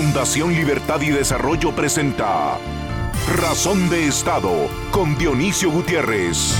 Fundación 0.00 0.54
Libertad 0.54 1.00
y 1.00 1.10
Desarrollo 1.10 1.74
presenta 1.74 2.56
Razón 3.36 3.90
de 3.90 4.06
Estado 4.06 4.68
con 4.92 5.18
Dionisio 5.18 5.72
Gutiérrez. 5.72 6.54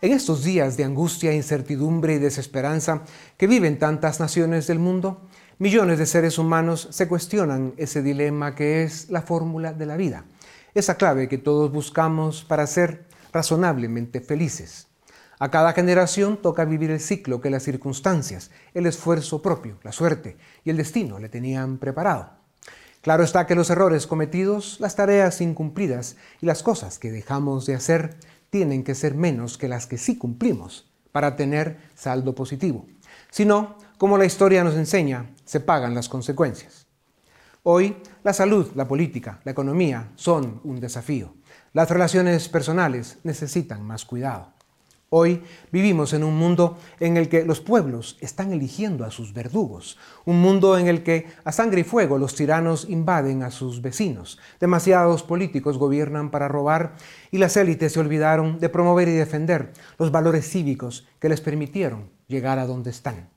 En 0.00 0.10
estos 0.10 0.42
días 0.42 0.76
de 0.76 0.82
angustia, 0.82 1.32
incertidumbre 1.32 2.14
y 2.14 2.18
desesperanza 2.18 3.04
que 3.36 3.46
viven 3.46 3.78
tantas 3.78 4.18
naciones 4.18 4.66
del 4.66 4.80
mundo, 4.80 5.20
millones 5.58 6.00
de 6.00 6.06
seres 6.06 6.38
humanos 6.38 6.88
se 6.90 7.06
cuestionan 7.06 7.72
ese 7.76 8.02
dilema 8.02 8.56
que 8.56 8.82
es 8.82 9.08
la 9.08 9.22
fórmula 9.22 9.72
de 9.72 9.86
la 9.86 9.96
vida, 9.96 10.24
esa 10.74 10.96
clave 10.96 11.28
que 11.28 11.38
todos 11.38 11.70
buscamos 11.70 12.42
para 12.42 12.66
ser 12.66 13.06
razonablemente 13.32 14.20
felices. 14.20 14.88
A 15.42 15.50
cada 15.50 15.72
generación 15.72 16.36
toca 16.36 16.64
vivir 16.64 16.92
el 16.92 17.00
ciclo 17.00 17.40
que 17.40 17.50
las 17.50 17.64
circunstancias, 17.64 18.52
el 18.74 18.86
esfuerzo 18.86 19.42
propio, 19.42 19.76
la 19.82 19.90
suerte 19.90 20.36
y 20.62 20.70
el 20.70 20.76
destino 20.76 21.18
le 21.18 21.28
tenían 21.28 21.78
preparado. 21.78 22.30
Claro 23.00 23.24
está 23.24 23.44
que 23.44 23.56
los 23.56 23.68
errores 23.68 24.06
cometidos, 24.06 24.78
las 24.78 24.94
tareas 24.94 25.40
incumplidas 25.40 26.14
y 26.40 26.46
las 26.46 26.62
cosas 26.62 27.00
que 27.00 27.10
dejamos 27.10 27.66
de 27.66 27.74
hacer 27.74 28.14
tienen 28.50 28.84
que 28.84 28.94
ser 28.94 29.16
menos 29.16 29.58
que 29.58 29.66
las 29.66 29.88
que 29.88 29.98
sí 29.98 30.16
cumplimos 30.16 30.92
para 31.10 31.34
tener 31.34 31.76
saldo 31.96 32.36
positivo. 32.36 32.86
Si 33.28 33.44
no, 33.44 33.78
como 33.98 34.18
la 34.18 34.26
historia 34.26 34.62
nos 34.62 34.76
enseña, 34.76 35.34
se 35.44 35.58
pagan 35.58 35.92
las 35.92 36.08
consecuencias. 36.08 36.86
Hoy, 37.64 37.96
la 38.22 38.32
salud, 38.32 38.70
la 38.76 38.86
política, 38.86 39.40
la 39.42 39.50
economía 39.50 40.12
son 40.14 40.60
un 40.62 40.78
desafío. 40.78 41.34
Las 41.72 41.90
relaciones 41.90 42.48
personales 42.48 43.18
necesitan 43.24 43.82
más 43.84 44.04
cuidado. 44.04 44.52
Hoy 45.14 45.42
vivimos 45.70 46.14
en 46.14 46.24
un 46.24 46.38
mundo 46.38 46.78
en 46.98 47.18
el 47.18 47.28
que 47.28 47.44
los 47.44 47.60
pueblos 47.60 48.16
están 48.22 48.50
eligiendo 48.50 49.04
a 49.04 49.10
sus 49.10 49.34
verdugos, 49.34 49.98
un 50.24 50.40
mundo 50.40 50.78
en 50.78 50.86
el 50.86 51.02
que 51.02 51.26
a 51.44 51.52
sangre 51.52 51.82
y 51.82 51.84
fuego 51.84 52.16
los 52.16 52.34
tiranos 52.34 52.88
invaden 52.88 53.42
a 53.42 53.50
sus 53.50 53.82
vecinos, 53.82 54.38
demasiados 54.58 55.22
políticos 55.22 55.76
gobiernan 55.76 56.30
para 56.30 56.48
robar 56.48 56.94
y 57.30 57.36
las 57.36 57.58
élites 57.58 57.92
se 57.92 58.00
olvidaron 58.00 58.58
de 58.58 58.70
promover 58.70 59.06
y 59.08 59.12
defender 59.12 59.74
los 59.98 60.10
valores 60.10 60.48
cívicos 60.48 61.06
que 61.18 61.28
les 61.28 61.42
permitieron 61.42 62.08
llegar 62.26 62.58
a 62.58 62.66
donde 62.66 62.88
están. 62.88 63.28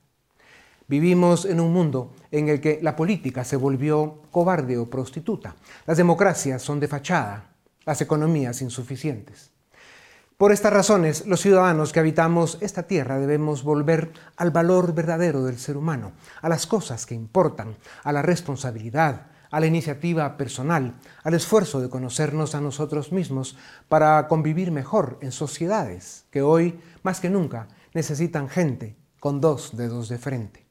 Vivimos 0.88 1.44
en 1.44 1.60
un 1.60 1.74
mundo 1.74 2.14
en 2.30 2.48
el 2.48 2.62
que 2.62 2.78
la 2.80 2.96
política 2.96 3.44
se 3.44 3.56
volvió 3.56 4.22
cobarde 4.30 4.78
o 4.78 4.88
prostituta, 4.88 5.56
las 5.84 5.98
democracias 5.98 6.62
son 6.62 6.80
de 6.80 6.88
fachada, 6.88 7.50
las 7.84 8.00
economías 8.00 8.62
insuficientes. 8.62 9.54
Por 10.36 10.52
estas 10.52 10.70
razones, 10.70 11.24
los 11.24 11.40
ciudadanos 11.40 11.94
que 11.94 12.00
habitamos 12.00 12.58
esta 12.60 12.82
tierra 12.82 13.18
debemos 13.18 13.62
volver 13.62 14.12
al 14.36 14.50
valor 14.50 14.92
verdadero 14.92 15.42
del 15.42 15.58
ser 15.58 15.78
humano, 15.78 16.12
a 16.42 16.50
las 16.50 16.66
cosas 16.66 17.06
que 17.06 17.14
importan, 17.14 17.74
a 18.04 18.12
la 18.12 18.20
responsabilidad, 18.20 19.28
a 19.50 19.60
la 19.60 19.66
iniciativa 19.66 20.36
personal, 20.36 20.96
al 21.22 21.32
esfuerzo 21.32 21.80
de 21.80 21.88
conocernos 21.88 22.54
a 22.54 22.60
nosotros 22.60 23.12
mismos 23.12 23.56
para 23.88 24.28
convivir 24.28 24.72
mejor 24.72 25.18
en 25.22 25.32
sociedades 25.32 26.26
que 26.30 26.42
hoy, 26.42 26.78
más 27.02 27.18
que 27.20 27.30
nunca, 27.30 27.68
necesitan 27.94 28.50
gente 28.50 28.94
con 29.20 29.40
dos 29.40 29.74
dedos 29.74 30.10
de 30.10 30.18
frente. 30.18 30.66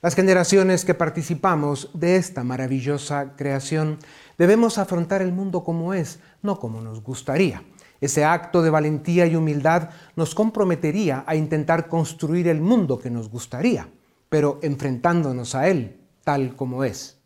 Las 0.00 0.14
generaciones 0.14 0.84
que 0.84 0.94
participamos 0.94 1.90
de 1.92 2.14
esta 2.14 2.44
maravillosa 2.44 3.34
creación 3.36 3.98
debemos 4.38 4.78
afrontar 4.78 5.22
el 5.22 5.32
mundo 5.32 5.64
como 5.64 5.92
es, 5.92 6.20
no 6.40 6.60
como 6.60 6.80
nos 6.80 7.02
gustaría 7.02 7.64
ese 8.00 8.24
acto 8.24 8.62
de 8.62 8.70
valentía 8.70 9.26
y 9.26 9.36
humildad 9.36 9.90
nos 10.16 10.34
comprometería 10.34 11.24
a 11.26 11.36
intentar 11.36 11.88
construir 11.88 12.48
el 12.48 12.60
mundo 12.60 12.98
que 12.98 13.10
nos 13.10 13.30
gustaría, 13.30 13.88
pero 14.28 14.58
enfrentándonos 14.62 15.54
a 15.54 15.68
él 15.68 15.96
tal 16.24 16.56
como 16.56 16.82
es. 16.82 17.18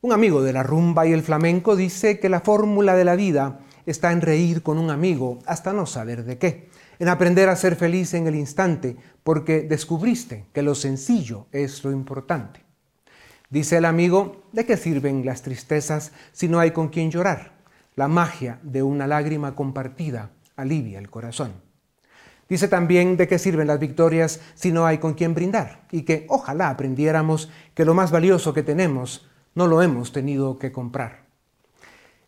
Un 0.00 0.12
amigo 0.12 0.42
de 0.42 0.52
la 0.52 0.62
rumba 0.62 1.08
y 1.08 1.12
el 1.12 1.22
flamenco 1.22 1.74
dice 1.74 2.20
que 2.20 2.28
la 2.28 2.40
fórmula 2.40 2.94
de 2.94 3.04
la 3.04 3.16
vida 3.16 3.58
está 3.84 4.12
en 4.12 4.20
reír 4.20 4.62
con 4.62 4.78
un 4.78 4.90
amigo 4.90 5.40
hasta 5.44 5.72
no 5.72 5.86
saber 5.86 6.24
de 6.24 6.38
qué, 6.38 6.68
en 7.00 7.08
aprender 7.08 7.48
a 7.48 7.56
ser 7.56 7.74
feliz 7.74 8.14
en 8.14 8.28
el 8.28 8.36
instante, 8.36 8.96
porque 9.24 9.62
descubriste 9.62 10.46
que 10.52 10.62
lo 10.62 10.76
sencillo 10.76 11.46
es 11.50 11.82
lo 11.82 11.90
importante. 11.90 12.64
Dice 13.50 13.78
el 13.78 13.86
amigo, 13.86 14.44
¿de 14.52 14.66
qué 14.66 14.76
sirven 14.76 15.26
las 15.26 15.42
tristezas 15.42 16.12
si 16.32 16.46
no 16.46 16.60
hay 16.60 16.70
con 16.70 16.88
quien 16.90 17.10
llorar? 17.10 17.57
La 17.98 18.06
magia 18.06 18.60
de 18.62 18.84
una 18.84 19.08
lágrima 19.08 19.56
compartida 19.56 20.30
alivia 20.54 21.00
el 21.00 21.10
corazón. 21.10 21.54
Dice 22.48 22.68
también 22.68 23.16
de 23.16 23.26
qué 23.26 23.40
sirven 23.40 23.66
las 23.66 23.80
victorias 23.80 24.38
si 24.54 24.70
no 24.70 24.86
hay 24.86 24.98
con 24.98 25.14
quien 25.14 25.34
brindar 25.34 25.84
y 25.90 26.02
que 26.02 26.24
ojalá 26.28 26.70
aprendiéramos 26.70 27.50
que 27.74 27.84
lo 27.84 27.94
más 27.94 28.12
valioso 28.12 28.54
que 28.54 28.62
tenemos 28.62 29.28
no 29.56 29.66
lo 29.66 29.82
hemos 29.82 30.12
tenido 30.12 30.60
que 30.60 30.70
comprar. 30.70 31.24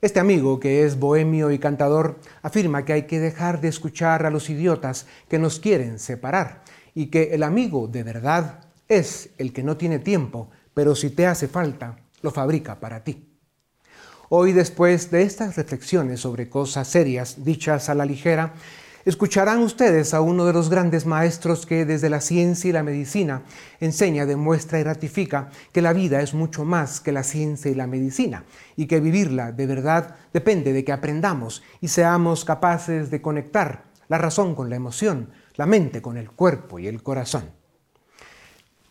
Este 0.00 0.18
amigo, 0.18 0.58
que 0.58 0.84
es 0.84 0.98
bohemio 0.98 1.52
y 1.52 1.60
cantador, 1.60 2.18
afirma 2.42 2.84
que 2.84 2.94
hay 2.94 3.02
que 3.04 3.20
dejar 3.20 3.60
de 3.60 3.68
escuchar 3.68 4.26
a 4.26 4.30
los 4.30 4.50
idiotas 4.50 5.06
que 5.28 5.38
nos 5.38 5.60
quieren 5.60 6.00
separar 6.00 6.64
y 6.96 7.10
que 7.10 7.32
el 7.32 7.44
amigo 7.44 7.86
de 7.86 8.02
verdad 8.02 8.64
es 8.88 9.30
el 9.38 9.52
que 9.52 9.62
no 9.62 9.76
tiene 9.76 10.00
tiempo, 10.00 10.50
pero 10.74 10.96
si 10.96 11.10
te 11.10 11.28
hace 11.28 11.46
falta, 11.46 11.96
lo 12.22 12.32
fabrica 12.32 12.80
para 12.80 13.04
ti. 13.04 13.29
Hoy, 14.32 14.52
después 14.52 15.10
de 15.10 15.22
estas 15.22 15.56
reflexiones 15.56 16.20
sobre 16.20 16.48
cosas 16.48 16.86
serias 16.86 17.42
dichas 17.44 17.88
a 17.88 17.96
la 17.96 18.04
ligera, 18.04 18.54
escucharán 19.04 19.58
ustedes 19.58 20.14
a 20.14 20.20
uno 20.20 20.46
de 20.46 20.52
los 20.52 20.70
grandes 20.70 21.04
maestros 21.04 21.66
que 21.66 21.84
desde 21.84 22.10
la 22.10 22.20
ciencia 22.20 22.70
y 22.70 22.72
la 22.72 22.84
medicina 22.84 23.42
enseña, 23.80 24.26
demuestra 24.26 24.78
y 24.78 24.84
ratifica 24.84 25.50
que 25.72 25.82
la 25.82 25.92
vida 25.92 26.22
es 26.22 26.32
mucho 26.32 26.64
más 26.64 27.00
que 27.00 27.10
la 27.10 27.24
ciencia 27.24 27.72
y 27.72 27.74
la 27.74 27.88
medicina 27.88 28.44
y 28.76 28.86
que 28.86 29.00
vivirla 29.00 29.50
de 29.50 29.66
verdad 29.66 30.14
depende 30.32 30.72
de 30.72 30.84
que 30.84 30.92
aprendamos 30.92 31.64
y 31.80 31.88
seamos 31.88 32.44
capaces 32.44 33.10
de 33.10 33.20
conectar 33.20 33.86
la 34.06 34.18
razón 34.18 34.54
con 34.54 34.70
la 34.70 34.76
emoción, 34.76 35.30
la 35.56 35.66
mente 35.66 36.00
con 36.00 36.16
el 36.16 36.30
cuerpo 36.30 36.78
y 36.78 36.86
el 36.86 37.02
corazón. 37.02 37.59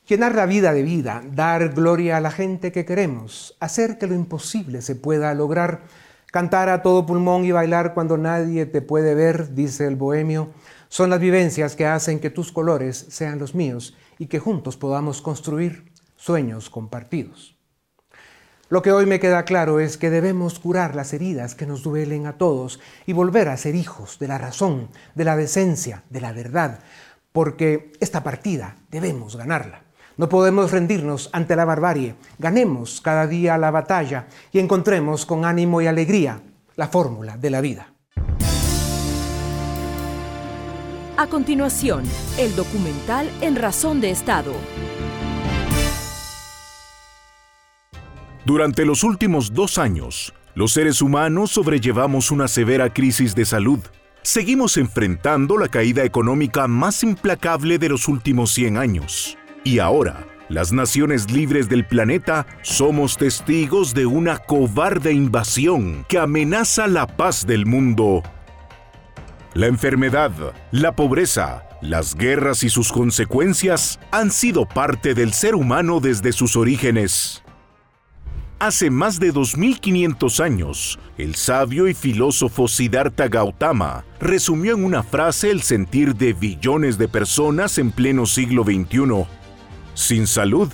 Llenar 0.09 0.33
la 0.33 0.47
vida 0.47 0.73
de 0.73 0.81
vida, 0.81 1.21
dar 1.35 1.69
gloria 1.69 2.17
a 2.17 2.19
la 2.19 2.31
gente 2.31 2.71
que 2.71 2.83
queremos, 2.83 3.55
hacer 3.59 3.99
que 3.99 4.07
lo 4.07 4.15
imposible 4.15 4.81
se 4.81 4.95
pueda 4.95 5.31
lograr, 5.35 5.83
cantar 6.31 6.69
a 6.69 6.81
todo 6.81 7.05
pulmón 7.05 7.45
y 7.45 7.51
bailar 7.51 7.93
cuando 7.93 8.17
nadie 8.17 8.65
te 8.65 8.81
puede 8.81 9.13
ver, 9.13 9.53
dice 9.53 9.85
el 9.85 9.95
bohemio, 9.95 10.49
son 10.87 11.11
las 11.11 11.19
vivencias 11.19 11.75
que 11.75 11.85
hacen 11.85 12.19
que 12.19 12.31
tus 12.31 12.51
colores 12.51 13.05
sean 13.09 13.37
los 13.37 13.53
míos 13.53 13.95
y 14.17 14.25
que 14.25 14.39
juntos 14.39 14.77
podamos 14.77 15.21
construir 15.21 15.91
sueños 16.15 16.71
compartidos. 16.71 17.55
Lo 18.69 18.81
que 18.81 18.91
hoy 18.91 19.05
me 19.05 19.19
queda 19.19 19.45
claro 19.45 19.79
es 19.79 19.97
que 19.97 20.09
debemos 20.09 20.57
curar 20.57 20.95
las 20.95 21.13
heridas 21.13 21.53
que 21.53 21.67
nos 21.67 21.83
duelen 21.83 22.25
a 22.25 22.39
todos 22.39 22.79
y 23.05 23.13
volver 23.13 23.47
a 23.47 23.57
ser 23.57 23.75
hijos 23.75 24.17
de 24.17 24.27
la 24.27 24.39
razón, 24.39 24.89
de 25.13 25.25
la 25.25 25.37
decencia, 25.37 26.03
de 26.09 26.21
la 26.21 26.33
verdad, 26.33 26.79
porque 27.31 27.91
esta 27.99 28.23
partida 28.23 28.75
debemos 28.89 29.35
ganarla. 29.35 29.83
No 30.19 30.27
podemos 30.27 30.71
rendirnos 30.71 31.29
ante 31.31 31.55
la 31.55 31.63
barbarie. 31.63 32.13
Ganemos 32.39 32.99
cada 32.99 33.25
día 33.25 33.57
la 33.57 33.71
batalla 33.71 34.27
y 34.51 34.59
encontremos 34.59 35.25
con 35.25 35.45
ánimo 35.45 35.81
y 35.81 35.87
alegría 35.87 36.41
la 36.75 36.89
fórmula 36.89 37.37
de 37.37 37.49
la 37.49 37.61
vida. 37.61 37.93
A 41.15 41.27
continuación, 41.27 42.03
el 42.37 42.53
documental 42.53 43.31
En 43.39 43.55
Razón 43.55 44.01
de 44.01 44.11
Estado. 44.11 44.51
Durante 48.43 48.83
los 48.83 49.05
últimos 49.05 49.53
dos 49.53 49.77
años, 49.77 50.33
los 50.53 50.73
seres 50.73 51.01
humanos 51.01 51.51
sobrellevamos 51.51 52.29
una 52.29 52.49
severa 52.49 52.93
crisis 52.93 53.35
de 53.35 53.45
salud. 53.45 53.79
Seguimos 54.21 54.75
enfrentando 54.75 55.57
la 55.57 55.69
caída 55.69 56.03
económica 56.03 56.67
más 56.67 57.03
implacable 57.03 57.77
de 57.77 57.87
los 57.87 58.09
últimos 58.09 58.51
100 58.51 58.75
años. 58.75 59.38
Y 59.63 59.79
ahora, 59.79 60.25
las 60.49 60.73
naciones 60.73 61.31
libres 61.31 61.69
del 61.69 61.85
planeta 61.85 62.47
somos 62.63 63.17
testigos 63.17 63.93
de 63.93 64.07
una 64.07 64.39
cobarde 64.39 65.13
invasión 65.13 66.05
que 66.07 66.17
amenaza 66.17 66.87
la 66.87 67.05
paz 67.05 67.45
del 67.45 67.65
mundo. 67.67 68.23
La 69.53 69.67
enfermedad, 69.67 70.31
la 70.71 70.95
pobreza, 70.95 71.67
las 71.81 72.15
guerras 72.15 72.63
y 72.63 72.69
sus 72.69 72.91
consecuencias 72.91 73.99
han 74.11 74.31
sido 74.31 74.65
parte 74.65 75.13
del 75.13 75.33
ser 75.33 75.55
humano 75.55 75.99
desde 75.99 76.31
sus 76.31 76.55
orígenes. 76.55 77.43
Hace 78.59 78.89
más 78.89 79.19
de 79.19 79.31
2500 79.31 80.39
años, 80.39 80.99
el 81.17 81.35
sabio 81.35 81.87
y 81.87 81.93
filósofo 81.93 82.67
Siddhartha 82.67 83.27
Gautama 83.27 84.03
resumió 84.19 84.75
en 84.75 84.83
una 84.83 85.03
frase 85.03 85.49
el 85.49 85.61
sentir 85.61 86.15
de 86.15 86.33
billones 86.33 86.97
de 86.97 87.07
personas 87.07 87.77
en 87.77 87.91
pleno 87.91 88.25
siglo 88.25 88.63
XXI 88.63 89.38
sin 89.99 90.27
salud, 90.27 90.69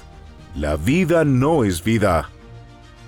la 0.55 0.77
vida 0.77 1.25
no 1.25 1.63
es 1.63 1.83
vida. 1.83 2.29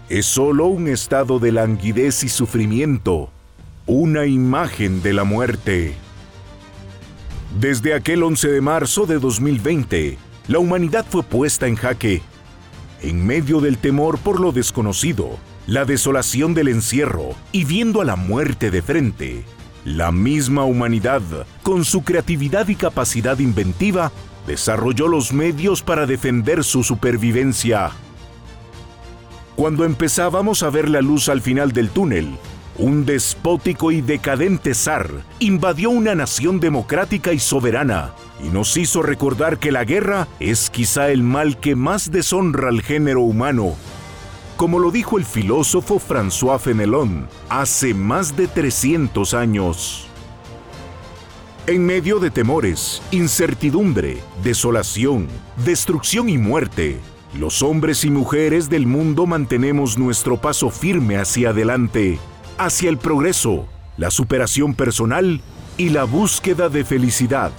Es 0.10 0.26
solo 0.26 0.66
un 0.66 0.88
estado 0.88 1.38
de 1.38 1.52
languidez 1.52 2.24
y 2.24 2.30
sufrimiento, 2.30 3.30
una 3.86 4.26
imagen 4.26 5.04
de 5.04 5.14
la 5.14 5.26
muerte. 5.26 5.94
Desde 7.60 7.94
aquel 7.94 8.24
11 8.24 8.48
de 8.50 8.62
marzo 8.62 9.06
de 9.06 9.20
2020, 9.20 10.18
la 10.48 10.58
humanidad 10.58 11.06
fue 11.08 11.22
puesta 11.22 11.68
en 11.68 11.76
jaque. 11.76 12.24
en 13.04 13.24
medio 13.24 13.62
del 13.62 13.78
temor 13.78 14.18
por 14.18 14.40
lo 14.40 14.52
desconocido, 14.52 15.38
la 15.68 15.86
desolación 15.86 16.56
del 16.56 16.68
encierro 16.68 17.36
y 17.52 17.64
viendo 17.64 18.02
a 18.02 18.06
la 18.06 18.16
muerte 18.16 18.72
de 18.72 18.82
frente, 18.82 19.46
la 19.86 20.12
misma 20.12 20.66
humanidad, 20.66 21.22
con 21.62 21.86
su 21.86 22.04
creatividad 22.04 22.68
y 22.70 22.76
capacidad 22.76 23.38
inventiva, 23.38 24.12
desarrolló 24.48 25.08
los 25.08 25.34
medios 25.34 25.84
para 25.84 26.08
defender 26.08 26.64
su 26.64 26.84
supervivencia. 26.84 27.92
Cuando 29.56 29.86
empezábamos 29.86 30.64
a 30.64 30.70
ver 30.70 30.90
la 30.90 31.02
luz 31.02 31.30
al 31.30 31.42
final 31.42 31.72
del 31.74 31.90
túnel, 31.90 32.38
un 32.78 33.06
despótico 33.06 33.92
y 33.92 34.02
decadente 34.02 34.76
zar 34.76 35.10
invadió 35.40 35.90
una 35.90 36.14
nación 36.14 36.60
democrática 36.60 37.34
y 37.34 37.40
soberana 37.40 38.14
y 38.44 38.50
nos 38.50 38.78
hizo 38.78 39.02
recordar 39.02 39.58
que 39.58 39.72
la 39.72 39.84
guerra 39.84 40.28
es 40.40 40.70
quizá 40.70 41.10
el 41.10 41.24
mal 41.24 41.60
que 41.60 41.76
más 41.76 42.12
deshonra 42.12 42.70
al 42.70 42.82
género 42.82 43.22
humano. 43.22 43.76
Como 44.58 44.80
lo 44.80 44.92
dijo 44.92 45.18
el 45.18 45.26
filósofo 45.26 46.00
François 46.00 46.60
Fenelon 46.60 47.28
hace 47.50 47.94
más 47.94 48.38
de 48.38 48.48
300 48.48 49.34
años. 49.34 50.07
En 51.68 51.86
medio 51.86 52.20
de 52.20 52.32
temores, 52.32 53.02
incertidumbre, 53.12 54.18
desolación, 54.42 55.28
destrucción 55.66 56.30
y 56.30 56.38
muerte, 56.38 56.98
los 57.38 57.62
hombres 57.62 58.06
y 58.06 58.10
mujeres 58.10 58.70
del 58.70 58.88
mundo 58.88 59.26
mantenemos 59.26 59.98
nuestro 59.98 60.40
paso 60.40 60.70
firme 60.70 61.18
hacia 61.18 61.50
adelante 61.50 62.20
hacia 62.58 62.90
el 62.90 62.98
progreso, 62.98 63.68
la 63.98 64.12
superación 64.12 64.74
personal 64.74 65.42
y 65.78 65.90
la 65.90 66.06
búsqueda 66.06 66.70
de 66.70 66.84
felicidad. 66.84 67.52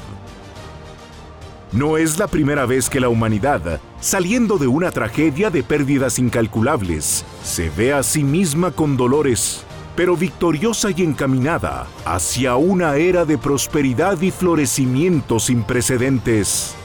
No 1.70 1.98
es 1.98 2.18
la 2.18 2.26
primera 2.26 2.66
vez 2.66 2.88
que 2.88 2.98
la 2.98 3.08
humanidad, 3.10 3.80
saliendo 4.00 4.56
de 4.56 4.66
una 4.66 4.90
tragedia 4.90 5.50
de 5.50 5.62
pérdidas 5.62 6.18
incalculables, 6.18 7.24
se 7.44 7.68
ve 7.70 7.92
a 7.92 8.02
sí 8.02 8.24
misma 8.24 8.70
con 8.70 8.96
dolores, 8.96 9.64
pero 9.98 10.16
victoriosa 10.16 10.90
y 10.96 11.02
encaminada 11.02 11.88
hacia 12.04 12.54
una 12.54 12.94
era 12.94 13.24
de 13.24 13.36
prosperidad 13.36 14.20
y 14.20 14.30
florecimiento 14.30 15.40
sin 15.40 15.64
precedentes. 15.64 16.76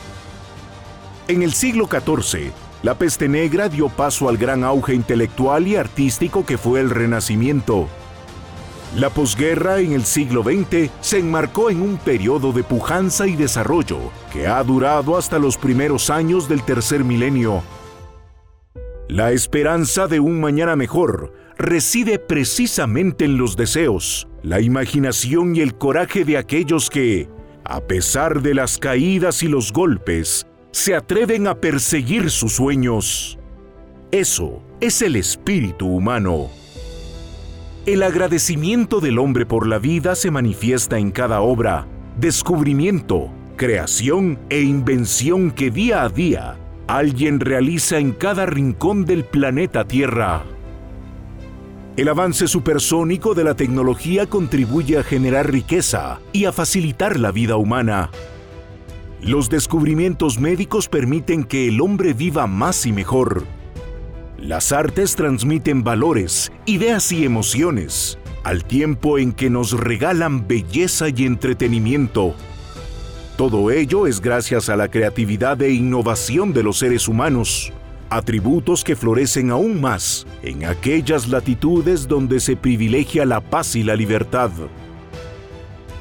En 1.27 1.44
el 1.44 1.54
siglo 1.54 1.88
XIV, 1.88 2.51
la 2.81 2.95
peste 2.95 3.30
negra 3.30 3.69
dio 3.69 3.89
paso 3.89 4.30
al 4.30 4.38
gran 4.38 4.63
auge 4.63 4.95
intelectual 4.95 5.68
y 5.68 5.75
artístico 5.75 6.44
que 6.44 6.57
fue 6.57 6.80
el 6.80 6.89
Renacimiento, 6.89 7.88
la 8.95 9.12
posguerra 9.12 9.80
en 9.80 9.94
el 9.94 10.06
siglo 10.06 10.42
XX 10.42 10.89
se 11.01 11.19
enmarcó 11.19 11.69
en 11.69 11.83
un 11.83 11.98
periodo 11.98 12.51
de 12.51 12.63
pujanza 12.63 13.27
y 13.27 13.36
desarrollo 13.36 14.00
que 14.31 14.48
ha 14.48 14.63
durado 14.63 15.18
hasta 15.18 15.38
los 15.38 15.57
primeros 15.57 16.09
años 16.09 16.50
del 16.50 16.63
tercer 16.63 17.04
milenio. 17.04 17.62
La 19.07 19.31
esperanza 19.31 20.07
de 20.07 20.19
un 20.19 20.39
mañana 20.39 20.75
mejor 20.75 21.43
reside 21.58 22.20
precisamente 22.20 23.26
en 23.26 23.38
los 23.38 23.56
deseos, 23.56 24.28
la 24.42 24.62
imaginación 24.62 25.56
y 25.56 25.62
el 25.62 25.76
coraje 25.76 26.26
de 26.26 26.38
aquellos 26.38 26.90
que, 26.90 27.30
a 27.64 27.82
pesar 27.82 28.42
de 28.42 28.54
las 28.54 28.78
caídas 28.78 29.44
y 29.44 29.48
los 29.48 29.72
golpes, 29.72 30.46
se 30.72 30.96
atreven 30.96 31.48
a 31.48 31.56
perseguir 31.56 32.30
sus 32.30 32.54
sueños. 32.54 33.38
Eso 34.12 34.62
es 34.80 35.02
el 35.02 35.16
espíritu 35.16 35.88
humano. 35.88 36.50
El 37.86 38.04
agradecimiento 38.04 39.00
del 39.00 39.20
hombre 39.20 39.46
por 39.46 39.68
la 39.68 39.78
vida 39.78 40.16
se 40.16 40.32
manifiesta 40.32 40.98
en 40.98 41.12
cada 41.12 41.42
obra, 41.42 41.88
descubrimiento, 42.20 43.32
creación 43.56 44.40
e 44.50 44.62
invención 44.62 45.52
que 45.52 45.70
día 45.70 46.04
a 46.04 46.10
día 46.10 46.58
alguien 46.88 47.40
realiza 47.40 47.98
en 47.98 48.12
cada 48.12 48.46
rincón 48.46 49.06
del 49.06 49.24
planeta 49.24 49.86
Tierra. 49.86 50.44
El 51.95 52.10
avance 52.10 52.48
supersónico 52.48 53.34
de 53.34 53.44
la 53.44 53.56
tecnología 53.56 54.25
contribuye 54.25 54.98
a 54.98 55.04
generar 55.04 55.51
riqueza 55.51 56.19
y 56.31 56.45
a 56.45 56.51
facilitar 56.51 57.19
la 57.19 57.31
vida 57.31 57.56
humana. 57.56 58.10
Los 59.22 59.50
descubrimientos 59.50 60.40
médicos 60.40 60.90
permiten 60.90 61.44
que 61.44 61.68
el 61.68 61.81
hombre 61.81 62.13
viva 62.13 62.48
más 62.48 62.86
y 62.86 62.92
mejor 62.92 63.45
las 64.44 64.74
artes 64.74 65.16
transmiten 65.16 65.86
valores, 65.86 66.51
ideas 66.66 67.13
y 67.13 67.24
emociones, 67.24 68.19
al 68.44 68.66
tiempo 68.66 69.18
en 69.18 69.31
que 69.31 69.50
nos 69.50 69.72
regalan 69.72 70.50
belleza 70.50 71.07
y 71.07 71.25
entretenimiento. 71.25 72.36
Todo 73.38 73.72
ello 73.72 74.06
es 74.06 74.19
gracias 74.19 74.68
a 74.68 74.75
la 74.75 74.90
creatividad 74.90 75.62
e 75.62 75.72
innovación 75.72 76.51
de 76.51 76.62
los 76.62 76.80
seres 76.80 77.07
humanos, 77.07 77.72
atributos 78.10 78.84
que 78.84 78.96
florecen 78.96 79.52
aún 79.52 79.82
más 79.82 80.26
en 80.42 80.66
aquellas 80.66 81.28
latitudes 81.28 82.08
donde 82.08 82.40
se 82.40 82.56
privilegia 82.56 83.26
la 83.26 83.42
paz 83.42 83.76
y 83.76 83.84
la 83.84 83.96
libertad. 83.96 84.52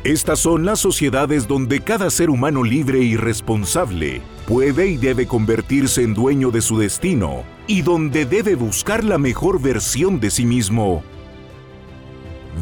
Estas 0.04 0.40
son 0.40 0.64
las 0.64 0.80
sociedades 0.80 1.46
donde 1.46 1.80
cada 1.80 2.10
ser 2.10 2.28
humano 2.28 2.64
libre 2.64 2.98
y 2.98 3.16
responsable 3.16 4.20
puede 4.48 4.88
y 4.88 4.96
debe 4.96 5.26
convertirse 5.26 6.02
en 6.02 6.12
dueño 6.12 6.50
de 6.50 6.60
su 6.60 6.76
destino 6.76 7.44
y 7.68 7.82
donde 7.82 8.26
debe 8.26 8.56
buscar 8.56 9.04
la 9.04 9.18
mejor 9.18 9.60
versión 9.62 10.18
de 10.18 10.30
sí 10.30 10.44
mismo. 10.44 11.04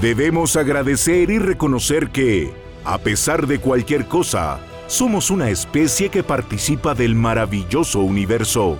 Debemos 0.00 0.56
agradecer 0.56 1.30
y 1.30 1.38
reconocer 1.38 2.10
que, 2.10 2.52
a 2.84 2.98
pesar 2.98 3.46
de 3.46 3.58
cualquier 3.58 4.06
cosa, 4.06 4.60
somos 4.86 5.30
una 5.30 5.50
especie 5.50 6.10
que 6.10 6.22
participa 6.22 6.94
del 6.94 7.14
maravilloso 7.14 8.00
universo. 8.00 8.76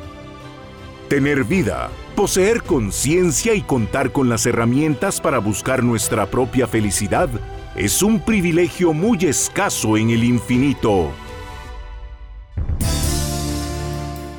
Tener 1.11 1.43
vida, 1.43 1.91
poseer 2.15 2.63
conciencia 2.63 3.53
y 3.55 3.63
contar 3.63 4.13
con 4.13 4.29
las 4.29 4.47
herramientas 4.47 5.21
para 5.21 5.41
buscar 5.41 5.83
nuestra 5.83 6.27
propia 6.27 6.69
felicidad 6.69 7.29
es 7.75 8.01
un 8.01 8.21
privilegio 8.21 8.93
muy 8.93 9.19
escaso 9.25 9.97
en 9.97 10.11
el 10.11 10.23
infinito. 10.23 11.11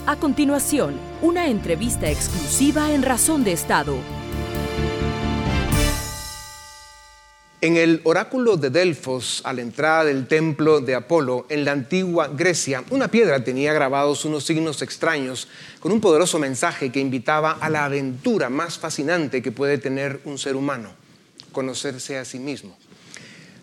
A 0.08 0.16
continuación, 0.16 0.94
una 1.22 1.48
entrevista 1.48 2.10
exclusiva 2.10 2.94
en 2.94 3.02
Razón 3.02 3.44
de 3.44 3.52
Estado. 3.52 3.98
En 7.64 7.78
el 7.78 8.02
oráculo 8.06 8.58
de 8.58 8.72
Delfos, 8.72 9.42
a 9.46 9.54
la 9.54 9.62
entrada 9.62 10.06
del 10.06 10.26
templo 10.26 10.82
de 10.82 10.96
Apolo, 10.96 11.46
en 11.48 11.64
la 11.64 11.74
antigua 11.74 12.28
Grecia, 12.28 12.84
una 12.90 13.10
piedra 13.10 13.44
tenía 13.44 13.72
grabados 13.72 14.26
unos 14.26 14.46
signos 14.46 14.82
extraños 14.82 15.48
con 15.80 15.92
un 15.92 16.02
poderoso 16.02 16.40
mensaje 16.40 16.92
que 16.92 17.00
invitaba 17.00 17.52
a 17.52 17.70
la 17.70 17.86
aventura 17.86 18.50
más 18.50 18.80
fascinante 18.80 19.44
que 19.44 19.52
puede 19.52 19.78
tener 19.78 20.22
un 20.26 20.40
ser 20.40 20.56
humano, 20.56 20.90
conocerse 21.52 22.18
a 22.18 22.26
sí 22.26 22.40
mismo. 22.40 22.76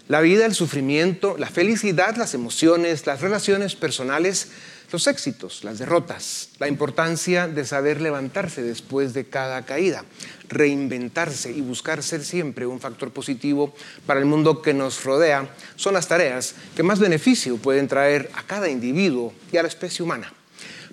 La 0.07 0.21
vida, 0.21 0.47
el 0.47 0.55
sufrimiento, 0.55 1.35
la 1.37 1.49
felicidad, 1.49 2.17
las 2.17 2.35
emociones, 2.35 3.05
las 3.05 3.21
relaciones 3.21 3.75
personales, 3.75 4.53
los 4.91 5.07
éxitos, 5.07 5.65
las 5.65 5.79
derrotas, 5.79 6.51
la 6.59 6.69
importancia 6.69 7.47
de 7.47 7.65
saber 7.65 8.01
levantarse 8.01 8.63
después 8.63 9.13
de 9.13 9.27
cada 9.27 9.65
caída, 9.65 10.05
reinventarse 10.49 11.53
y 11.53 11.61
buscar 11.61 12.03
ser 12.03 12.25
siempre 12.25 12.67
un 12.67 12.81
factor 12.81 13.11
positivo 13.11 13.75
para 14.07 14.21
el 14.21 14.27
mundo 14.27 14.63
que 14.63 14.75
nos 14.75 15.05
rodea, 15.05 15.49
son 15.77 15.95
las 15.95 16.09
tareas 16.09 16.55
que 16.75 16.83
más 16.83 17.01
beneficio 17.01 17.57
pueden 17.59 17.89
traer 17.89 18.31
a 18.35 18.43
cada 18.43 18.69
individuo 18.69 19.33
y 19.53 19.59
a 19.59 19.63
la 19.63 19.69
especie 19.69 20.03
humana. 20.03 20.33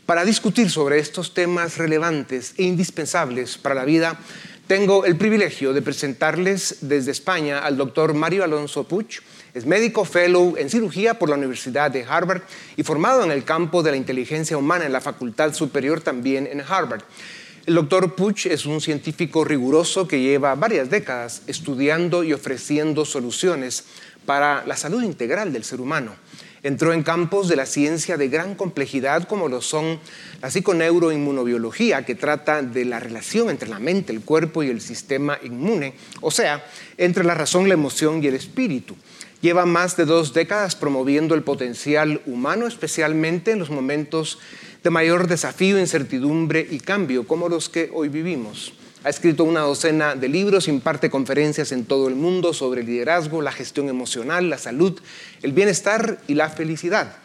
Para 0.06 0.26
discutir 0.26 0.70
sobre 0.70 1.00
estos 1.00 1.34
temas 1.34 1.78
relevantes 1.78 2.54
e 2.58 2.64
indispensables 2.64 3.58
para 3.58 3.74
la 3.74 3.86
vida, 3.86 4.20
tengo 4.68 5.06
el 5.06 5.16
privilegio 5.16 5.74
de 5.74 5.82
presentarles 5.82 6.78
desde 6.82 7.12
España 7.12 7.60
al 7.60 7.78
doctor 7.78 8.14
Mario 8.14 8.44
Alonso 8.44 8.84
Puch. 8.84 9.22
Es 9.56 9.66
médico 9.66 10.04
fellow 10.04 10.56
en 10.58 10.70
cirugía 10.70 11.18
por 11.18 11.30
la 11.30 11.38
Universidad 11.38 11.90
de 11.90 12.04
Harvard 12.04 12.42
y 12.76 12.84
formado 12.84 13.24
en 13.24 13.32
el 13.32 13.46
campo 13.46 13.84
de 13.84 13.92
la 13.92 13.96
inteligencia 13.96 14.58
humana 14.58 14.86
en 14.86 14.92
la 14.92 15.00
Facultad 15.00 15.54
Superior 15.54 16.02
también 16.02 16.46
en 16.46 16.60
Harvard. 16.60 17.04
El 17.66 17.76
doctor 17.76 18.16
Puch 18.16 18.48
es 18.48 18.66
un 18.66 18.82
científico 18.82 19.46
riguroso 19.46 20.10
que 20.10 20.20
lleva 20.20 20.56
varias 20.56 20.90
décadas 20.90 21.44
estudiando 21.48 22.26
y 22.26 22.34
ofreciendo 22.34 23.06
soluciones 23.06 23.86
para 24.26 24.66
la 24.66 24.76
salud 24.76 25.02
integral 25.02 25.54
del 25.54 25.64
ser 25.64 25.80
humano. 25.80 26.16
Entró 26.62 26.92
en 26.92 27.04
campos 27.04 27.48
de 27.48 27.56
la 27.56 27.66
ciencia 27.66 28.18
de 28.18 28.28
gran 28.28 28.56
complejidad 28.56 29.26
como 29.26 29.48
lo 29.48 29.62
son 29.62 30.02
la 30.42 30.52
psiconeuroinmunobiología, 30.52 32.04
que 32.04 32.16
trata 32.16 32.62
de 32.62 32.84
la 32.84 33.00
relación 33.00 33.50
entre 33.50 33.70
la 33.70 33.80
mente, 33.80 34.12
el 34.12 34.22
cuerpo 34.22 34.64
y 34.64 34.70
el 34.70 34.82
sistema 34.82 35.40
inmune, 35.44 35.94
o 36.20 36.30
sea, 36.30 36.66
entre 36.98 37.24
la 37.24 37.36
razón, 37.36 37.70
la 37.70 37.76
emoción 37.76 38.22
y 38.22 38.28
el 38.28 38.34
espíritu. 38.34 38.98
Lleva 39.46 39.68
más 39.68 39.96
de 39.96 40.06
dos 40.06 40.34
décadas 40.34 40.76
promoviendo 40.76 41.36
el 41.36 41.44
potencial 41.44 42.20
humano, 42.26 42.66
especialmente 42.66 43.52
en 43.52 43.60
los 43.60 43.70
momentos 43.70 44.40
de 44.84 44.90
mayor 44.90 45.28
desafío, 45.28 45.80
incertidumbre 45.80 46.68
y 46.68 46.80
cambio, 46.80 47.28
como 47.28 47.48
los 47.48 47.70
que 47.70 47.92
hoy 47.94 48.10
vivimos. 48.10 48.74
Ha 49.04 49.10
escrito 49.10 49.44
una 49.44 49.60
docena 49.60 50.16
de 50.16 50.30
libros, 50.30 50.68
imparte 50.68 51.12
conferencias 51.12 51.72
en 51.72 51.86
todo 51.86 52.08
el 52.08 52.16
mundo 52.16 52.56
sobre 52.56 52.82
liderazgo, 52.82 53.44
la 53.44 53.52
gestión 53.52 53.88
emocional, 53.88 54.50
la 54.50 54.58
salud, 54.58 55.00
el 55.44 55.52
bienestar 55.52 56.18
y 56.26 56.34
la 56.34 56.50
felicidad. 56.50 57.18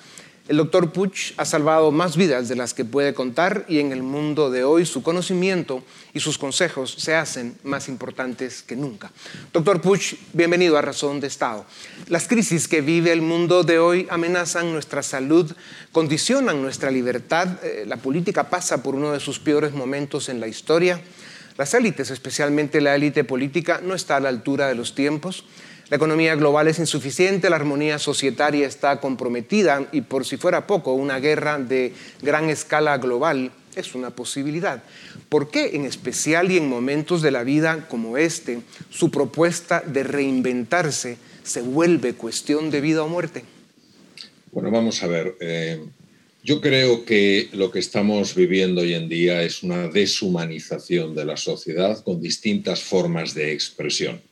El 0.51 0.57
doctor 0.57 0.91
Puch 0.91 1.33
ha 1.37 1.45
salvado 1.45 1.93
más 1.93 2.17
vidas 2.17 2.49
de 2.49 2.57
las 2.57 2.75
que 2.75 2.85
puede 2.85 3.15
contar 3.15 3.65
y 3.69 3.79
en 3.79 3.93
el 3.93 4.03
mundo 4.03 4.51
de 4.51 4.65
hoy 4.65 4.85
su 4.85 5.01
conocimiento 5.01 5.85
y 6.13 6.19
sus 6.19 6.39
consejos 6.39 6.93
se 6.99 7.15
hacen 7.15 7.57
más 7.63 7.89
importantes 7.89 8.65
que 8.65 8.75
nunca. 8.75 9.13
Doctor 9.53 9.81
Puch, 9.81 10.17
bienvenido 10.33 10.77
a 10.77 10.83
Razón 10.83 11.21
de 11.21 11.29
Estado. 11.29 11.65
Las 12.09 12.27
crisis 12.27 12.67
que 12.67 12.81
vive 12.81 13.13
el 13.13 13.23
mundo 13.23 13.63
de 13.63 13.79
hoy 13.79 14.09
amenazan 14.11 14.73
nuestra 14.73 15.05
salud, 15.05 15.53
condicionan 15.93 16.61
nuestra 16.61 16.91
libertad. 16.91 17.47
Eh, 17.63 17.85
la 17.87 17.99
política 17.99 18.51
pasa 18.51 18.83
por 18.83 18.97
uno 18.97 19.13
de 19.13 19.21
sus 19.21 19.39
peores 19.39 19.73
momentos 19.73 20.29
en 20.29 20.41
la 20.41 20.49
historia. 20.49 21.01
Las 21.59 21.75
élites, 21.75 22.11
especialmente 22.11 22.81
la 22.81 22.97
élite 22.97 23.23
política, 23.23 23.81
no 23.85 23.95
está 23.95 24.17
a 24.17 24.21
la 24.21 24.31
altura 24.31 24.67
de 24.67 24.75
los 24.75 24.97
tiempos. 24.97 25.45
La 25.91 25.97
economía 25.97 26.37
global 26.37 26.69
es 26.69 26.79
insuficiente, 26.79 27.51
la 27.51 27.57
armonía 27.57 27.99
societaria 27.99 28.65
está 28.65 29.01
comprometida 29.01 29.89
y 29.91 30.03
por 30.03 30.25
si 30.25 30.37
fuera 30.37 30.69
poco, 30.69 30.95
una 30.95 31.19
guerra 31.19 31.59
de 31.59 31.93
gran 32.23 32.49
escala 32.49 32.97
global 32.99 33.51
es 33.75 33.97
una 33.97 34.11
posibilidad. 34.11 34.85
¿Por 35.29 35.51
qué 35.51 35.75
en 35.75 35.87
especial 35.87 36.53
y 36.53 36.59
en 36.59 36.69
momentos 36.69 37.23
de 37.23 37.33
la 37.33 37.43
vida 37.43 37.89
como 37.89 38.19
este, 38.19 38.61
su 38.89 39.11
propuesta 39.11 39.83
de 39.85 40.05
reinventarse 40.05 41.19
se 41.43 41.61
vuelve 41.61 42.15
cuestión 42.15 42.71
de 42.71 42.81
vida 42.81 43.03
o 43.03 43.09
muerte? 43.09 43.43
Bueno, 44.53 44.71
vamos 44.71 45.03
a 45.03 45.09
ver. 45.09 45.37
Eh, 45.41 45.81
yo 46.45 46.61
creo 46.61 47.05
que 47.05 47.49
lo 47.53 47.73
que 47.73 47.81
estamos 47.81 48.37
viviendo 48.37 48.83
hoy 48.83 48.95
en 48.95 49.09
día 49.09 49.43
es 49.43 49.65
una 49.65 49.89
deshumanización 49.89 51.17
de 51.17 51.25
la 51.25 51.37
sociedad 51.37 52.01
con 52.05 52.21
distintas 52.21 52.81
formas 52.81 53.35
de 53.35 53.53
expresión. 53.53 54.30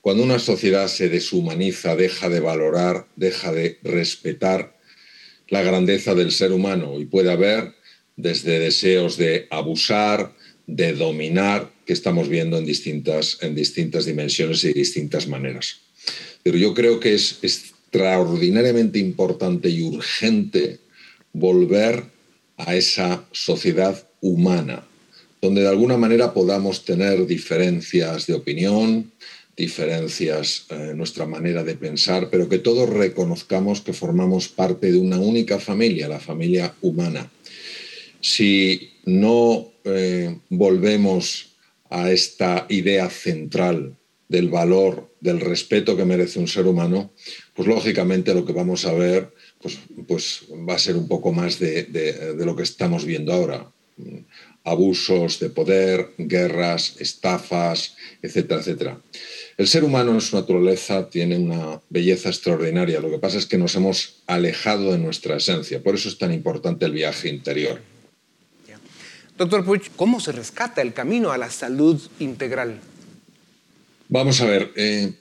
Cuando 0.00 0.22
una 0.22 0.38
sociedad 0.38 0.88
se 0.88 1.08
deshumaniza, 1.08 1.94
deja 1.94 2.28
de 2.28 2.40
valorar, 2.40 3.06
deja 3.16 3.52
de 3.52 3.78
respetar 3.82 4.78
la 5.48 5.62
grandeza 5.62 6.14
del 6.14 6.30
ser 6.30 6.52
humano 6.52 6.98
y 7.00 7.04
puede 7.04 7.30
haber 7.30 7.74
desde 8.16 8.58
deseos 8.58 9.16
de 9.16 9.46
abusar, 9.50 10.34
de 10.66 10.92
dominar, 10.94 11.70
que 11.84 11.92
estamos 11.92 12.28
viendo 12.28 12.56
en 12.56 12.64
distintas, 12.64 13.38
en 13.40 13.54
distintas 13.54 14.04
dimensiones 14.04 14.62
y 14.64 14.72
distintas 14.72 15.26
maneras. 15.26 15.80
Pero 16.42 16.56
yo 16.56 16.72
creo 16.72 17.00
que 17.00 17.14
es 17.14 17.38
extraordinariamente 17.42 18.98
importante 18.98 19.68
y 19.68 19.82
urgente 19.82 20.78
volver 21.32 22.04
a 22.56 22.76
esa 22.76 23.26
sociedad 23.32 24.06
humana, 24.20 24.86
donde 25.40 25.62
de 25.62 25.68
alguna 25.68 25.96
manera 25.96 26.32
podamos 26.32 26.84
tener 26.84 27.26
diferencias 27.26 28.26
de 28.26 28.34
opinión, 28.34 29.10
diferencias 29.60 30.64
en 30.70 30.96
nuestra 30.96 31.26
manera 31.26 31.62
de 31.62 31.76
pensar, 31.76 32.28
pero 32.30 32.48
que 32.48 32.58
todos 32.58 32.88
reconozcamos 32.88 33.82
que 33.82 33.92
formamos 33.92 34.48
parte 34.48 34.90
de 34.90 34.98
una 34.98 35.18
única 35.18 35.58
familia, 35.58 36.08
la 36.08 36.18
familia 36.18 36.74
humana. 36.80 37.30
Si 38.20 38.90
no 39.04 39.68
eh, 39.84 40.38
volvemos 40.48 41.50
a 41.90 42.10
esta 42.10 42.66
idea 42.70 43.10
central 43.10 43.96
del 44.28 44.48
valor, 44.48 45.14
del 45.20 45.40
respeto 45.40 45.96
que 45.96 46.06
merece 46.06 46.38
un 46.38 46.48
ser 46.48 46.66
humano, 46.66 47.12
pues 47.54 47.68
lógicamente 47.68 48.32
lo 48.32 48.46
que 48.46 48.54
vamos 48.54 48.86
a 48.86 48.94
ver 48.94 49.34
pues, 49.60 49.78
pues 50.08 50.44
va 50.68 50.74
a 50.74 50.84
ser 50.86 50.96
un 50.96 51.06
poco 51.06 51.32
más 51.32 51.58
de, 51.58 51.84
de 51.84 52.46
lo 52.46 52.56
que 52.56 52.62
estamos 52.62 53.04
viendo 53.04 53.32
ahora 53.32 53.70
abusos 54.64 55.40
de 55.40 55.50
poder, 55.50 56.10
guerras, 56.18 56.96
estafas, 56.98 57.96
etcétera, 58.22 58.60
etcétera. 58.60 59.00
El 59.56 59.68
ser 59.68 59.84
humano 59.84 60.12
en 60.12 60.20
su 60.20 60.36
naturaleza 60.36 61.10
tiene 61.10 61.36
una 61.36 61.80
belleza 61.88 62.28
extraordinaria. 62.28 63.00
Lo 63.00 63.10
que 63.10 63.18
pasa 63.18 63.38
es 63.38 63.46
que 63.46 63.58
nos 63.58 63.74
hemos 63.74 64.22
alejado 64.26 64.92
de 64.92 64.98
nuestra 64.98 65.36
esencia. 65.36 65.82
Por 65.82 65.94
eso 65.94 66.08
es 66.08 66.18
tan 66.18 66.32
importante 66.32 66.86
el 66.86 66.92
viaje 66.92 67.28
interior. 67.28 67.80
Doctor 69.36 69.64
Puig, 69.64 69.90
¿cómo 69.96 70.20
se 70.20 70.32
rescata 70.32 70.82
el 70.82 70.92
camino 70.92 71.32
a 71.32 71.38
la 71.38 71.50
salud 71.50 72.00
integral? 72.18 72.78
Vamos 74.08 74.40
a 74.42 74.44
ver, 74.44 74.70
eh, 74.76 75.12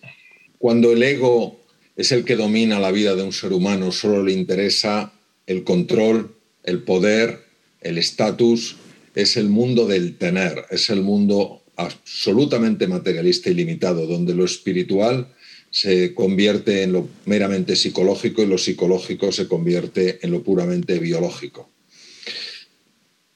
cuando 0.57 0.91
el 0.91 1.01
ego 1.01 1.57
es 1.95 2.11
el 2.11 2.25
que 2.25 2.35
domina 2.35 2.79
la 2.79 2.91
vida 2.91 3.15
de 3.15 3.23
un 3.23 3.31
ser 3.31 3.53
humano, 3.53 3.93
solo 3.93 4.23
le 4.23 4.33
interesa 4.33 5.13
el 5.47 5.63
control, 5.63 6.35
el 6.63 6.83
poder, 6.83 7.45
el 7.81 7.97
estatus, 7.97 8.75
es 9.15 9.37
el 9.37 9.49
mundo 9.49 9.87
del 9.87 10.17
tener, 10.17 10.65
es 10.69 10.89
el 10.89 11.01
mundo 11.01 11.63
absolutamente 11.75 12.87
materialista 12.87 13.49
y 13.49 13.53
limitado, 13.53 14.05
donde 14.05 14.35
lo 14.35 14.45
espiritual 14.45 15.33
se 15.71 16.13
convierte 16.13 16.83
en 16.83 16.93
lo 16.93 17.07
meramente 17.25 17.75
psicológico 17.75 18.41
y 18.41 18.47
lo 18.47 18.57
psicológico 18.57 19.31
se 19.31 19.47
convierte 19.47 20.19
en 20.21 20.31
lo 20.31 20.43
puramente 20.43 20.99
biológico. 20.99 21.69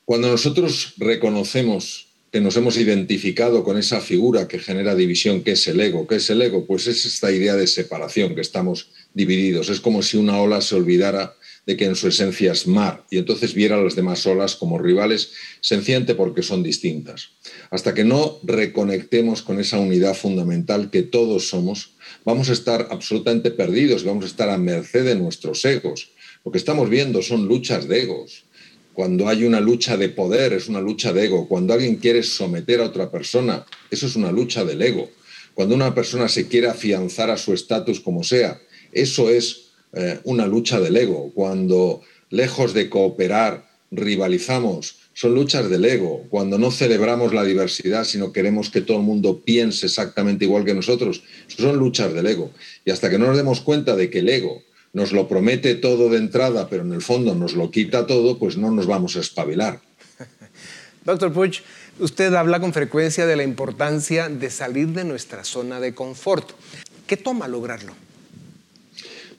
Cuando 0.05 0.29
nosotros 0.29 0.93
reconocemos 0.97 2.07
que 2.31 2.41
nos 2.41 2.57
hemos 2.57 2.77
identificado 2.77 3.63
con 3.63 3.77
esa 3.77 4.01
figura 4.01 4.47
que 4.47 4.57
genera 4.57 4.95
división, 4.95 5.43
que 5.43 5.51
es 5.51 5.67
el 5.67 5.79
ego, 5.79 6.07
¿qué 6.07 6.15
es 6.15 6.29
el 6.31 6.41
ego? 6.41 6.65
Pues 6.65 6.87
es 6.87 7.05
esta 7.05 7.31
idea 7.31 7.55
de 7.55 7.67
separación, 7.67 8.33
que 8.33 8.41
estamos 8.41 8.89
divididos. 9.13 9.69
Es 9.69 9.79
como 9.79 10.01
si 10.01 10.17
una 10.17 10.41
ola 10.41 10.59
se 10.59 10.75
olvidara 10.75 11.35
de 11.65 11.77
que 11.77 11.85
en 11.85 11.95
su 11.95 12.07
esencia 12.07 12.51
es 12.51 12.67
mar 12.67 13.05
y 13.09 13.17
entonces 13.17 13.53
viera 13.53 13.77
a 13.77 13.81
las 13.81 13.95
demás 13.95 14.25
olas 14.25 14.55
como 14.55 14.77
rivales 14.77 15.31
sencillamente 15.61 16.15
porque 16.15 16.43
son 16.43 16.61
distintas. 16.61 17.29
Hasta 17.69 17.93
que 17.93 18.03
no 18.03 18.39
reconectemos 18.43 19.41
con 19.41 19.59
esa 19.59 19.79
unidad 19.79 20.15
fundamental 20.15 20.89
que 20.89 21.03
todos 21.03 21.47
somos, 21.47 21.91
vamos 22.25 22.49
a 22.49 22.53
estar 22.53 22.87
absolutamente 22.91 23.51
perdidos, 23.51 24.03
vamos 24.03 24.25
a 24.25 24.27
estar 24.27 24.49
a 24.49 24.57
merced 24.57 25.05
de 25.05 25.15
nuestros 25.15 25.63
egos. 25.65 26.11
Lo 26.43 26.51
que 26.51 26.57
estamos 26.57 26.89
viendo 26.89 27.21
son 27.21 27.47
luchas 27.47 27.87
de 27.87 28.01
egos. 28.01 28.43
Cuando 28.93 29.27
hay 29.27 29.43
una 29.43 29.59
lucha 29.59 29.97
de 29.97 30.09
poder 30.09 30.53
es 30.53 30.67
una 30.67 30.81
lucha 30.81 31.13
de 31.13 31.25
ego. 31.25 31.47
Cuando 31.47 31.73
alguien 31.73 31.95
quiere 31.95 32.21
someter 32.21 32.81
a 32.81 32.85
otra 32.85 33.09
persona, 33.09 33.65
eso 33.89 34.05
es 34.05 34.15
una 34.15 34.31
lucha 34.31 34.63
del 34.65 34.81
ego. 34.81 35.09
Cuando 35.53 35.75
una 35.75 35.95
persona 35.95 36.27
se 36.27 36.47
quiere 36.47 36.67
afianzar 36.67 37.29
a 37.29 37.37
su 37.37 37.53
estatus 37.53 37.99
como 37.99 38.23
sea, 38.23 38.59
eso 38.91 39.29
es 39.29 39.62
eh, 39.93 40.19
una 40.23 40.47
lucha 40.47 40.79
del 40.79 40.97
ego, 40.97 41.31
cuando 41.33 42.01
lejos 42.29 42.73
de 42.73 42.89
cooperar 42.89 43.69
rivalizamos, 43.91 44.97
son 45.13 45.35
luchas 45.35 45.69
del 45.69 45.85
ego, 45.85 46.25
cuando 46.29 46.57
no 46.57 46.71
celebramos 46.71 47.33
la 47.33 47.43
diversidad, 47.43 48.03
sino 48.03 48.33
queremos 48.33 48.71
que 48.71 48.81
todo 48.81 48.97
el 48.97 49.03
mundo 49.03 49.41
piense 49.45 49.85
exactamente 49.85 50.45
igual 50.45 50.65
que 50.65 50.73
nosotros, 50.73 51.23
son 51.47 51.77
luchas 51.77 52.13
del 52.13 52.25
ego. 52.25 52.51
Y 52.83 52.91
hasta 52.91 53.09
que 53.11 53.19
no 53.19 53.27
nos 53.27 53.37
demos 53.37 53.61
cuenta 53.61 53.95
de 53.95 54.09
que 54.09 54.19
el 54.19 54.29
ego 54.29 54.63
nos 54.93 55.11
lo 55.11 55.27
promete 55.27 55.75
todo 55.75 56.09
de 56.09 56.17
entrada, 56.17 56.67
pero 56.69 56.83
en 56.83 56.93
el 56.93 57.01
fondo 57.01 57.35
nos 57.35 57.53
lo 57.53 57.69
quita 57.69 58.07
todo, 58.07 58.39
pues 58.39 58.57
no 58.57 58.71
nos 58.71 58.87
vamos 58.87 59.15
a 59.15 59.19
espabilar. 59.19 59.81
Doctor 61.05 61.31
Puch, 61.31 61.61
usted 61.99 62.33
habla 62.33 62.59
con 62.59 62.73
frecuencia 62.73 63.27
de 63.27 63.35
la 63.35 63.43
importancia 63.43 64.29
de 64.29 64.49
salir 64.49 64.87
de 64.89 65.03
nuestra 65.03 65.43
zona 65.43 65.79
de 65.79 65.93
confort. 65.93 66.51
¿Qué 67.05 67.17
toma 67.17 67.47
lograrlo? 67.47 67.93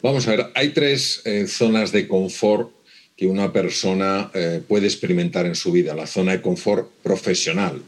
Vamos 0.05 0.29
a 0.29 0.33
ver, 0.33 0.51
hay 0.55 0.69
tres 0.75 1.23
eh, 1.25 1.47
zonas 1.47 1.91
de 1.91 2.07
confort 2.07 2.71
que 3.17 3.27
una 3.27 3.55
persona 3.55 4.31
eh, 4.35 4.61
puede 4.69 4.85
experimentar 4.85 5.47
en 5.47 5.55
su 5.55 5.73
vida. 5.73 5.95
La 5.95 6.07
zona 6.07 6.33
de 6.33 6.43
confort 6.43 6.91
profesional, 7.03 7.81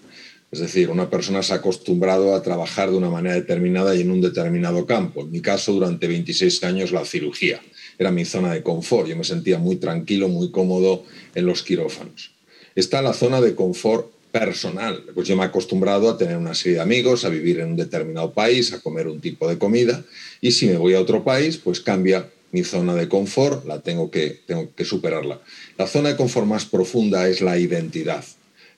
es 0.50 0.61
decir, 0.61 0.88
una 0.88 1.11
persona 1.11 1.42
se 1.42 1.52
ha 1.52 1.56
acostumbrado 1.56 2.35
a 2.35 2.42
trabajar 2.42 2.90
de 2.90 2.96
una 2.96 3.11
manera 3.11 3.35
determinada 3.35 3.94
y 3.94 4.00
en 4.00 4.11
un 4.11 4.23
determinado 4.23 4.87
campo. 4.87 5.20
En 5.20 5.30
mi 5.30 5.42
caso, 5.42 5.75
durante 5.75 6.08
26 6.08 6.64
años, 6.64 6.90
la 6.90 7.04
cirugía 7.04 7.61
era 7.99 8.11
mi 8.11 8.25
zona 8.25 8.54
de 8.54 8.62
confort. 8.62 9.08
Yo 9.08 9.16
me 9.18 9.25
sentía 9.25 9.58
muy 9.58 9.76
tranquilo, 9.76 10.30
muy 10.30 10.50
cómodo 10.50 11.04
en 11.35 11.44
los 11.44 11.62
quirófanos. 11.62 12.30
Está 12.75 13.02
la 13.02 13.12
zona 13.12 13.42
de 13.42 13.54
confort 13.54 14.15
personal. 14.38 15.02
Pues 15.14 15.28
yo 15.28 15.36
me 15.36 15.42
he 15.42 15.46
acostumbrado 15.46 16.10
a 16.10 16.18
tener 16.18 16.36
una 16.36 16.54
serie 16.54 16.76
de 16.76 16.82
amigos, 16.82 17.24
a 17.24 17.28
vivir 17.28 17.60
en 17.60 17.70
un 17.70 17.76
determinado 17.76 18.32
país, 18.32 18.72
a 18.72 18.80
comer 18.80 19.08
un 19.08 19.20
tipo 19.20 19.48
de 19.48 19.58
comida 19.58 20.04
y 20.40 20.52
si 20.52 20.66
me 20.66 20.76
voy 20.76 20.94
a 20.94 21.00
otro 21.00 21.24
país, 21.24 21.56
pues 21.56 21.80
cambia 21.80 22.30
mi 22.52 22.62
zona 22.62 22.94
de 22.94 23.08
confort, 23.08 23.66
la 23.66 23.80
tengo 23.80 24.10
que, 24.10 24.40
tengo 24.46 24.74
que 24.74 24.84
superarla. 24.84 25.40
La 25.78 25.86
zona 25.86 26.10
de 26.10 26.16
confort 26.16 26.46
más 26.46 26.64
profunda 26.64 27.28
es 27.28 27.40
la 27.40 27.58
identidad. 27.58 28.24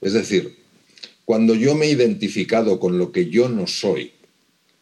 Es 0.01 0.13
decir, 0.13 0.57
cuando 1.25 1.55
yo 1.55 1.75
me 1.75 1.87
he 1.87 1.91
identificado 1.91 2.81
con 2.81 2.99
lo 2.99 3.13
que 3.13 3.29
yo 3.29 3.49
no 3.49 3.67
soy, 3.67 4.13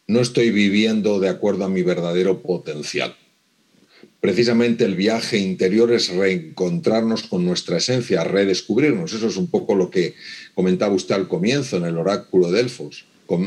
no 0.07 0.21
estoy 0.21 0.51
viviendo 0.51 1.19
de 1.19 1.29
acuerdo 1.29 1.65
a 1.65 1.69
mi 1.69 1.81
verdadero 1.81 2.41
potencial. 2.41 3.15
Precisamente 4.19 4.83
el 4.83 4.95
viaje 4.95 5.37
interior 5.37 5.93
es 5.93 6.09
reencontrarnos 6.09 7.23
con 7.23 7.45
nuestra 7.45 7.77
esencia, 7.77 8.23
redescubrirnos. 8.23 9.13
Eso 9.13 9.27
es 9.27 9.37
un 9.37 9.47
poco 9.47 9.75
lo 9.75 9.91
que 9.91 10.15
comentaba 10.55 10.93
usted 10.93 11.15
al 11.15 11.27
comienzo 11.27 11.77
en 11.77 11.85
el 11.85 11.97
oráculo 11.97 12.51
de 12.51 12.57
Delfos. 12.57 13.05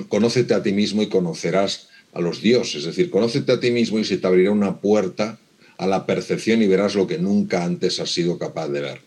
Conócete 0.08 0.54
a 0.54 0.62
ti 0.62 0.72
mismo 0.72 1.02
y 1.02 1.08
conocerás 1.08 1.88
a 2.12 2.20
los 2.20 2.40
dioses. 2.40 2.76
Es 2.76 2.84
decir, 2.84 3.10
conócete 3.10 3.52
a 3.52 3.60
ti 3.60 3.70
mismo 3.70 3.98
y 3.98 4.04
se 4.04 4.18
te 4.18 4.26
abrirá 4.26 4.52
una 4.52 4.80
puerta 4.80 5.38
a 5.78 5.86
la 5.86 6.06
percepción 6.06 6.62
y 6.62 6.68
verás 6.68 6.94
lo 6.94 7.06
que 7.06 7.18
nunca 7.18 7.64
antes 7.64 7.98
has 7.98 8.12
sido 8.12 8.38
capaz 8.38 8.68
de 8.68 8.80
ver. 8.80 9.00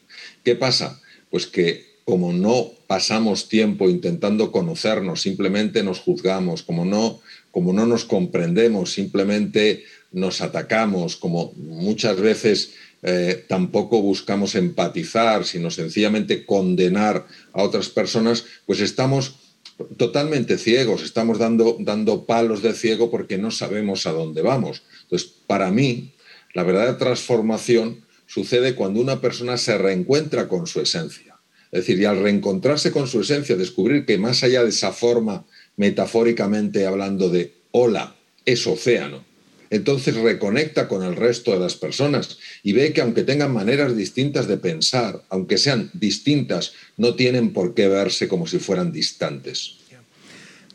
¿Qué 0.44 0.56
pasa? 0.56 1.00
Pues 1.30 1.48
que 1.48 1.94
como 2.04 2.34
no 2.34 2.72
pasamos 2.88 3.48
tiempo 3.48 3.90
intentando 3.90 4.52
conocernos, 4.52 5.22
simplemente 5.22 5.84
nos 5.84 6.00
juzgamos, 6.00 6.64
como 6.64 6.84
no, 6.84 7.22
como 7.52 7.72
no 7.72 7.86
nos 7.86 8.04
comprendemos, 8.04 8.92
simplemente 8.92 9.84
nos 10.14 10.42
atacamos, 10.42 11.18
como 11.18 11.54
muchas 11.58 12.20
veces 12.20 12.72
eh, 13.02 13.44
tampoco 13.50 14.02
buscamos 14.02 14.56
empatizar, 14.56 15.44
sino 15.44 15.70
sencillamente 15.70 16.46
condenar 16.46 17.28
a 17.52 17.64
otras 17.64 17.90
personas, 17.90 18.46
pues 18.66 18.80
estamos 18.80 19.36
totalmente 19.98 20.58
ciegos, 20.58 21.04
estamos 21.04 21.40
dando, 21.40 21.78
dando 21.80 22.26
palos 22.26 22.62
de 22.62 22.74
ciego 22.74 23.12
porque 23.12 23.38
no 23.38 23.52
sabemos 23.52 24.06
a 24.06 24.12
dónde 24.12 24.42
vamos. 24.42 24.84
Entonces, 25.04 25.30
para 25.48 25.72
mí, 25.72 26.14
la 26.54 26.64
verdadera 26.64 26.98
transformación 26.98 28.06
sucede 28.28 28.76
cuando 28.76 29.02
una 29.02 29.20
persona 29.20 29.58
se 29.58 29.78
reencuentra 29.78 30.48
con 30.48 30.68
su 30.68 30.80
esencia. 30.80 31.38
Es 31.72 31.82
decir, 31.82 32.00
y 32.00 32.06
al 32.06 32.22
reencontrarse 32.22 32.92
con 32.92 33.08
su 33.08 33.22
esencia, 33.22 33.56
descubrir 33.56 34.06
que 34.06 34.20
más 34.20 34.44
allá 34.44 34.64
de 34.64 34.70
esa 34.70 34.92
forma, 34.92 35.46
metafóricamente 35.76 36.86
hablando 36.86 37.30
de 37.30 37.56
hola, 37.72 38.16
es 38.46 38.68
océano, 38.68 39.26
entonces 39.74 40.16
reconecta 40.16 40.88
con 40.88 41.02
el 41.02 41.16
resto 41.16 41.52
de 41.52 41.60
las 41.60 41.74
personas 41.76 42.38
y 42.62 42.74
ve 42.74 42.94
que 42.94 43.02
aunque 43.02 43.24
tengan 43.24 43.52
maneras 43.52 43.96
distintas 43.96 44.48
de 44.48 44.58
pensar, 44.58 45.24
aunque 45.30 45.58
sean 45.58 45.90
distintas, 45.94 46.74
no 46.96 47.16
tienen 47.16 47.54
por 47.54 47.74
qué 47.74 47.88
verse 47.88 48.28
como 48.28 48.46
si 48.46 48.60
fueran 48.60 48.92
distantes. 48.92 49.78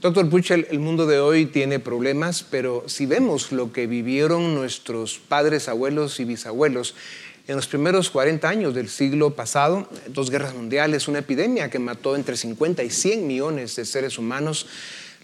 Doctor 0.00 0.28
Puchel, 0.28 0.66
el 0.70 0.80
mundo 0.80 1.06
de 1.06 1.20
hoy 1.20 1.46
tiene 1.46 1.78
problemas, 1.78 2.44
pero 2.50 2.84
si 2.88 3.06
vemos 3.06 3.52
lo 3.52 3.72
que 3.72 3.86
vivieron 3.86 4.56
nuestros 4.56 5.18
padres, 5.18 5.68
abuelos 5.68 6.18
y 6.18 6.24
bisabuelos 6.24 6.96
en 7.46 7.54
los 7.54 7.68
primeros 7.68 8.10
40 8.10 8.48
años 8.48 8.74
del 8.74 8.88
siglo 8.88 9.30
pasado, 9.30 9.88
dos 10.08 10.30
guerras 10.30 10.54
mundiales, 10.54 11.06
una 11.06 11.20
epidemia 11.20 11.70
que 11.70 11.78
mató 11.78 12.16
entre 12.16 12.36
50 12.36 12.82
y 12.82 12.90
100 12.90 13.26
millones 13.26 13.76
de 13.76 13.84
seres 13.84 14.18
humanos, 14.18 14.66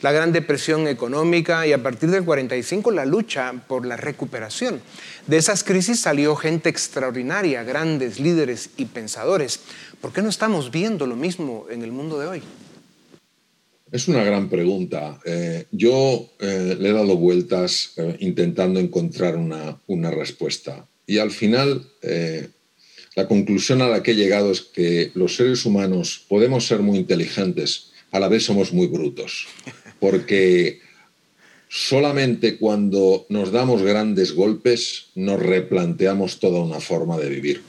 la 0.03 0.13
Gran 0.13 0.33
Depresión 0.33 0.87
económica 0.87 1.67
y 1.67 1.73
a 1.73 1.83
partir 1.83 2.11
del 2.11 2.25
45 2.25 2.91
la 2.91 3.07
lucha 3.07 3.53
por 3.67 3.87
la 3.87 3.97
recuperación. 3.97 4.81
De 5.27 5.37
esas 5.37 5.65
crisis 5.65 6.01
salió 6.01 6.37
gente 6.37 6.69
extraordinaria, 6.69 7.63
grandes 7.63 8.21
líderes 8.21 8.71
y 8.77 8.87
pensadores. 8.87 9.61
¿Por 10.01 10.13
qué 10.13 10.23
no 10.23 10.29
estamos 10.29 10.71
viendo 10.71 11.07
lo 11.07 11.17
mismo 11.17 11.67
en 11.71 11.83
el 11.83 11.93
mundo 11.93 12.19
de 12.19 12.27
hoy? 12.27 12.43
Es 13.91 14.09
una 14.09 14.25
gran 14.25 14.49
pregunta. 14.49 15.21
Eh, 15.25 15.67
yo 15.71 16.29
eh, 16.41 16.77
le 16.79 16.89
he 16.89 16.93
dado 16.93 17.17
vueltas 17.17 17.93
eh, 17.97 18.17
intentando 18.21 18.81
encontrar 18.81 19.37
una, 19.37 19.79
una, 19.87 20.11
respuesta. 20.11 20.87
Y 21.07 21.19
al 21.19 21.31
final, 21.31 21.87
la 23.15 23.29
conclusión 23.29 23.83
a 23.83 23.89
la 23.89 24.03
que 24.03 24.13
he 24.13 24.17
llegado 24.17 24.51
es 24.51 24.63
que 24.63 25.13
los 25.15 25.37
seres 25.37 25.65
humanos 25.65 26.25
podemos 26.29 26.67
ser 26.67 26.81
muy 26.81 26.99
inteligentes, 26.99 27.93
a 28.11 28.19
la 28.19 28.29
vez 28.29 28.45
somos 28.45 28.73
muy 28.73 28.87
brutos 28.87 29.47
porque 30.05 30.81
solamente 31.67 32.59
cuando 32.59 33.25
nos 33.31 33.51
damos 33.53 33.81
grandes 33.81 34.33
golpes 34.33 35.07
nos 35.15 35.41
replanteamos 35.41 36.41
toda 36.41 36.61
una 36.61 36.79
forma 36.79 37.17
de 37.17 37.31
vivir. 37.31 37.63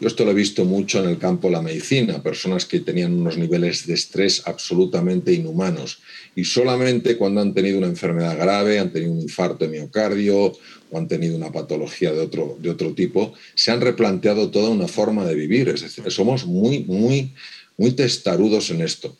Yo 0.00 0.08
esto 0.08 0.24
lo 0.24 0.30
he 0.30 0.34
visto 0.34 0.64
mucho 0.64 1.00
en 1.04 1.10
el 1.10 1.18
campo 1.18 1.48
de 1.48 1.52
la 1.52 1.60
medicina, 1.60 2.22
personas 2.22 2.64
que 2.64 2.80
tenían 2.80 3.12
unos 3.12 3.36
niveles 3.36 3.86
de 3.86 3.92
estrés 3.92 4.42
absolutamente 4.46 5.34
inhumanos 5.34 5.98
y 6.34 6.44
solamente 6.44 7.18
cuando 7.18 7.42
han 7.42 7.52
tenido 7.52 7.76
una 7.76 7.88
enfermedad 7.88 8.38
grave, 8.38 8.78
han 8.78 8.90
tenido 8.90 9.12
un 9.12 9.20
infarto 9.20 9.66
de 9.66 9.72
miocardio 9.72 10.54
o 10.90 10.98
han 10.98 11.08
tenido 11.08 11.36
una 11.36 11.52
patología 11.52 12.10
de 12.10 12.20
otro, 12.20 12.56
de 12.58 12.70
otro 12.70 12.94
tipo, 12.94 13.34
se 13.54 13.70
han 13.70 13.82
replanteado 13.82 14.50
toda 14.50 14.70
una 14.70 14.88
forma 14.88 15.26
de 15.26 15.34
vivir. 15.34 15.68
Es 15.68 15.82
decir, 15.82 16.10
somos 16.10 16.46
muy, 16.46 16.84
muy, 16.84 17.34
muy 17.76 17.90
testarudos 17.92 18.70
en 18.70 18.80
esto. 18.80 19.14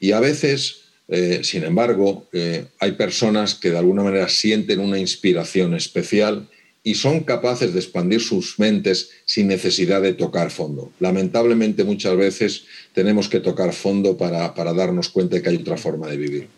Y 0.00 0.12
a 0.12 0.20
veces 0.20 0.83
eh, 1.08 1.40
sin 1.42 1.64
embargo, 1.64 2.26
eh, 2.32 2.66
hay 2.78 2.92
personas 2.92 3.54
que 3.54 3.70
de 3.70 3.78
alguna 3.78 4.02
manera 4.02 4.28
sienten 4.28 4.80
una 4.80 4.98
inspiración 4.98 5.74
especial 5.74 6.48
y 6.82 6.94
son 6.94 7.20
capaces 7.20 7.72
de 7.72 7.80
expandir 7.80 8.20
sus 8.20 8.58
mentes 8.58 9.10
sin 9.24 9.48
necesidad 9.48 10.02
de 10.02 10.12
tocar 10.12 10.50
fondo. 10.50 10.92
Lamentablemente 11.00 11.84
muchas 11.84 12.16
veces 12.16 12.64
tenemos 12.92 13.28
que 13.28 13.40
tocar 13.40 13.72
fondo 13.72 14.16
para, 14.16 14.52
darnos 14.74 15.08
cuenta 15.08 15.36
de 15.36 15.42
que 15.42 15.48
hay 15.48 15.56
otra 15.56 15.78
forma 15.78 16.08
de 16.08 16.16
vivir. 16.16 16.48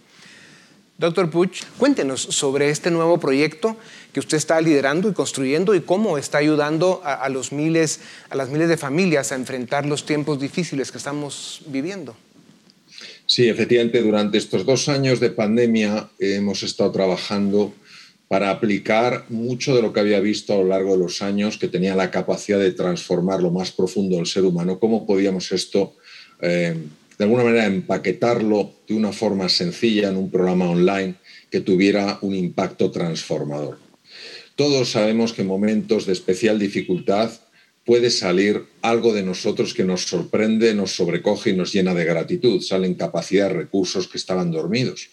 Doctor 0.99 1.31
Puch, 1.31 1.63
cuéntenos 1.77 2.23
sobre 2.23 2.71
este 2.71 2.91
nuevo 2.91 3.21
proyecto 3.21 3.77
que 4.13 4.21
usted 4.21 4.39
está 4.39 4.61
liderando 4.61 5.11
y 5.11 5.13
construyendo 5.13 5.75
y 5.75 5.83
cómo 5.83 6.19
está 6.19 6.39
ayudando 6.39 7.03
a, 7.05 7.29
los 7.29 7.53
miles, 7.53 8.01
a 8.31 8.35
las 8.35 8.49
miles 8.49 8.69
de 8.69 8.79
familias 8.79 9.31
a 9.31 9.35
enfrentar 9.35 9.85
los 9.85 10.07
tiempos 10.07 10.41
difíciles 10.41 10.91
que 10.91 10.99
estamos 10.99 11.61
viviendo. 11.67 12.17
Sí, 13.27 13.49
efectivamente, 13.49 14.03
durante 14.03 14.39
estos 14.39 14.65
dos 14.65 14.89
años 14.89 15.19
de 15.19 15.31
pandemia 15.31 16.09
hemos 16.21 16.63
estado 16.63 16.93
trabajando 16.93 17.75
para 18.29 18.51
aplicar 18.51 19.25
mucho 19.29 19.75
de 19.75 19.83
lo 19.83 19.93
que 19.93 20.01
había 20.01 20.21
visto 20.21 20.53
a 20.53 20.59
lo 20.59 20.69
largo 20.69 20.93
de 20.93 20.99
los 20.99 21.23
años, 21.23 21.59
que 21.59 21.69
tenía 21.69 21.95
la 21.95 22.11
capacidad 22.11 22.59
de 22.59 22.73
transformar 22.73 23.43
lo 23.43 23.51
más 23.51 23.73
profundo 23.73 24.17
del 24.17 24.27
ser 24.27 24.45
humano. 24.45 24.79
¿Cómo 24.79 25.07
podíamos 25.07 25.51
esto, 25.53 25.97
eh, 26.41 26.77
de 27.19 27.25
alguna 27.25 27.45
manera, 27.45 27.67
empaquetarlo 27.67 28.75
de 28.87 28.95
una 28.95 29.13
forma 29.13 29.49
sencilla 29.49 30.09
en 30.09 30.17
un 30.17 30.31
programa 30.31 30.71
online 30.71 31.15
que 31.51 31.61
tuviera 31.61 32.19
un 32.23 32.35
impacto 32.35 32.91
transformador? 32.91 33.79
Todos 34.57 34.91
sabemos 34.91 35.33
que 35.33 35.43
en 35.43 35.49
momentos 35.49 36.07
de 36.07 36.13
especial 36.13 36.59
dificultad 36.59 37.31
puede 37.87 38.11
salir 38.11 38.67
algo 38.83 39.15
de 39.15 39.23
nosotros 39.23 39.73
que 39.73 39.85
nos 39.85 40.03
sorprende, 40.03 40.75
nos 40.75 40.95
sobrecoge 40.95 41.51
y 41.51 41.57
nos 41.57 41.73
llena 41.73 41.95
de 41.95 42.05
gratitud. 42.05 42.61
Salen 42.61 42.95
capacidades, 42.95 43.57
recursos 43.57 44.09
que 44.09 44.19
estaban 44.19 44.51
dormidos. 44.51 45.09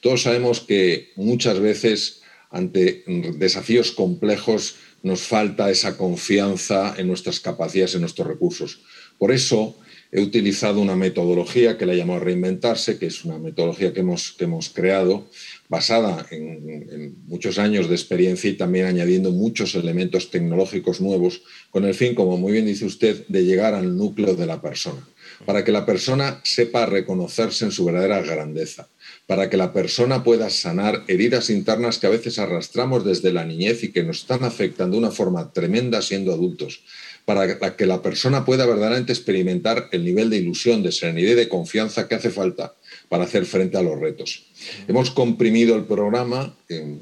Todos 0.00 0.22
sabemos 0.22 0.60
que 0.60 1.12
muchas 1.16 1.60
veces 1.60 2.22
ante 2.50 3.04
desafíos 3.38 3.92
complejos 3.92 4.74
nos 5.02 5.22
falta 5.22 5.70
esa 5.70 5.96
confianza 5.96 6.94
en 6.98 7.06
nuestras 7.06 7.40
capacidades, 7.40 7.94
en 7.94 8.02
nuestros 8.02 8.26
recursos. 8.26 8.82
Por 9.16 9.32
eso 9.32 9.78
he 10.12 10.20
utilizado 10.20 10.80
una 10.80 10.94
metodología 10.94 11.78
que 11.78 11.86
la 11.86 11.94
llamado 11.94 12.20
reinventarse, 12.20 12.98
que 12.98 13.06
es 13.06 13.24
una 13.24 13.38
metodología 13.38 13.94
que 13.94 14.00
hemos, 14.00 14.32
que 14.32 14.44
hemos 14.44 14.68
creado 14.68 15.26
basada 15.70 16.26
en, 16.30 17.16
muchos 17.24 17.58
años 17.58 17.88
de 17.88 17.94
experiencia 17.94 18.50
y 18.50 18.58
también 18.58 18.84
añadiendo 18.84 19.30
muchos 19.30 19.74
elementos 19.74 20.30
tecnológicos 20.30 21.00
nuevos, 21.00 21.42
con 21.70 21.86
el 21.86 21.94
fin, 21.94 22.14
como 22.14 22.36
muy 22.36 22.52
bien 22.52 22.66
dice 22.66 22.84
usted, 22.84 23.26
de 23.28 23.44
llegar 23.46 23.72
al 23.72 23.96
núcleo 23.96 24.34
de 24.34 24.44
la 24.44 24.60
persona, 24.60 25.08
para 25.46 25.64
que 25.64 25.72
la 25.72 25.86
persona 25.86 26.42
sepa 26.44 26.84
reconocerse 26.84 27.64
en 27.64 27.72
su 27.72 27.86
verdadera 27.86 28.20
grandeza, 28.20 28.90
para 29.26 29.48
que 29.48 29.56
la 29.56 29.72
persona 29.72 30.22
pueda 30.22 30.50
sanar 30.50 31.04
heridas 31.08 31.48
internas 31.48 31.96
que 31.96 32.06
a 32.06 32.10
veces 32.10 32.38
arrastramos 32.38 33.02
desde 33.02 33.32
la 33.32 33.46
niñez 33.46 33.82
y 33.82 33.92
que 33.92 34.02
nos 34.02 34.18
están 34.18 34.44
afectando 34.44 34.96
de 34.96 35.04
una 35.04 35.10
forma 35.10 35.54
tremenda 35.54 36.02
siendo 36.02 36.34
adultos, 36.34 36.82
para 37.24 37.76
que 37.76 37.86
la 37.86 38.02
persona 38.02 38.44
pueda 38.44 38.66
verdaderamente 38.66 39.12
experimentar 39.12 39.88
el 39.92 40.04
nivel 40.04 40.28
de 40.28 40.38
ilusión, 40.38 40.82
de 40.82 40.90
serenidad 40.90 41.32
y 41.32 41.36
de 41.36 41.48
confianza 41.48 42.08
que 42.08 42.16
hace 42.16 42.30
falta 42.30 42.74
para 43.08 43.24
hacer 43.24 43.46
frente 43.46 43.76
a 43.76 43.82
los 43.82 43.98
retos. 43.98 44.44
Hemos 44.88 45.10
comprimido 45.10 45.76
el 45.76 45.84
programa, 45.84 46.56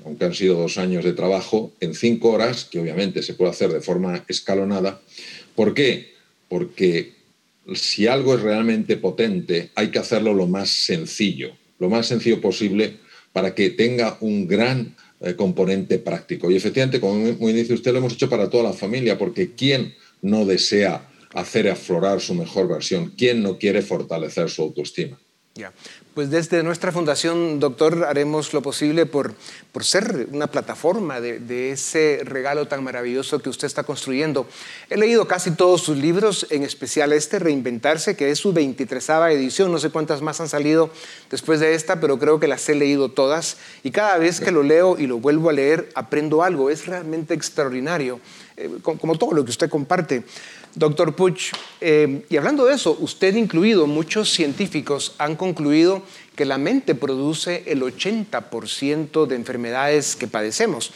aunque 0.04 0.24
han 0.24 0.35
sido 0.35 0.59
dos 0.59 0.76
años 0.76 1.04
de 1.04 1.14
trabajo, 1.14 1.72
en 1.80 1.94
cinco 1.94 2.30
horas, 2.30 2.64
que 2.64 2.80
obviamente 2.80 3.22
se 3.22 3.35
puede 3.35 3.50
hacer 3.50 3.72
de 3.72 3.80
forma 3.80 4.24
escalonada. 4.28 5.00
¿Por 5.54 5.72
qué? 5.72 6.14
Porque 6.48 7.12
si 7.74 8.06
algo 8.06 8.35
es 8.35 8.42
realmente 8.42 8.96
potente, 8.96 9.70
hay 9.74 9.90
que 9.90 9.98
hacerlo 9.98 10.35
lo 10.35 10.46
más 10.46 10.68
sencillo, 10.68 11.52
lo 11.78 11.88
más 11.88 12.06
sencillo 12.06 12.40
posible 12.40 12.96
para 13.33 13.54
que 13.54 13.70
tenga 13.70 14.18
un 14.20 14.46
gran 14.46 14.96
eh, 15.20 15.35
componente 15.35 15.98
práctico. 15.98 16.50
Y 16.50 16.56
efectivamente, 16.56 17.00
como 17.00 17.14
muy 17.14 17.52
dice 17.52 17.74
usted, 17.74 17.92
lo 17.92 17.98
hemos 17.98 18.14
hecho 18.14 18.28
para 18.28 18.50
toda 18.50 18.64
la 18.64 18.72
familia, 18.72 19.16
porque 19.16 19.52
¿quién 19.54 19.94
no 20.22 20.44
desea 20.44 21.09
hacer 21.35 21.68
aflorar 21.68 22.20
su 22.20 22.35
mejor 22.35 22.68
versión? 22.68 23.12
¿Quién 23.16 23.42
no 23.42 23.59
quiere 23.59 23.83
fortalecer 23.83 24.50
su 24.50 24.62
autoestima? 24.62 25.18
Pues 26.20 26.28
desde 26.28 26.62
nuestra 26.62 26.92
fundación, 26.92 27.61
doctor, 27.61 28.04
haremos 28.04 28.52
lo 28.52 28.61
posible 28.61 29.06
por, 29.06 29.33
por 29.72 29.87
ser 29.87 30.28
una 30.30 30.48
plataforma 30.48 31.18
de, 31.18 31.70
ese 31.70 32.20
regalo 32.24 32.68
tan 32.68 32.85
maravilloso 32.85 33.38
que 33.38 33.48
usted 33.48 33.66
está 33.66 33.85
construyendo. 33.85 34.46
He 34.90 34.98
leído 34.98 35.26
casi 35.26 35.52
todos 35.52 35.80
sus 35.80 35.96
libros, 35.96 36.46
en 36.50 36.62
especial 36.62 37.14
este, 37.14 37.38
Reinventarse, 37.38 38.16
que 38.16 38.30
es 38.30 38.38
su 38.38 38.52
23 38.52 39.09
edición. 39.30 39.72
No 39.72 39.78
sé 39.78 39.88
cuántas 39.88 40.20
más 40.20 40.42
han 40.42 40.50
salido 40.50 40.90
después 41.30 41.59
de 41.59 41.72
esta, 41.72 42.00
pero 42.00 42.18
creo 42.18 42.38
que 42.38 42.48
las 42.48 42.68
he 42.68 42.74
leído 42.74 43.11
todas. 43.11 43.56
Y 43.83 43.90
cada 43.90 44.18
vez 44.18 44.42
que 44.42 44.50
lo 44.50 44.62
leo 44.62 44.98
y 44.98 45.06
lo 45.06 45.20
vuelvo 45.20 45.48
a 45.48 45.54
leer, 45.54 45.88
aprendo 45.94 46.42
algo. 46.42 46.68
Es 46.68 46.85
realmente 46.85 47.33
extraordinario, 47.33 48.20
eh, 48.59 48.68
como 48.83 49.16
todo 49.16 49.33
lo 49.33 49.42
que 49.42 49.52
usted 49.52 49.70
comparte. 49.70 50.24
Doctor 50.74 51.16
Puch, 51.16 51.52
eh, 51.80 52.24
y 52.28 52.36
hablando 52.36 52.66
de 52.66 52.74
eso, 52.74 52.96
usted 53.00 53.34
incluido, 53.34 53.86
muchos 53.86 54.30
científicos 54.30 55.14
han 55.18 55.36
concluido 55.36 56.02
que 56.36 56.44
la 56.44 56.58
mente 56.58 56.94
produce 56.94 57.64
el 57.66 57.82
80% 57.82 59.26
de 59.26 59.36
enfermedades 59.36 60.16
que 60.16 60.26
padecemos. 60.26 60.92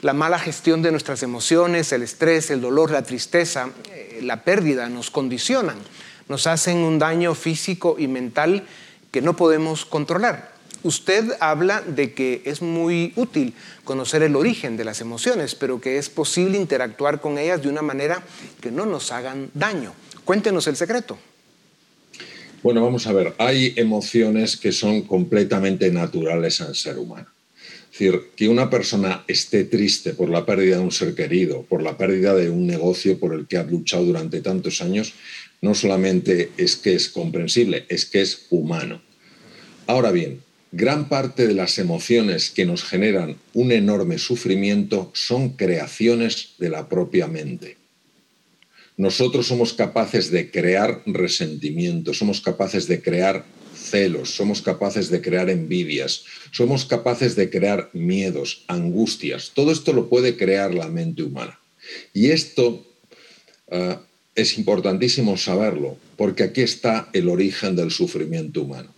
La 0.00 0.14
mala 0.14 0.38
gestión 0.38 0.82
de 0.82 0.90
nuestras 0.90 1.22
emociones, 1.22 1.92
el 1.92 2.02
estrés, 2.02 2.50
el 2.50 2.60
dolor, 2.60 2.90
la 2.90 3.02
tristeza, 3.02 3.70
eh, 3.92 4.20
la 4.22 4.42
pérdida 4.42 4.88
nos 4.88 5.10
condicionan, 5.10 5.76
nos 6.28 6.46
hacen 6.46 6.78
un 6.78 6.98
daño 6.98 7.34
físico 7.34 7.96
y 7.98 8.08
mental 8.08 8.64
que 9.10 9.22
no 9.22 9.36
podemos 9.36 9.84
controlar. 9.84 10.52
Usted 10.82 11.36
habla 11.38 11.80
de 11.80 12.12
que 12.12 12.42
es 12.44 12.60
muy 12.60 13.12
útil 13.14 13.54
conocer 13.84 14.22
el 14.22 14.34
origen 14.34 14.76
de 14.76 14.84
las 14.84 15.00
emociones, 15.00 15.54
pero 15.54 15.80
que 15.80 15.98
es 15.98 16.08
posible 16.08 16.58
interactuar 16.58 17.20
con 17.20 17.38
ellas 17.38 17.62
de 17.62 17.68
una 17.68 17.82
manera 17.82 18.22
que 18.60 18.72
no 18.72 18.86
nos 18.86 19.12
hagan 19.12 19.50
daño. 19.54 19.92
Cuéntenos 20.24 20.66
el 20.66 20.76
secreto. 20.76 21.18
Bueno, 22.62 22.80
vamos 22.82 23.08
a 23.08 23.12
ver, 23.12 23.34
hay 23.38 23.74
emociones 23.76 24.56
que 24.56 24.70
son 24.70 25.02
completamente 25.02 25.90
naturales 25.90 26.60
al 26.60 26.76
ser 26.76 26.96
humano. 26.96 27.26
Es 27.92 27.98
decir, 27.98 28.30
que 28.36 28.48
una 28.48 28.70
persona 28.70 29.24
esté 29.26 29.64
triste 29.64 30.14
por 30.14 30.30
la 30.30 30.46
pérdida 30.46 30.76
de 30.76 30.82
un 30.82 30.92
ser 30.92 31.14
querido, 31.14 31.62
por 31.62 31.82
la 31.82 31.98
pérdida 31.98 32.34
de 32.34 32.48
un 32.50 32.66
negocio 32.66 33.18
por 33.18 33.34
el 33.34 33.46
que 33.46 33.56
ha 33.56 33.64
luchado 33.64 34.04
durante 34.04 34.40
tantos 34.40 34.80
años, 34.80 35.12
no 35.60 35.74
solamente 35.74 36.52
es 36.56 36.76
que 36.76 36.94
es 36.94 37.08
comprensible, 37.08 37.84
es 37.88 38.06
que 38.06 38.22
es 38.22 38.46
humano. 38.50 39.02
Ahora 39.86 40.12
bien, 40.12 40.40
gran 40.70 41.08
parte 41.08 41.46
de 41.46 41.54
las 41.54 41.78
emociones 41.78 42.50
que 42.50 42.64
nos 42.64 42.84
generan 42.84 43.36
un 43.52 43.72
enorme 43.72 44.18
sufrimiento 44.18 45.10
son 45.14 45.50
creaciones 45.50 46.54
de 46.58 46.70
la 46.70 46.88
propia 46.88 47.26
mente. 47.26 47.81
Nosotros 48.96 49.46
somos 49.46 49.72
capaces 49.72 50.30
de 50.30 50.50
crear 50.50 51.02
resentimiento, 51.06 52.12
somos 52.12 52.40
capaces 52.40 52.86
de 52.86 53.00
crear 53.00 53.44
celos, 53.74 54.34
somos 54.34 54.62
capaces 54.62 55.10
de 55.10 55.20
crear 55.20 55.50
envidias, 55.50 56.24
somos 56.50 56.84
capaces 56.84 57.34
de 57.34 57.50
crear 57.50 57.90
miedos, 57.92 58.64
angustias. 58.68 59.52
Todo 59.54 59.72
esto 59.72 59.92
lo 59.92 60.08
puede 60.08 60.36
crear 60.36 60.74
la 60.74 60.88
mente 60.88 61.22
humana. 61.22 61.58
Y 62.12 62.30
esto 62.30 62.86
ah, 63.70 64.00
es 64.34 64.58
importantísimo 64.58 65.36
saberlo, 65.36 65.96
porque 66.16 66.44
aquí 66.44 66.62
está 66.62 67.08
el 67.12 67.28
origen 67.28 67.76
del 67.76 67.90
sufrimiento 67.90 68.62
humano. 68.62 68.92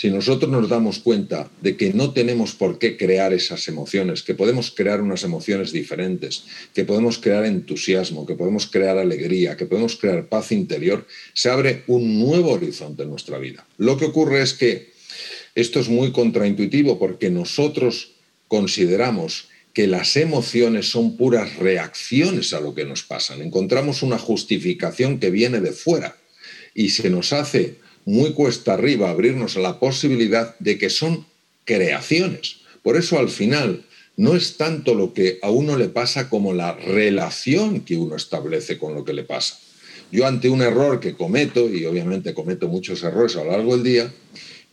Si 0.00 0.10
nosotros 0.10 0.50
nos 0.50 0.66
damos 0.66 0.98
cuenta 1.00 1.50
de 1.60 1.76
que 1.76 1.92
no 1.92 2.14
tenemos 2.14 2.54
por 2.54 2.78
qué 2.78 2.96
crear 2.96 3.34
esas 3.34 3.68
emociones, 3.68 4.22
que 4.22 4.34
podemos 4.34 4.70
crear 4.70 5.02
unas 5.02 5.24
emociones 5.24 5.72
diferentes, 5.72 6.44
que 6.72 6.86
podemos 6.86 7.18
crear 7.18 7.44
entusiasmo, 7.44 8.24
que 8.24 8.34
podemos 8.34 8.66
crear 8.66 8.96
alegría, 8.96 9.58
que 9.58 9.66
podemos 9.66 9.96
crear 9.96 10.26
paz 10.26 10.52
interior, 10.52 11.06
se 11.34 11.50
abre 11.50 11.82
un 11.86 12.18
nuevo 12.18 12.52
horizonte 12.52 13.02
en 13.02 13.10
nuestra 13.10 13.36
vida. 13.36 13.66
Lo 13.76 13.98
que 13.98 14.06
ocurre 14.06 14.40
es 14.40 14.54
que 14.54 14.90
esto 15.54 15.80
es 15.80 15.90
muy 15.90 16.12
contraintuitivo 16.12 16.98
porque 16.98 17.28
nosotros 17.28 18.12
consideramos 18.48 19.48
que 19.74 19.86
las 19.86 20.16
emociones 20.16 20.88
son 20.88 21.18
puras 21.18 21.56
reacciones 21.56 22.54
a 22.54 22.60
lo 22.60 22.74
que 22.74 22.86
nos 22.86 23.02
pasa. 23.02 23.34
Encontramos 23.34 24.02
una 24.02 24.16
justificación 24.16 25.18
que 25.18 25.28
viene 25.28 25.60
de 25.60 25.72
fuera 25.72 26.16
y 26.74 26.88
se 26.88 27.10
nos 27.10 27.34
hace 27.34 27.89
muy 28.04 28.32
cuesta 28.32 28.74
arriba 28.74 29.10
abrirnos 29.10 29.56
a 29.56 29.60
la 29.60 29.78
posibilidad 29.78 30.58
de 30.58 30.78
que 30.78 30.90
son 30.90 31.26
creaciones. 31.64 32.56
Por 32.82 32.96
eso 32.96 33.18
al 33.18 33.28
final 33.28 33.84
no 34.16 34.34
es 34.34 34.56
tanto 34.56 34.94
lo 34.94 35.14
que 35.14 35.38
a 35.42 35.50
uno 35.50 35.76
le 35.76 35.88
pasa 35.88 36.28
como 36.28 36.52
la 36.52 36.74
relación 36.74 37.80
que 37.80 37.96
uno 37.96 38.16
establece 38.16 38.78
con 38.78 38.94
lo 38.94 39.04
que 39.04 39.12
le 39.12 39.24
pasa. 39.24 39.58
Yo 40.12 40.26
ante 40.26 40.48
un 40.48 40.60
error 40.60 41.00
que 41.00 41.14
cometo, 41.14 41.68
y 41.70 41.84
obviamente 41.84 42.34
cometo 42.34 42.68
muchos 42.68 43.02
errores 43.02 43.36
a 43.36 43.44
lo 43.44 43.52
largo 43.52 43.76
del 43.76 43.84
día, 43.84 44.12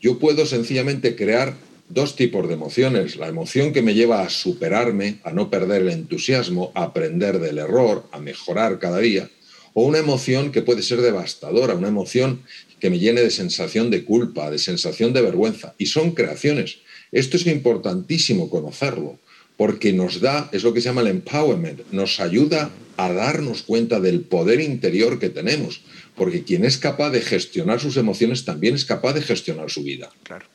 yo 0.01 0.19
puedo 0.19 0.45
sencillamente 0.45 1.15
crear 1.15 1.55
dos 1.89 2.15
tipos 2.15 2.47
de 2.47 2.55
emociones. 2.55 3.15
La 3.15 3.27
emoción 3.27 3.71
que 3.71 3.81
me 3.81 3.93
lleva 3.93 4.21
a 4.21 4.29
superarme, 4.29 5.19
a 5.23 5.31
no 5.31 5.49
perder 5.49 5.83
el 5.83 5.89
entusiasmo, 5.89 6.71
a 6.75 6.83
aprender 6.83 7.39
del 7.39 7.59
error, 7.59 8.05
a 8.11 8.19
mejorar 8.19 8.79
cada 8.79 8.99
día. 8.99 9.29
O 9.73 9.83
una 9.83 9.99
emoción 9.99 10.51
que 10.51 10.63
puede 10.63 10.81
ser 10.81 11.01
devastadora, 11.01 11.75
una 11.75 11.87
emoción 11.87 12.41
que 12.79 12.89
me 12.89 12.99
llene 12.99 13.21
de 13.21 13.31
sensación 13.31 13.89
de 13.89 14.03
culpa, 14.03 14.51
de 14.51 14.59
sensación 14.59 15.13
de 15.13 15.21
vergüenza. 15.21 15.73
Y 15.77 15.87
son 15.87 16.11
creaciones. 16.11 16.79
Esto 17.11 17.37
es 17.37 17.45
importantísimo 17.47 18.49
conocerlo, 18.49 19.19
porque 19.55 19.93
nos 19.93 20.21
da, 20.21 20.49
es 20.51 20.63
lo 20.63 20.73
que 20.73 20.81
se 20.81 20.89
llama 20.89 21.01
el 21.01 21.07
empowerment, 21.07 21.81
nos 21.91 22.19
ayuda 22.19 22.71
a 22.97 23.11
darnos 23.11 23.63
cuenta 23.63 23.99
del 23.99 24.21
poder 24.21 24.59
interior 24.59 25.19
que 25.19 25.29
tenemos, 25.29 25.81
porque 26.15 26.43
quien 26.43 26.65
es 26.65 26.77
capaz 26.77 27.11
de 27.11 27.21
gestionar 27.21 27.79
sus 27.79 27.97
emociones 27.97 28.43
también 28.43 28.75
es 28.75 28.85
capaz 28.85 29.13
de 29.13 29.21
gestionar 29.21 29.69
su 29.69 29.83
vida. 29.83 30.09
Claro. 30.23 30.45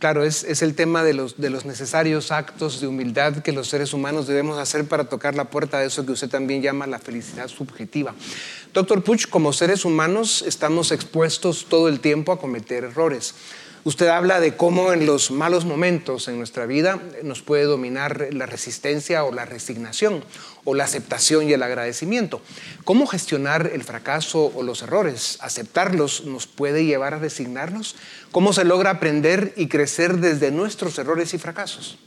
Claro, 0.00 0.24
es, 0.24 0.62
el 0.62 0.74
tema 0.74 1.04
de 1.04 1.12
los, 1.12 1.36
de 1.36 1.50
los, 1.50 1.66
necesarios 1.66 2.32
actos 2.32 2.80
de 2.80 2.86
humildad 2.86 3.42
que 3.42 3.52
los 3.52 3.68
seres 3.68 3.92
humanos 3.92 4.26
debemos 4.26 4.58
hacer 4.58 4.86
para 4.86 5.10
tocar 5.10 5.34
la 5.34 5.50
puerta 5.50 5.78
de 5.78 5.88
eso 5.88 6.06
que 6.06 6.12
usted 6.12 6.30
también 6.30 6.62
llama 6.62 6.86
la 6.86 6.98
felicidad 6.98 7.48
subjetiva. 7.48 8.14
Doctor 8.72 9.04
Puch, 9.04 9.28
como 9.28 9.52
seres 9.52 9.84
humanos 9.84 10.42
estamos 10.46 10.90
expuestos 10.90 11.66
todo 11.68 11.86
el 11.86 12.00
tiempo 12.00 12.32
a 12.32 12.40
cometer 12.40 12.84
errores. 12.84 13.34
Usted 13.82 14.08
habla 14.08 14.40
de 14.40 14.56
cómo 14.56 14.92
en 14.92 15.06
los 15.06 15.30
malos 15.30 15.64
momentos 15.64 16.28
en 16.28 16.36
nuestra 16.36 16.66
vida 16.66 17.00
nos 17.22 17.40
puede 17.40 17.64
dominar 17.64 18.28
la 18.32 18.44
resistencia 18.44 19.24
o 19.24 19.32
la 19.32 19.46
resignación 19.46 20.22
o 20.64 20.74
la 20.74 20.84
aceptación 20.84 21.48
y 21.48 21.54
el 21.54 21.62
agradecimiento. 21.62 22.42
¿Cómo 22.84 23.06
gestionar 23.06 23.70
el 23.72 23.82
fracaso 23.82 24.52
o 24.54 24.62
los 24.62 24.82
errores? 24.82 25.38
¿Aceptarlos 25.40 26.26
nos 26.26 26.46
puede 26.46 26.84
llevar 26.84 27.14
a 27.14 27.18
resignarnos? 27.18 27.96
¿Cómo 28.32 28.52
se 28.52 28.64
logra 28.64 28.90
aprender 28.90 29.54
y 29.56 29.68
crecer 29.68 30.18
desde 30.18 30.50
nuestros 30.50 30.98
errores 30.98 31.32
y 31.32 31.38
fracasos? 31.38 31.98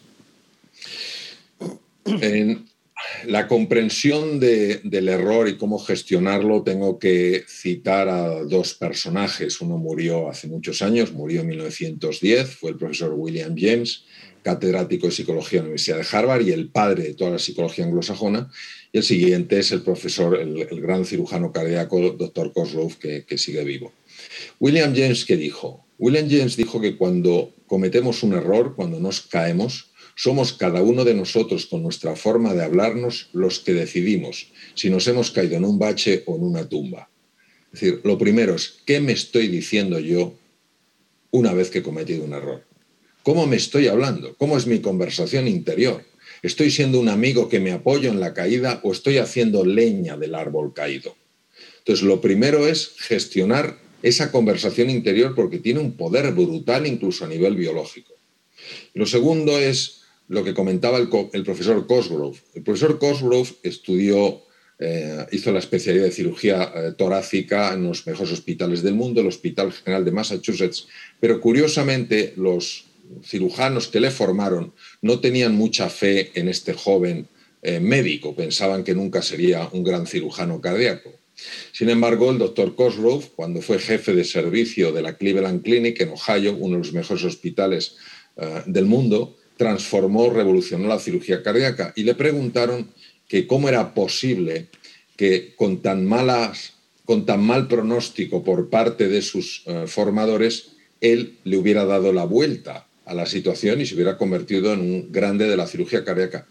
La 3.26 3.48
comprensión 3.48 4.39
del 4.39 5.10
error 5.10 5.48
y 5.48 5.58
cómo 5.58 5.80
gestionarlo, 5.80 6.63
tengo 6.63 7.00
que 7.00 7.44
citar 7.48 8.10
a 8.10 8.44
dos 8.44 8.74
personajes. 8.74 9.62
Uno 9.62 9.78
murió 9.78 10.30
hace 10.30 10.48
muchos 10.48 10.82
años, 10.82 11.13
murió 11.13 11.42
en 11.42 11.48
1910, 11.48 12.56
fue 12.56 12.72
el 12.72 12.78
profesor 12.78 13.13
William 13.13 13.56
James, 13.58 14.04
catedrático 14.42 15.08
de 15.08 15.13
psicología 15.13 15.60
en 15.60 15.66
la 15.66 15.70
Universidad 15.70 15.98
de 15.98 16.18
Harvard 16.18 16.42
y 16.42 16.52
el 16.52 16.70
padre 16.70 17.04
de 17.04 17.13
toda 17.13 17.32
la 17.32 17.39
psicología 17.39 17.86
anglosajona. 17.86 18.52
Y 18.92 18.98
el 18.98 19.04
siguiente 19.04 19.60
es 19.60 19.72
el 19.72 19.82
profesor, 19.82 20.38
el, 20.39 20.82
gran 20.82 21.06
cirujano 21.06 21.52
cardíaco, 21.52 22.00
doctor 22.12 22.52
Kozlov, 22.52 22.98
que, 22.98 23.26
que 23.26 23.38
sigue 23.38 23.63
vivo. 23.63 23.94
William 24.60 24.94
James, 24.96 25.26
¿qué 25.26 25.38
dijo? 25.38 25.86
William 25.98 26.28
James 26.30 26.58
dijo 26.58 26.82
que 26.82 26.98
cuando 26.98 27.54
cometemos 27.68 28.24
un 28.24 28.34
error, 28.34 28.76
cuando 28.76 29.00
nos 29.00 29.22
caemos, 29.22 29.93
somos 30.15 30.54
cada 30.54 30.82
uno 30.82 31.04
de 31.04 31.13
nosotros 31.13 31.65
con 31.65 31.84
nuestra 31.84 32.15
forma 32.15 32.54
de 32.54 32.63
hablarnos 32.63 33.30
los 33.34 33.60
que 33.60 33.73
decidimos 33.73 34.47
si 34.76 34.89
nos 34.89 35.08
hemos 35.08 35.32
caído 35.32 35.56
en 35.56 35.65
un 35.65 35.80
bache 35.80 36.23
o 36.26 36.36
en 36.36 36.43
una 36.43 36.67
tumba. 36.67 37.10
Es 37.73 37.80
decir, 37.80 38.02
lo 38.04 38.17
primero 38.17 38.56
es, 38.56 38.82
¿qué 38.86 38.99
me 38.99 39.13
estoy 39.13 39.47
diciendo 39.47 39.99
yo 39.99 40.36
una 41.32 41.54
vez 41.54 41.71
que 41.71 41.80
he 41.80 41.84
cometido 41.84 42.23
un 42.23 42.34
error? 42.34 42.63
¿Cómo 43.23 43.47
me 43.47 43.56
estoy 43.56 43.88
hablando? 43.88 44.36
¿Cómo 44.38 44.58
es 44.58 44.67
mi 44.67 44.80
conversación 44.80 45.47
interior? 45.47 46.04
¿Estoy 46.43 46.69
siendo 46.69 46.99
un 46.99 47.10
amigo 47.10 47.49
que 47.49 47.60
me 47.60 47.71
apoyo 47.71 48.10
en 48.10 48.19
la 48.19 48.34
caída 48.34 48.82
o 48.84 48.91
estoy 48.91 49.17
haciendo 49.17 49.65
leña 49.65 50.17
del 50.17 50.36
árbol 50.36 50.73
caído? 50.73 51.15
Entonces, 51.80 52.06
lo 52.06 52.21
primero 52.21 52.67
es 52.67 52.95
gestionar 52.97 53.80
esa 54.04 54.32
conversación 54.32 54.89
interior 54.89 55.34
porque 55.34 55.60
tiene 55.60 55.80
un 55.80 55.93
poder 55.93 56.32
brutal 56.34 56.86
incluso 56.86 57.26
a 57.26 57.30
nivel 57.30 57.56
biológico. 57.56 58.13
lo 58.93 59.06
segundo 59.06 59.58
es 59.58 60.03
lo 60.28 60.44
que 60.44 60.54
comentaba 60.54 60.98
el, 60.98 61.44
profesor 61.44 61.86
Cosgrove. 61.86 62.38
El 62.54 62.64
profesor 62.64 62.98
Cosgrove 63.00 63.50
estudió, 63.64 64.44
eh, 64.80 65.26
hizo 65.32 65.52
la 65.52 65.60
especialidad 65.60 66.06
de 66.06 66.12
cirugía 66.12 66.72
eh, 66.76 66.94
torácica 66.98 67.74
en 67.74 67.84
los 67.84 68.08
mejores 68.08 68.32
hospitales 68.32 68.82
del 68.84 68.96
mundo, 68.96 69.22
el 69.22 69.28
Hospital 69.28 69.72
General 69.72 70.06
de 70.06 70.12
Massachusetts, 70.12 70.88
pero 71.20 71.40
curiosamente 71.42 72.34
los 72.38 72.86
cirujanos 73.24 73.90
que 73.90 74.00
le 74.00 74.12
formaron 74.12 74.74
no 75.02 75.20
tenían 75.20 75.56
mucha 75.56 75.90
fe 75.90 76.32
en 76.36 76.48
este 76.48 76.74
joven 76.74 77.28
eh, 77.62 77.80
médico, 77.80 78.36
pensaban 78.36 78.84
que 78.84 78.96
nunca 78.96 79.22
sería 79.22 79.70
un 79.72 79.84
gran 79.84 80.08
cirujano 80.08 80.62
cardíaco. 80.62 81.12
Sin 81.72 81.90
embargo, 81.90 82.32
el 82.32 82.38
doctor 82.38 82.76
Cosgrove, 82.76 83.32
cuando 83.36 83.62
fue 83.62 83.80
jefe 83.80 84.14
de 84.14 84.24
servicio 84.24 84.92
de 84.92 85.02
la 85.02 85.18
Cleveland 85.18 85.64
Clinic 85.64 86.00
en 86.02 86.10
Ohio, 86.10 86.56
uno 86.56 86.74
de 86.74 86.84
los 86.84 86.94
mejores 86.94 87.24
hospitales 87.24 87.98
del 88.66 88.86
mundo, 88.86 89.38
transformó, 89.58 90.30
revolucionó 90.30 90.88
la 90.88 91.00
cirugía 91.00 91.44
cardíaca 91.44 91.94
y 91.96 92.04
le 92.04 92.16
preguntaron 92.16 92.89
que 93.28 93.48
cómo 93.48 93.70
era 93.70 93.94
posible 93.94 94.68
que 95.16 95.54
con 95.56 95.82
tan, 95.82 96.06
malas, 96.06 96.74
con 97.06 97.26
tan 97.26 97.44
mal 97.44 97.68
pronóstico 97.68 98.44
por 98.44 98.70
parte 98.70 99.08
de 99.08 99.22
sus 99.22 99.63
eh, 99.66 99.86
formadores, 99.88 100.72
él 101.02 101.38
le 101.44 101.58
hubiera 101.58 101.86
dado 101.86 102.13
la 102.13 102.26
vuelta 102.26 102.88
a 103.06 103.13
la 103.13 103.26
situación 103.26 103.82
y 103.82 103.86
se 103.86 103.96
hubiera 103.96 104.18
convertido 104.18 104.74
en 104.74 104.80
un 104.80 105.12
grande 105.12 105.48
de 105.48 105.58
la 105.58 105.68
cirugía 105.68 106.04
cardíaca. 106.04 106.48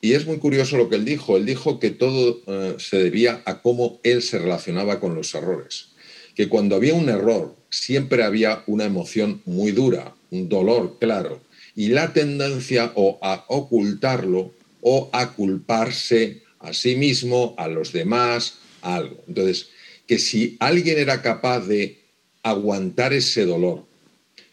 Y 0.00 0.12
es 0.12 0.26
muy 0.26 0.38
curioso 0.38 0.76
lo 0.76 0.88
que 0.88 0.96
él 0.96 1.04
dijo. 1.04 1.36
Él 1.36 1.44
dijo 1.44 1.80
que 1.80 1.90
todo 1.90 2.40
eh, 2.46 2.76
se 2.78 2.98
debía 2.98 3.42
a 3.44 3.60
cómo 3.60 3.98
él 4.04 4.22
se 4.22 4.38
relacionaba 4.38 5.00
con 5.00 5.14
los 5.14 5.34
errores. 5.34 5.88
Que 6.36 6.48
cuando 6.48 6.76
había 6.76 6.94
un 6.94 7.08
error 7.08 7.56
siempre 7.68 8.22
había 8.22 8.62
una 8.66 8.84
emoción 8.84 9.42
muy 9.44 9.72
dura, 9.72 10.14
un 10.30 10.48
dolor 10.48 10.98
claro, 11.00 11.40
y 11.78 11.90
la 11.90 12.12
tendencia 12.12 12.90
o 12.96 13.20
a 13.22 13.44
ocultarlo 13.46 14.52
o 14.80 15.08
a 15.12 15.32
culparse 15.34 16.42
a 16.58 16.72
sí 16.72 16.96
mismo, 16.96 17.54
a 17.56 17.68
los 17.68 17.92
demás, 17.92 18.58
a 18.82 18.96
algo. 18.96 19.22
Entonces, 19.28 19.68
que 20.08 20.18
si 20.18 20.56
alguien 20.58 20.98
era 20.98 21.22
capaz 21.22 21.60
de 21.68 22.00
aguantar 22.42 23.12
ese 23.12 23.44
dolor, 23.44 23.86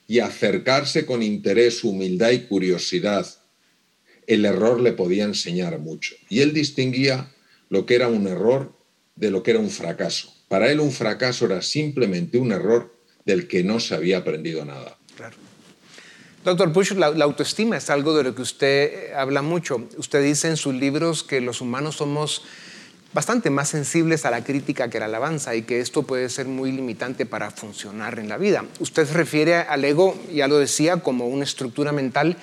y 0.07 0.19
acercarse 0.19 1.07
con 1.07 1.23
interés, 1.23 1.83
humildad 1.83 2.29
y 2.29 2.41
curiosidad, 2.41 3.25
el 4.27 4.45
error 4.45 4.79
le 4.79 4.93
podía 4.93 5.23
enseñar 5.23 5.79
mucho. 5.79 6.13
Y 6.29 6.41
él 6.41 6.53
distinguía 6.53 7.31
lo 7.69 7.87
que 7.87 7.95
era 7.95 8.07
un 8.07 8.27
error 8.27 8.71
de 9.15 9.31
lo 9.31 9.41
que 9.41 9.49
era 9.49 9.59
un 9.59 9.71
fracaso. 9.71 10.31
Para 10.47 10.71
él 10.71 10.79
un 10.79 10.91
fracaso 10.91 11.45
era 11.45 11.63
simplemente 11.63 12.37
un 12.37 12.51
error 12.51 12.93
del 13.25 13.47
que 13.47 13.63
no 13.63 13.79
se 13.79 13.95
había 13.95 14.19
aprendido 14.19 14.63
nada. 14.63 14.99
Doctor 16.45 16.71
Bush, 16.71 16.91
la, 16.91 17.07
autoestima 17.07 17.77
es 17.77 17.89
algo 17.89 18.15
de 18.15 18.21
lo 18.23 18.35
que 18.35 18.43
usted 18.43 18.67
eh, 18.93 19.15
habla 19.15 19.41
mucho. 19.41 19.81
Usted 19.97 20.23
dice 20.23 20.47
en 20.47 20.57
sus 20.57 20.75
libros 20.75 21.23
que 21.23 21.41
los 21.41 21.59
humanos 21.59 21.95
somos 21.95 22.43
bastante 23.13 23.49
más 23.49 23.69
sensibles 23.69 24.25
a 24.25 24.29
la 24.29 24.43
crítica 24.43 24.87
que 24.87 24.97
a 24.97 24.99
la 24.99 25.05
alabanza 25.07 25.55
y 25.55 25.63
que 25.63 25.79
esto 25.79 26.03
puede 26.03 26.29
ser 26.29 26.45
muy 26.45 26.71
limitante 26.71 27.25
para 27.25 27.49
funcionar 27.49 28.19
en 28.19 28.29
la 28.29 28.37
vida. 28.37 28.63
Usted 28.79 29.11
refiere 29.11 29.55
al 29.55 29.83
ego, 29.85 30.15
ya 30.31 30.47
lo 30.47 30.59
decía, 30.59 30.97
como 30.97 31.25
una 31.25 31.45
estructura 31.45 31.91
mental 31.91 32.37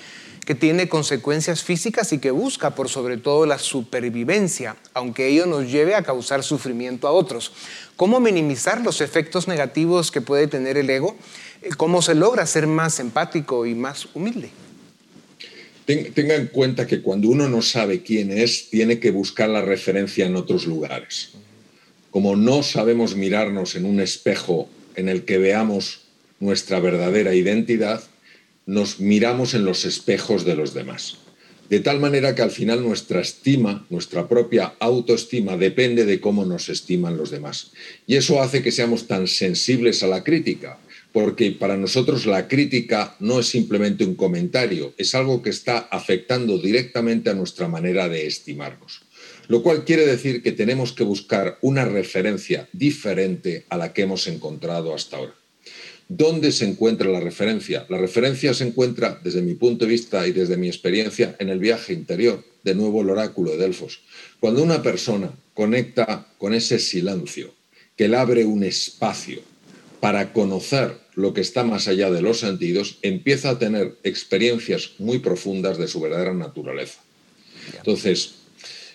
que 0.45 0.57
tiene 0.57 0.89
consecuencias 0.89 1.63
físicas 1.63 2.13
y 2.13 2.19
que 2.19 2.33
busca 2.33 2.75
por 2.75 2.89
sobre 2.89 3.19
todo 3.19 3.47
la 3.47 3.59
supervivencia, 3.59 4.75
aunque 4.95 5.29
ello 5.29 5.47
nos 5.47 5.71
lleve 5.71 5.95
a 5.95 6.03
causar 6.03 6.43
sufrimiento 6.43 7.07
a 7.07 7.13
otros. 7.13 7.53
¿Cómo 7.95 8.19
minimizar 8.19 8.81
los 8.81 9.01
efectos 9.01 9.47
negativos 9.47 10.11
que 10.11 10.21
puede 10.21 10.49
tener 10.49 10.77
el 10.77 10.91
ego? 10.91 11.15
¿Cómo 11.77 12.03
se 12.03 12.15
logra 12.15 12.47
ser 12.47 12.67
más 12.67 12.99
empático 13.01 13.67
y 13.67 13.75
más 13.75 14.09
humilde? 14.15 14.51
Tenga 15.85 16.37
en 16.37 16.47
cuenta 16.47 16.87
que 16.87 17.03
cuando 17.03 17.29
uno 17.29 17.49
no 17.49 17.61
sabe 17.61 18.03
quién 18.03 18.31
es, 18.31 18.71
tiene 18.71 18.99
que 19.01 19.11
buscar 19.11 19.49
la 19.49 19.63
referencia 19.63 20.27
en 20.27 20.37
otros 20.37 20.67
lugares. 20.67 21.31
Como 22.11 22.37
no 22.37 22.63
sabemos 22.63 23.17
mirarnos 23.17 23.75
en 23.75 23.85
un 23.85 24.01
espejo 24.01 24.69
en 24.95 25.09
el 25.09 25.25
que 25.25 25.39
veamos 25.39 26.03
nuestra 26.41 26.79
verdadera 26.79 27.35
identidad, 27.35 28.03
nos 28.67 29.01
miramos 29.01 29.55
en 29.55 29.65
los 29.65 29.85
espejos 29.85 30.45
de 30.45 30.55
los 30.55 30.75
demás. 30.75 31.19
De 31.69 31.81
tal 31.81 32.01
manera 32.01 32.35
que 32.35 32.43
al 32.43 32.51
final 32.51 32.83
nuestra 32.83 33.21
estima, 33.21 33.87
nuestra 33.89 34.29
propia 34.29 34.75
autoestima, 34.79 35.57
depende 35.57 36.05
de 36.05 36.21
cómo 36.21 36.45
nos 36.45 36.69
estiman 36.69 37.17
los 37.17 37.31
demás. 37.31 37.73
Y 38.07 38.17
eso 38.17 38.43
hace 38.43 38.63
que 38.63 38.71
seamos 38.71 39.07
tan 39.07 39.27
sensibles 39.27 40.03
a 40.03 40.07
la 40.07 40.23
crítica, 40.23 40.79
porque 41.13 41.53
para 41.53 41.77
nosotros 41.77 42.27
la 42.27 42.49
crítica 42.49 43.17
no 43.21 43.41
es 43.41 43.47
simplemente 43.47 44.05
un 44.05 44.15
comentario, 44.15 44.95
es 44.97 45.15
algo 45.15 45.43
que 45.43 45.51
está 45.51 45.79
afectando 45.79 46.59
directamente 46.59 47.31
a 47.31 47.35
nuestra 47.35 47.69
manera 47.69 48.09
de 48.09 48.27
estimarnos. 48.27 49.03
Lo 49.49 49.63
cual 49.63 49.85
quiere 49.85 50.07
decir 50.07 50.43
que 50.43 50.53
tenemos 50.53 50.93
que 50.93 51.05
buscar 51.05 51.59
una 51.61 51.85
referencia 51.85 52.69
diferente 52.73 53.67
a 53.69 53.77
la 53.77 53.93
que 53.93 54.03
hemos 54.03 54.27
encontrado 54.27 54.95
hasta 54.95 55.19
ahora. 55.19 55.35
¿Dónde 56.09 56.53
se 56.53 56.67
encuentra 56.67 57.09
la 57.09 57.21
referencia? 57.21 57.87
La 57.89 57.99
referencia 57.99 58.55
se 58.55 58.65
encuentra, 58.65 59.21
desde 59.23 59.43
mi 59.43 59.55
punto 59.55 59.85
de 59.85 59.93
vista 59.93 60.27
y 60.27 60.33
desde 60.33 60.57
mi 60.57 60.69
experiencia, 60.69 61.37
en 61.39 61.49
el 61.49 61.59
viaje 61.59 61.93
interior, 61.93 62.45
de 62.65 62.75
nuevo 62.75 63.03
el 63.03 63.11
oráculo 63.11 63.53
de 63.53 63.59
Delfos. 63.59 64.01
Cuando 64.41 64.63
una 64.63 64.83
persona 64.83 65.33
conecta 65.55 66.27
con 66.39 66.55
ese 66.55 66.79
silencio, 66.79 67.55
que 67.97 68.09
le 68.09 68.17
abre 68.17 68.45
un 68.45 68.63
espacio 68.65 69.52
para 70.03 70.33
conocer 70.33 70.99
lo 71.15 71.33
que 71.33 71.43
está 71.43 71.63
más 71.63 71.87
allá 71.87 72.11
de 72.11 72.23
los 72.23 72.41
sentidos, 72.41 72.99
empieza 73.03 73.51
a 73.51 73.59
tener 73.61 73.99
experiencias 74.03 74.95
muy 74.99 75.21
profundas 75.21 75.79
de 75.79 75.87
su 75.87 76.01
verdadera 76.01 76.35
naturaleza. 76.35 77.01
Entonces, 77.77 78.35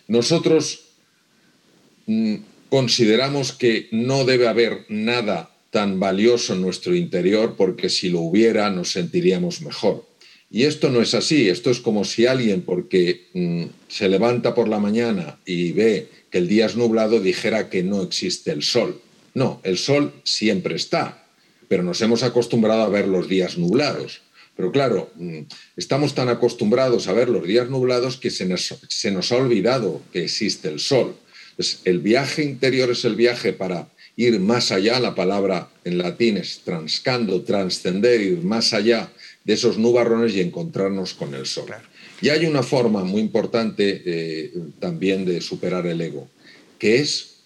nosotros 0.10 0.82
mm, 2.08 2.36
consideramos 2.68 3.54
que 3.54 3.88
no 3.92 4.26
debe 4.26 4.50
haber 4.50 4.86
nada 4.90 5.50
tan 5.72 5.98
valioso 5.98 6.56
en 6.56 6.62
nuestro 6.62 6.94
interior 6.94 7.56
porque 7.56 7.88
si 7.88 8.10
lo 8.10 8.20
hubiera 8.20 8.70
nos 8.70 8.92
sentiríamos 8.92 9.62
mejor. 9.62 10.06
Y 10.52 10.64
esto 10.64 10.90
no 10.90 11.02
es 11.02 11.14
así, 11.14 11.48
esto 11.48 11.72
es 11.72 11.80
como 11.80 12.04
si 12.04 12.26
alguien 12.26 12.64
porque 12.64 13.28
mm, 13.34 13.64
se 13.88 14.10
levanta 14.10 14.54
por 14.54 14.68
la 14.68 14.80
mañana 14.80 15.40
y 15.46 15.72
ve 15.72 16.10
que 16.30 16.40
el 16.40 16.50
día 16.50 16.66
es 16.66 16.76
nublado 16.76 17.22
dijera 17.22 17.70
que 17.70 17.82
no 17.82 18.02
existe 18.02 18.52
el 18.52 18.62
sol. 18.62 19.00
No, 19.34 19.62
el 19.64 19.78
sol 19.78 20.14
siempre 20.24 20.76
está, 20.76 21.26
pero 21.68 21.84
nos 21.84 22.02
hemos 22.02 22.24
acostumbrado 22.24 22.84
a 22.84 22.90
ver 22.90 23.08
los 23.08 23.28
días 23.28 23.58
nublados. 23.58 24.22
Pero 24.56 24.72
claro, 24.72 25.12
mm, 25.16 25.42
estamos 25.76 26.16
tan 26.16 26.30
acostumbrados 26.30 27.08
a 27.08 27.14
ver 27.14 27.30
los 27.30 27.46
días 27.46 27.70
nublados 27.70 28.18
que 28.18 28.32
se 28.32 28.46
nos, 28.46 28.76
se 28.90 29.12
nos 29.12 29.32
ha 29.32 29.38
olvidado 29.38 30.02
que 30.12 30.24
existe 30.24 30.68
el 30.68 30.80
sol. 30.80 31.16
Entonces, 31.52 31.82
el 31.86 32.00
viaje 32.00 32.44
interior 32.44 32.90
es 32.92 33.06
el 33.06 33.16
viaje 33.16 33.54
para 33.54 33.90
ir 34.16 34.40
más 34.40 34.72
allá, 34.72 35.00
la 35.00 35.14
palabra 35.14 35.70
en 35.84 36.00
latín 36.00 36.38
es 36.38 36.62
transcando, 36.66 37.44
trascender, 37.44 38.20
ir 38.20 38.42
más 38.44 38.74
allá 38.74 39.12
de 39.44 39.54
esos 39.54 39.78
nubarrones 39.78 40.36
y 40.36 40.42
encontrarnos 40.42 41.14
con 41.14 41.34
el 41.36 41.46
sol. 41.46 41.70
Y 42.22 42.30
hay 42.30 42.48
una 42.48 42.64
forma 42.64 43.04
muy 43.04 43.22
importante 43.22 44.02
eh, 44.06 44.52
también 44.80 45.24
de 45.24 45.40
superar 45.40 45.86
el 45.86 46.02
ego, 46.02 46.28
que 46.80 47.00
es 47.00 47.37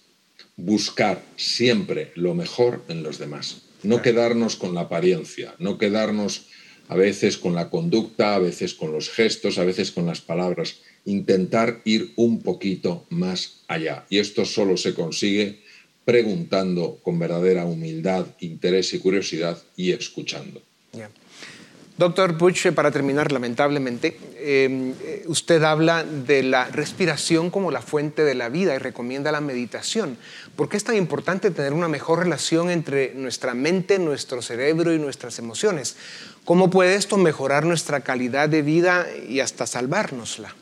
buscar 0.64 1.22
siempre 1.36 2.12
lo 2.14 2.34
mejor 2.34 2.84
en 2.88 3.02
los 3.02 3.18
demás, 3.18 3.62
no 3.82 4.00
quedarnos 4.00 4.56
con 4.56 4.74
la 4.74 4.82
apariencia, 4.82 5.54
no 5.58 5.76
quedarnos 5.76 6.46
a 6.88 6.94
veces 6.94 7.36
con 7.36 7.54
la 7.54 7.68
conducta, 7.68 8.34
a 8.34 8.38
veces 8.38 8.74
con 8.74 8.92
los 8.92 9.10
gestos, 9.10 9.58
a 9.58 9.64
veces 9.64 9.90
con 9.90 10.06
las 10.06 10.20
palabras, 10.20 10.76
intentar 11.04 11.80
ir 11.84 12.12
un 12.16 12.42
poquito 12.42 13.06
más 13.10 13.62
allá. 13.66 14.06
Y 14.08 14.18
esto 14.18 14.44
solo 14.44 14.76
se 14.76 14.94
consigue 14.94 15.62
preguntando 16.04 16.98
con 17.02 17.18
verdadera 17.18 17.64
humildad, 17.64 18.26
interés 18.40 18.92
y 18.94 18.98
curiosidad 18.98 19.60
y 19.76 19.92
escuchando. 19.92 20.62
Doctor 22.02 22.36
Butch, 22.36 22.72
para 22.72 22.90
terminar, 22.90 23.30
lamentablemente, 23.30 24.16
em, 24.40 24.92
usted 25.26 25.62
habla 25.62 26.02
de 26.02 26.42
la 26.42 26.64
respiración 26.64 27.48
como 27.48 27.70
la 27.70 27.80
fuente 27.80 28.24
de 28.24 28.34
la 28.34 28.48
vida 28.48 28.74
y 28.74 28.78
recomienda 28.78 29.30
la 29.30 29.40
meditación. 29.40 30.18
¿Por 30.56 30.68
qué 30.68 30.76
es 30.76 30.82
tan 30.82 30.96
importante 30.96 31.52
tener 31.52 31.72
una 31.72 31.86
mejor 31.86 32.18
relación 32.18 32.70
entre 32.70 33.14
nuestra 33.14 33.54
mente, 33.54 34.00
nuestro 34.00 34.42
cerebro 34.42 34.92
y 34.92 34.98
nuestras 34.98 35.38
emociones? 35.38 35.94
¿Cómo 36.44 36.70
puede 36.70 36.96
esto 36.96 37.18
mejorar 37.18 37.64
nuestra 37.64 38.00
calidad 38.00 38.48
de 38.48 38.62
vida 38.62 39.06
y 39.28 39.38
hasta 39.38 39.68
salvárnosla? 39.68 40.56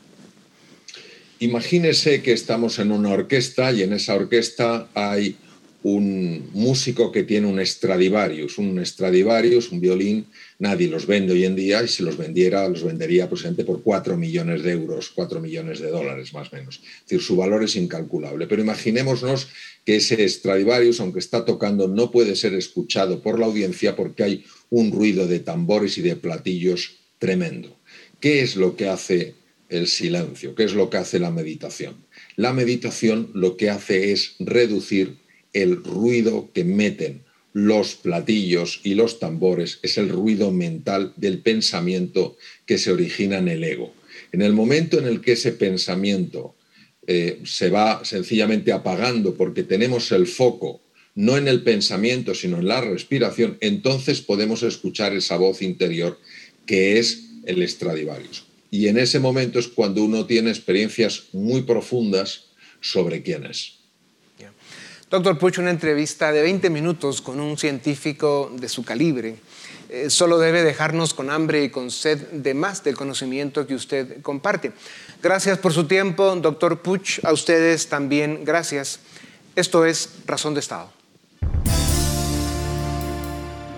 Imagínese 1.39 2.21
que 2.21 2.33
estamos 2.33 2.77
en 2.77 2.91
una 2.91 3.09
orquesta 3.09 3.71
y 3.71 3.81
en 3.81 3.93
esa 3.93 4.13
orquesta 4.13 4.89
hay 4.93 5.37
un 5.83 6.49
músico 6.53 7.11
que 7.11 7.23
tiene 7.23 7.47
un 7.47 7.65
Stradivarius. 7.65 8.57
Un 8.57 8.85
Stradivarius, 8.85 9.71
un 9.71 9.81
violín, 9.81 10.27
nadie 10.61 10.87
los 10.87 11.07
vende 11.07 11.33
hoy 11.33 11.43
en 11.43 11.55
día 11.55 11.83
y 11.83 11.87
si 11.87 12.03
los 12.03 12.17
vendiera, 12.17 12.69
los 12.69 12.83
vendería 12.83 13.27
posiblemente 13.27 13.65
por 13.65 13.81
4 13.81 14.15
millones 14.15 14.61
de 14.61 14.71
euros, 14.71 15.09
4 15.09 15.41
millones 15.41 15.79
de 15.79 15.89
dólares 15.89 16.33
más 16.33 16.53
o 16.53 16.55
menos. 16.55 16.75
Es 16.75 17.03
decir, 17.05 17.21
su 17.21 17.35
valor 17.35 17.63
es 17.63 17.75
incalculable. 17.75 18.45
Pero 18.45 18.61
imaginémonos 18.61 19.47
que 19.83 19.95
ese 19.95 20.27
Stradivarius, 20.29 20.99
aunque 20.99 21.19
está 21.19 21.43
tocando, 21.45 21.87
no 21.87 22.11
puede 22.11 22.35
ser 22.35 22.53
escuchado 22.53 23.23
por 23.23 23.39
la 23.39 23.47
audiencia 23.47 23.95
porque 23.95 24.23
hay 24.23 24.45
un 24.69 24.91
ruido 24.91 25.27
de 25.27 25.39
tambores 25.39 25.97
y 25.97 26.03
de 26.03 26.15
platillos 26.15 26.99
tremendo. 27.17 27.79
¿Qué 28.19 28.41
es 28.41 28.55
lo 28.55 28.75
que 28.75 28.87
hace 28.87 29.33
el 29.71 29.87
silencio. 29.87 30.53
¿Qué 30.53 30.65
es 30.65 30.73
lo 30.73 30.89
que 30.89 30.97
hace 30.97 31.17
la 31.17 31.31
meditación? 31.31 32.05
La 32.35 32.53
meditación 32.53 33.31
lo 33.33 33.55
que 33.57 33.69
hace 33.69 34.11
es 34.11 34.35
reducir 34.37 35.17
el 35.53 35.83
ruido 35.83 36.51
que 36.53 36.65
meten 36.65 37.23
los 37.53 37.95
platillos 37.95 38.79
y 38.83 38.95
los 38.95 39.19
tambores, 39.19 39.79
es 39.81 39.97
el 39.97 40.09
ruido 40.09 40.51
mental 40.51 41.13
del 41.17 41.39
pensamiento 41.39 42.37
que 42.65 42.77
se 42.77 42.91
origina 42.91 43.37
en 43.37 43.47
el 43.47 43.63
ego. 43.63 43.93
En 44.31 44.41
el 44.41 44.53
momento 44.53 44.99
en 44.99 45.05
el 45.05 45.21
que 45.21 45.33
ese 45.33 45.51
pensamiento 45.51 46.55
eh, 47.07 47.39
se 47.43 47.69
va 47.69 48.05
sencillamente 48.05 48.71
apagando 48.71 49.35
porque 49.35 49.63
tenemos 49.63 50.11
el 50.11 50.27
foco 50.27 50.81
no 51.15 51.37
en 51.37 51.47
el 51.47 51.63
pensamiento, 51.63 52.33
sino 52.35 52.59
en 52.59 52.67
la 52.67 52.81
respiración, 52.81 53.57
entonces 53.59 54.21
podemos 54.21 54.63
escuchar 54.63 55.13
esa 55.13 55.37
voz 55.37 55.61
interior 55.61 56.17
que 56.65 56.99
es 56.99 57.31
el 57.45 57.67
Stradivarius. 57.67 58.45
Y 58.69 58.87
en 58.87 58.97
ese 58.97 59.19
momento 59.19 59.59
es 59.59 59.67
cuando 59.67 60.03
uno 60.03 60.25
tiene 60.25 60.49
experiencias 60.49 61.25
muy 61.33 61.63
profundas 61.63 62.45
sobre 62.79 63.21
quién 63.21 63.45
es. 63.45 63.80
Doctor 65.11 65.37
Puch, 65.37 65.59
una 65.59 65.71
entrevista 65.71 66.31
de 66.31 66.41
20 66.41 66.69
minutos 66.69 67.21
con 67.21 67.41
un 67.41 67.57
científico 67.57 68.49
de 68.55 68.69
su 68.69 68.85
calibre 68.85 69.35
eh, 69.89 70.09
solo 70.09 70.39
debe 70.39 70.63
dejarnos 70.63 71.13
con 71.13 71.29
hambre 71.29 71.65
y 71.65 71.69
con 71.69 71.91
sed 71.91 72.17
de 72.31 72.53
más 72.53 72.81
del 72.85 72.95
conocimiento 72.95 73.67
que 73.67 73.75
usted 73.75 74.21
comparte. 74.21 74.71
Gracias 75.21 75.57
por 75.57 75.73
su 75.73 75.83
tiempo, 75.83 76.33
doctor 76.37 76.81
Puch. 76.81 77.19
A 77.25 77.33
ustedes 77.33 77.89
también 77.89 78.45
gracias. 78.45 79.01
Esto 79.57 79.85
es 79.85 80.09
Razón 80.25 80.53
de 80.53 80.61
Estado. 80.61 80.93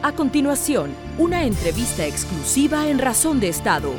A 0.03 0.11
continuación, 0.15 0.93
una 1.17 1.45
entrevista 1.45 2.05
exclusiva 2.05 2.87
en 2.89 2.99
Razón 2.99 3.39
de 3.39 3.47
Estado. 3.47 3.91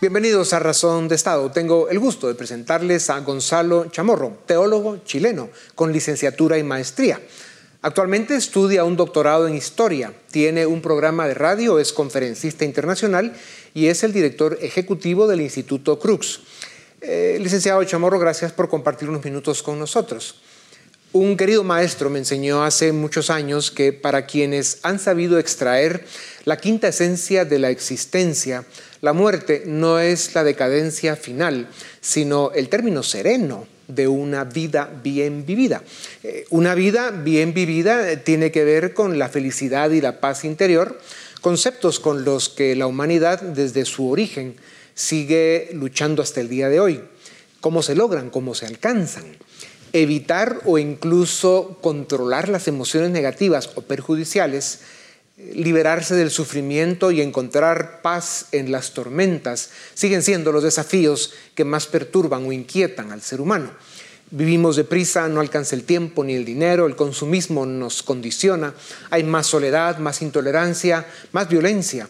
Bienvenidos 0.00 0.52
a 0.52 0.60
Razón 0.60 1.08
de 1.08 1.16
Estado. 1.16 1.50
Tengo 1.50 1.88
el 1.88 1.98
gusto 1.98 2.28
de 2.28 2.36
presentarles 2.36 3.10
a 3.10 3.18
Gonzalo 3.18 3.86
Chamorro, 3.90 4.38
teólogo 4.46 4.98
chileno 4.98 5.50
con 5.74 5.92
licenciatura 5.92 6.56
y 6.56 6.62
maestría. 6.62 7.20
Actualmente 7.82 8.36
estudia 8.36 8.84
un 8.84 8.96
doctorado 8.96 9.48
en 9.48 9.56
historia, 9.56 10.12
tiene 10.30 10.66
un 10.66 10.82
programa 10.82 11.26
de 11.26 11.34
radio, 11.34 11.80
es 11.80 11.92
conferencista 11.92 12.64
internacional 12.64 13.34
y 13.74 13.88
es 13.88 14.04
el 14.04 14.12
director 14.12 14.56
ejecutivo 14.62 15.26
del 15.26 15.40
Instituto 15.40 15.98
Crux. 15.98 16.42
Eh, 17.00 17.36
licenciado 17.40 17.82
Chamorro, 17.82 18.20
gracias 18.20 18.52
por 18.52 18.68
compartir 18.68 19.08
unos 19.08 19.24
minutos 19.24 19.64
con 19.64 19.80
nosotros. 19.80 20.36
Un 21.12 21.38
querido 21.38 21.64
maestro 21.64 22.10
me 22.10 22.18
enseñó 22.18 22.62
hace 22.64 22.92
muchos 22.92 23.30
años 23.30 23.70
que 23.70 23.94
para 23.94 24.26
quienes 24.26 24.78
han 24.82 24.98
sabido 24.98 25.38
extraer 25.38 26.04
la 26.44 26.58
quinta 26.58 26.88
esencia 26.88 27.46
de 27.46 27.58
la 27.58 27.70
existencia, 27.70 28.66
la 29.00 29.14
muerte 29.14 29.62
no 29.64 30.00
es 30.00 30.34
la 30.34 30.44
decadencia 30.44 31.16
final, 31.16 31.68
sino 32.02 32.52
el 32.52 32.68
término 32.68 33.02
sereno 33.02 33.66
de 33.86 34.06
una 34.06 34.44
vida 34.44 35.00
bien 35.02 35.46
vivida. 35.46 35.82
Eh, 36.22 36.44
una 36.50 36.74
vida 36.74 37.10
bien 37.10 37.54
vivida 37.54 38.16
tiene 38.22 38.52
que 38.52 38.64
ver 38.64 38.92
con 38.92 39.18
la 39.18 39.30
felicidad 39.30 39.90
y 39.92 40.02
la 40.02 40.20
paz 40.20 40.44
interior, 40.44 41.00
conceptos 41.40 42.00
con 42.00 42.26
los 42.26 42.50
que 42.50 42.76
la 42.76 42.86
humanidad 42.86 43.40
desde 43.40 43.86
su 43.86 44.10
origen 44.10 44.56
sigue 44.94 45.70
luchando 45.72 46.20
hasta 46.20 46.42
el 46.42 46.50
día 46.50 46.68
de 46.68 46.80
hoy. 46.80 47.00
¿Cómo 47.62 47.82
se 47.82 47.94
logran? 47.94 48.28
¿Cómo 48.28 48.54
se 48.54 48.66
alcanzan? 48.66 49.24
Evitar 49.92 50.60
o 50.64 50.78
incluso 50.78 51.78
controlar 51.80 52.48
las 52.48 52.68
emociones 52.68 53.10
negativas 53.10 53.70
o 53.74 53.82
perjudiciales 53.82 54.80
liberarse 55.54 56.16
del 56.16 56.30
sufrimiento 56.30 57.12
y 57.12 57.20
encontrar 57.20 58.02
paz 58.02 58.46
en 58.52 58.72
las 58.72 58.92
tormentas 58.92 59.70
siguen 59.94 60.22
siendo 60.22 60.50
los 60.50 60.64
desafíos 60.64 61.32
que 61.54 61.64
más 61.64 61.86
perturban 61.86 62.44
o 62.44 62.52
inquietan 62.52 63.12
al 63.12 63.22
ser 63.22 63.40
humano. 63.40 63.70
Vivimos 64.30 64.76
deprisa, 64.76 65.28
no 65.28 65.40
alcanza 65.40 65.74
el 65.74 65.84
tiempo 65.84 66.22
ni 66.22 66.34
el 66.34 66.44
dinero, 66.44 66.86
el 66.86 66.96
consumismo 66.96 67.64
nos 67.64 68.02
condiciona, 68.02 68.74
hay 69.10 69.22
más 69.22 69.46
soledad, 69.46 69.98
más 69.98 70.20
intolerancia, 70.20 71.06
más 71.32 71.48
violencia. 71.48 72.08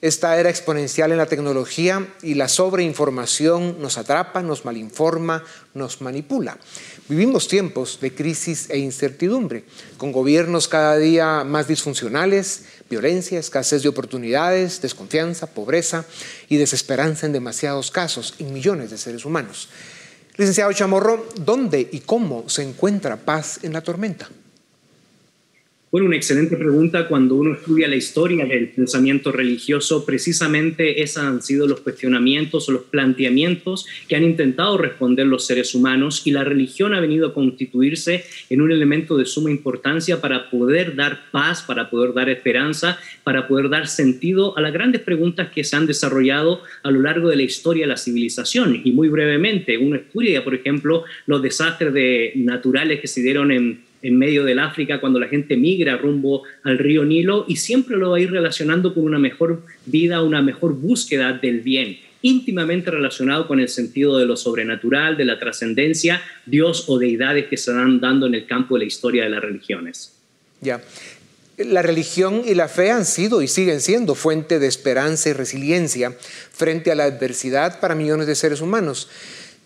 Esta 0.00 0.38
era 0.38 0.48
exponencial 0.48 1.10
en 1.10 1.18
la 1.18 1.26
tecnología 1.26 2.06
y 2.22 2.34
la 2.34 2.46
sobreinformación 2.46 3.82
nos 3.82 3.98
atrapa, 3.98 4.42
nos 4.42 4.64
malinforma, 4.64 5.42
nos 5.74 6.00
manipula. 6.02 6.56
Vivimos 7.08 7.48
tiempos 7.48 7.98
de 8.00 8.14
crisis 8.14 8.70
e 8.70 8.78
incertidumbre, 8.78 9.64
con 9.96 10.12
gobiernos 10.12 10.68
cada 10.68 10.96
día 10.98 11.42
más 11.42 11.66
disfuncionales, 11.66 12.66
violencia, 12.88 13.40
escasez 13.40 13.82
de 13.82 13.88
oportunidades, 13.88 14.80
desconfianza, 14.80 15.48
pobreza 15.48 16.04
y 16.48 16.58
desesperanza 16.58 17.26
en 17.26 17.32
demasiados 17.32 17.90
casos, 17.90 18.34
en 18.38 18.52
millones 18.52 18.90
de 18.90 18.98
seres 18.98 19.24
humanos. 19.24 19.68
Licenciado 20.36 20.72
Chamorro, 20.72 21.26
¿dónde 21.40 21.88
y 21.90 22.00
cómo 22.00 22.48
se 22.48 22.62
encuentra 22.62 23.16
paz 23.16 23.58
en 23.64 23.72
la 23.72 23.80
tormenta? 23.80 24.28
Bueno, 25.90 26.06
una 26.06 26.16
excelente 26.16 26.58
pregunta. 26.58 27.08
Cuando 27.08 27.36
uno 27.36 27.54
estudia 27.54 27.88
la 27.88 27.96
historia 27.96 28.44
del 28.44 28.68
pensamiento 28.68 29.32
religioso, 29.32 30.04
precisamente 30.04 31.02
esos 31.02 31.22
han 31.22 31.40
sido 31.40 31.66
los 31.66 31.80
cuestionamientos 31.80 32.68
o 32.68 32.72
los 32.72 32.82
planteamientos 32.82 33.86
que 34.06 34.14
han 34.14 34.22
intentado 34.22 34.76
responder 34.76 35.26
los 35.26 35.46
seres 35.46 35.74
humanos 35.74 36.26
y 36.26 36.32
la 36.32 36.44
religión 36.44 36.92
ha 36.92 37.00
venido 37.00 37.28
a 37.28 37.32
constituirse 37.32 38.24
en 38.50 38.60
un 38.60 38.70
elemento 38.70 39.16
de 39.16 39.24
suma 39.24 39.50
importancia 39.50 40.20
para 40.20 40.50
poder 40.50 40.94
dar 40.94 41.30
paz, 41.30 41.62
para 41.62 41.88
poder 41.88 42.12
dar 42.12 42.28
esperanza, 42.28 42.98
para 43.24 43.48
poder 43.48 43.70
dar 43.70 43.88
sentido 43.88 44.58
a 44.58 44.60
las 44.60 44.74
grandes 44.74 45.00
preguntas 45.00 45.48
que 45.48 45.64
se 45.64 45.74
han 45.74 45.86
desarrollado 45.86 46.60
a 46.82 46.90
lo 46.90 47.00
largo 47.00 47.30
de 47.30 47.36
la 47.36 47.44
historia 47.44 47.84
de 47.84 47.88
la 47.88 47.96
civilización. 47.96 48.82
Y 48.84 48.92
muy 48.92 49.08
brevemente, 49.08 49.78
uno 49.78 49.96
estudia, 49.96 50.44
por 50.44 50.54
ejemplo, 50.54 51.04
los 51.24 51.40
desastres 51.40 51.94
de 51.94 52.32
naturales 52.36 53.00
que 53.00 53.08
se 53.08 53.22
dieron 53.22 53.50
en 53.50 53.87
en 54.02 54.18
medio 54.18 54.44
del 54.44 54.58
África 54.58 55.00
cuando 55.00 55.18
la 55.18 55.28
gente 55.28 55.56
migra 55.56 55.96
rumbo 55.96 56.42
al 56.62 56.78
río 56.78 57.04
Nilo 57.04 57.44
y 57.48 57.56
siempre 57.56 57.96
lo 57.96 58.10
va 58.10 58.18
a 58.18 58.20
ir 58.20 58.30
relacionando 58.30 58.94
con 58.94 59.04
una 59.04 59.18
mejor 59.18 59.62
vida, 59.86 60.22
una 60.22 60.42
mejor 60.42 60.74
búsqueda 60.74 61.32
del 61.32 61.60
bien, 61.60 61.98
íntimamente 62.22 62.90
relacionado 62.90 63.46
con 63.46 63.60
el 63.60 63.68
sentido 63.68 64.18
de 64.18 64.26
lo 64.26 64.36
sobrenatural, 64.36 65.16
de 65.16 65.24
la 65.24 65.38
trascendencia, 65.38 66.22
Dios 66.46 66.84
o 66.88 66.98
deidades 66.98 67.46
que 67.46 67.56
se 67.56 67.72
van 67.72 68.00
dando 68.00 68.26
en 68.26 68.34
el 68.34 68.46
campo 68.46 68.74
de 68.74 68.80
la 68.80 68.86
historia 68.86 69.24
de 69.24 69.30
las 69.30 69.42
religiones. 69.42 70.14
Ya. 70.60 70.82
La 71.56 71.82
religión 71.82 72.42
y 72.46 72.54
la 72.54 72.68
fe 72.68 72.92
han 72.92 73.04
sido 73.04 73.42
y 73.42 73.48
siguen 73.48 73.80
siendo 73.80 74.14
fuente 74.14 74.60
de 74.60 74.68
esperanza 74.68 75.28
y 75.28 75.32
resiliencia 75.32 76.16
frente 76.52 76.92
a 76.92 76.94
la 76.94 77.04
adversidad 77.04 77.80
para 77.80 77.96
millones 77.96 78.28
de 78.28 78.36
seres 78.36 78.60
humanos. 78.60 79.08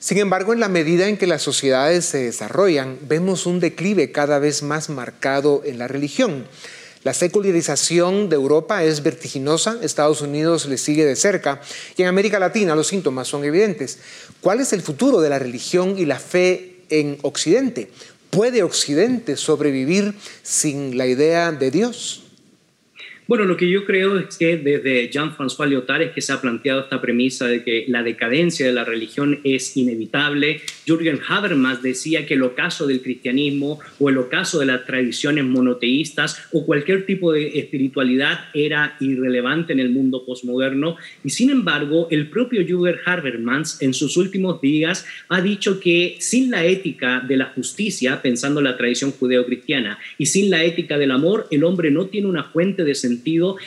Sin 0.03 0.19
embargo, 0.19 0.53
en 0.53 0.59
la 0.59 0.69
medida 0.69 1.07
en 1.07 1.17
que 1.17 1.29
las 1.29 1.43
sociedades 1.43 2.07
se 2.07 2.25
desarrollan, 2.25 2.99
vemos 3.03 3.47
un 3.47 3.61
declive 3.61 4.11
cada 4.11 4.41
vez 4.41 4.65
más 4.65 4.89
marcado 4.89 5.63
en 5.65 5.79
la 5.79 5.87
religión. 5.87 6.45
La 7.05 7.15
secularización 7.15 8.29
de 8.29 8.35
Europa 8.35 8.83
es 8.83 9.05
vertiginosa, 9.05 9.79
Estados 9.81 10.21
Unidos 10.21 10.67
le 10.67 10.77
sigue 10.77 11.05
de 11.05 11.15
cerca 11.15 11.61
y 11.97 12.03
en 12.03 12.09
América 12.09 12.41
Latina 12.41 12.75
los 12.75 12.89
síntomas 12.89 13.29
son 13.29 13.45
evidentes. 13.45 14.01
¿Cuál 14.41 14.59
es 14.59 14.73
el 14.73 14.83
futuro 14.83 15.21
de 15.21 15.31
la 15.31 15.39
religión 15.39 15.97
y 15.97 16.05
la 16.05 16.19
fe 16.19 16.79
en 16.89 17.19
Occidente? 17.23 17.89
¿Puede 18.31 18.65
Occidente 18.65 19.37
sobrevivir 19.37 20.17
sin 20.43 20.99
la 20.99 21.07
idea 21.07 21.53
de 21.53 21.71
Dios? 21.71 22.22
Bueno, 23.29 23.45
lo 23.45 23.57
que 23.57 23.71
yo 23.71 23.85
creo 23.85 24.19
es 24.19 24.37
que 24.37 24.57
desde 24.57 25.09
Jean-François 25.09 25.69
Lyotard 25.69 26.03
es 26.03 26.11
que 26.11 26.21
se 26.21 26.33
ha 26.33 26.41
planteado 26.41 26.81
esta 26.81 27.01
premisa 27.01 27.47
de 27.47 27.63
que 27.63 27.85
la 27.87 28.03
decadencia 28.03 28.67
de 28.67 28.73
la 28.73 28.85
religión 28.85 29.39
es 29.45 29.77
inevitable. 29.77 30.61
Jürgen 30.87 31.21
Habermas 31.29 31.83
decía 31.83 32.27
que 32.27 32.35
el 32.35 32.43
ocaso 32.43 32.89
del 32.89 33.01
cristianismo 33.01 33.79
o 34.01 34.11
el 34.11 34.19
ocaso 34.19 34.59
de 34.59 34.67
las 34.67 34.85
tradiciones 34.87 35.45
monoteístas 35.45 36.43
o 36.51 36.67
cualquier 36.67 37.07
tipo 37.07 37.33
de 37.33 37.61
espiritualidad 37.61 38.47
era 38.55 38.97
irrelevante 38.99 39.73
en 39.73 39.79
el 39.79 39.91
mundo 39.91 40.27
posmoderno. 40.27 40.97
Y 41.23 41.31
sin 41.31 41.51
embargo, 41.51 42.09
el 42.11 42.29
propio 42.29 42.67
Jürgen 42.67 42.97
Habermas 43.07 43.81
en 43.81 43.95
sus 43.95 44.17
últimos 44.17 44.61
días 44.61 45.07
ha 45.29 45.41
dicho 45.41 45.79
que 45.79 46.17
sin 46.19 46.51
la 46.51 46.65
ética 46.65 47.21
de 47.21 47.37
la 47.37 47.47
justicia, 47.47 48.21
pensando 48.21 48.59
en 48.59 48.65
la 48.65 48.77
tradición 48.77 49.13
judeocristiana, 49.13 50.01
y 50.19 50.27
sin 50.27 50.51
la 50.51 50.65
ética 50.65 50.99
del 50.99 51.13
amor, 51.13 51.47
el 51.53 51.63
hombre 51.63 51.93
no 51.93 52.07
tiene 52.07 52.27
una 52.27 52.43
fuente 52.43 52.83
de 52.83 52.97
sentido 52.97 53.12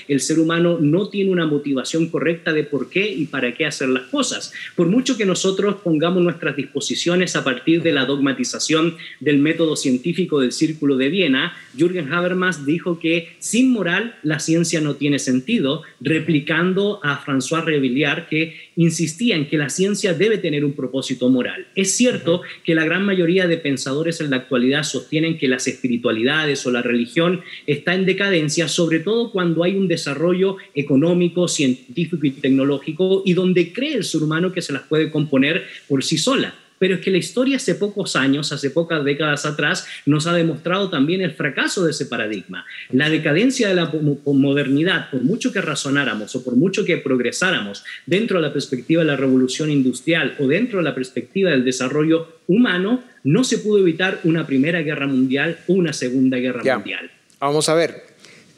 el 0.08 0.20
ser 0.20 0.40
humano 0.40 0.78
no 0.80 1.10
tiene 1.10 1.32
una 1.32 1.46
motivación 1.46 2.10
correcta 2.10 2.54
de 2.54 2.64
por 2.64 2.90
qué 2.90 3.08
y 3.10 3.26
para 3.26 3.54
qué 3.54 3.66
hacer 3.66 3.90
las 3.90 4.04
cosas. 4.04 4.54
Por 4.76 4.88
mucho 4.88 5.18
que 5.18 5.26
nosotros 5.26 5.76
pongamos 5.84 6.24
nuestras 6.24 6.56
disposiciones 6.56 7.36
a 7.36 7.44
partir 7.44 7.82
de 7.84 7.92
la 7.92 8.06
dogmatización 8.06 8.96
del 9.20 9.40
método 9.40 9.76
científico 9.76 10.40
del 10.40 10.52
Círculo 10.52 10.98
de 10.98 11.10
Viena, 11.10 11.56
Jürgen 11.78 12.12
Habermas 12.12 12.66
dijo 12.66 13.00
que 13.00 13.36
sin 13.40 13.72
moral 13.72 14.16
la 14.24 14.40
ciencia 14.40 14.82
no 14.82 14.96
tiene 14.96 15.20
sentido, 15.20 15.84
replicando 16.00 17.00
a 17.04 17.24
François 17.24 17.64
Revillard 17.64 18.28
que 18.28 18.56
insistía 18.76 19.36
en 19.36 19.48
que 19.48 19.58
la 19.58 19.70
ciencia 19.70 20.14
debe 20.14 20.38
tener 20.38 20.66
un 20.66 20.74
propósito 20.74 21.30
moral. 21.30 21.68
Es 21.76 21.96
cierto 21.96 22.42
que 22.64 22.76
la 22.76 22.86
gran 22.86 23.06
mayoría 23.06 23.48
de 23.48 23.58
pensadores 23.58 24.22
en 24.22 24.30
la 24.30 24.38
actualidad 24.38 24.84
sostienen 24.84 25.38
que 25.38 25.48
las 25.48 25.68
espiritualidades 25.68 26.66
o 26.66 26.72
la 26.72 26.82
religión 26.82 27.42
está 27.68 27.96
en 27.96 28.06
decadencia, 28.06 28.68
sobre 28.68 29.00
todo 29.00 29.32
cuando 29.36 29.66
hay 29.66 29.76
un 29.76 29.90
desarrollo 29.90 30.56
económico, 30.74 31.50
científico 31.50 32.26
y 32.26 32.32
tecnológico 32.32 33.22
y 33.26 33.34
donde 33.34 33.74
cree 33.74 33.96
el 33.96 34.06
ser 34.06 34.24
humano 34.24 34.54
que 34.54 34.62
se 34.62 34.72
las 34.72 34.84
puede 34.84 35.12
componer 35.12 35.66
por 35.90 36.06
sí 36.06 36.18
sola. 36.18 36.56
Pero 36.80 36.96
es 36.96 37.02
que 37.02 37.12
la 37.12 37.18
historia 37.18 37.58
hace 37.58 37.76
pocos 37.76 38.16
años, 38.16 38.54
hace 38.54 38.70
pocas 38.70 39.04
décadas 39.04 39.46
atrás, 39.46 39.86
nos 40.06 40.26
ha 40.26 40.32
demostrado 40.32 40.90
también 40.90 41.20
el 41.20 41.34
fracaso 41.34 41.84
de 41.84 41.92
ese 41.92 42.06
paradigma. 42.06 42.66
La 42.92 43.10
decadencia 43.10 43.68
de 43.68 43.76
la 43.76 43.92
modernidad, 44.24 45.10
por 45.10 45.22
mucho 45.22 45.52
que 45.52 45.60
razonáramos 45.60 46.34
o 46.34 46.42
por 46.42 46.56
mucho 46.56 46.86
que 46.86 46.96
progresáramos 46.96 47.84
dentro 48.06 48.38
de 48.38 48.48
la 48.48 48.54
perspectiva 48.54 49.02
de 49.02 49.08
la 49.08 49.18
revolución 49.18 49.70
industrial 49.70 50.36
o 50.40 50.48
dentro 50.48 50.78
de 50.78 50.86
la 50.86 50.96
perspectiva 50.96 51.50
del 51.52 51.66
desarrollo 51.66 52.40
humano, 52.48 53.04
no 53.26 53.44
se 53.44 53.58
pudo 53.58 53.80
evitar 53.80 54.22
una 54.24 54.48
primera 54.48 54.82
guerra 54.82 55.08
mundial 55.08 55.60
o 55.68 55.74
una 55.74 55.92
segunda 55.92 56.38
guerra 56.38 56.64
mundial. 56.76 57.12
Vamos 57.42 57.68
a 57.68 57.76
ver, 57.76 58.05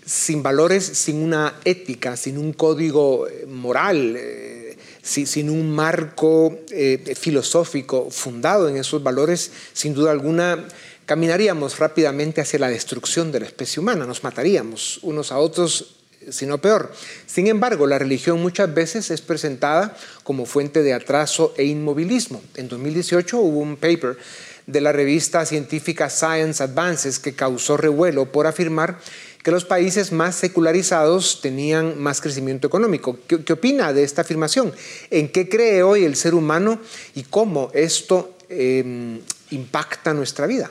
sin 0.08 0.42
valores, 0.42 0.86
sin 0.86 1.22
una 1.22 1.56
ética, 1.66 2.16
sin 2.16 2.38
un 2.38 2.54
código 2.54 3.28
eh, 3.28 3.46
moral, 3.46 4.16
eh, 4.18 4.78
sin 5.02 5.50
un 5.50 5.70
marco 5.70 6.60
eh, 6.72 7.14
filosófico 7.20 8.10
fundado 8.10 8.70
en 8.70 8.78
esos 8.78 9.04
valores, 9.04 9.52
sin 9.74 9.94
duda 9.94 10.12
alguna 10.12 10.66
caminaríamos 11.06 11.80
rápidamente 11.80 12.42
hacia 12.42 12.60
la 12.60 12.70
destrucción 12.70 13.32
de 13.32 13.42
la 13.42 13.46
especie 13.46 13.82
humana, 13.82 14.06
nos 14.06 14.24
mataríamos 14.24 15.00
unos 15.04 15.32
a 15.32 15.40
otros, 15.40 15.96
sino 16.30 16.58
peor. 16.58 16.92
Sin 17.26 17.48
embargo, 17.48 17.86
la 17.88 18.00
religión 18.00 18.42
muchas 18.42 18.74
veces 18.74 19.12
es 19.12 19.22
presentada 19.22 19.98
como 20.24 20.46
fuente 20.46 20.84
de 20.84 20.94
atraso 20.94 21.54
e 21.58 21.64
inmovilismo. 21.66 22.42
En 22.56 22.68
2018 22.68 23.40
hubo 23.40 23.60
un 23.60 23.78
paper 23.78 24.18
de 24.68 24.82
la 24.82 24.92
revista 24.92 25.46
científica 25.46 26.10
Science 26.10 26.62
Advances 26.62 27.20
que 27.20 27.34
causó 27.34 27.78
revuelo 27.78 28.34
por 28.34 28.48
afirmar 28.48 29.00
que 29.48 29.52
los 29.52 29.64
países 29.64 30.12
más 30.12 30.36
secularizados 30.36 31.40
tenían 31.40 31.98
más 32.02 32.20
crecimiento 32.20 32.68
económico. 32.68 33.18
¿Qué, 33.28 33.54
opina 33.54 33.94
de 33.94 34.04
esta 34.04 34.24
afirmación? 34.24 34.74
¿En 35.10 35.30
qué 35.30 35.48
cree 35.48 35.84
hoy 35.84 36.04
el 36.04 36.18
ser 36.18 36.36
humano 36.36 36.82
y 37.16 37.24
cómo 37.24 37.72
esto 37.74 38.36
em, 38.50 39.20
impacta 39.52 40.14
nuestra 40.14 40.48
vida? 40.48 40.70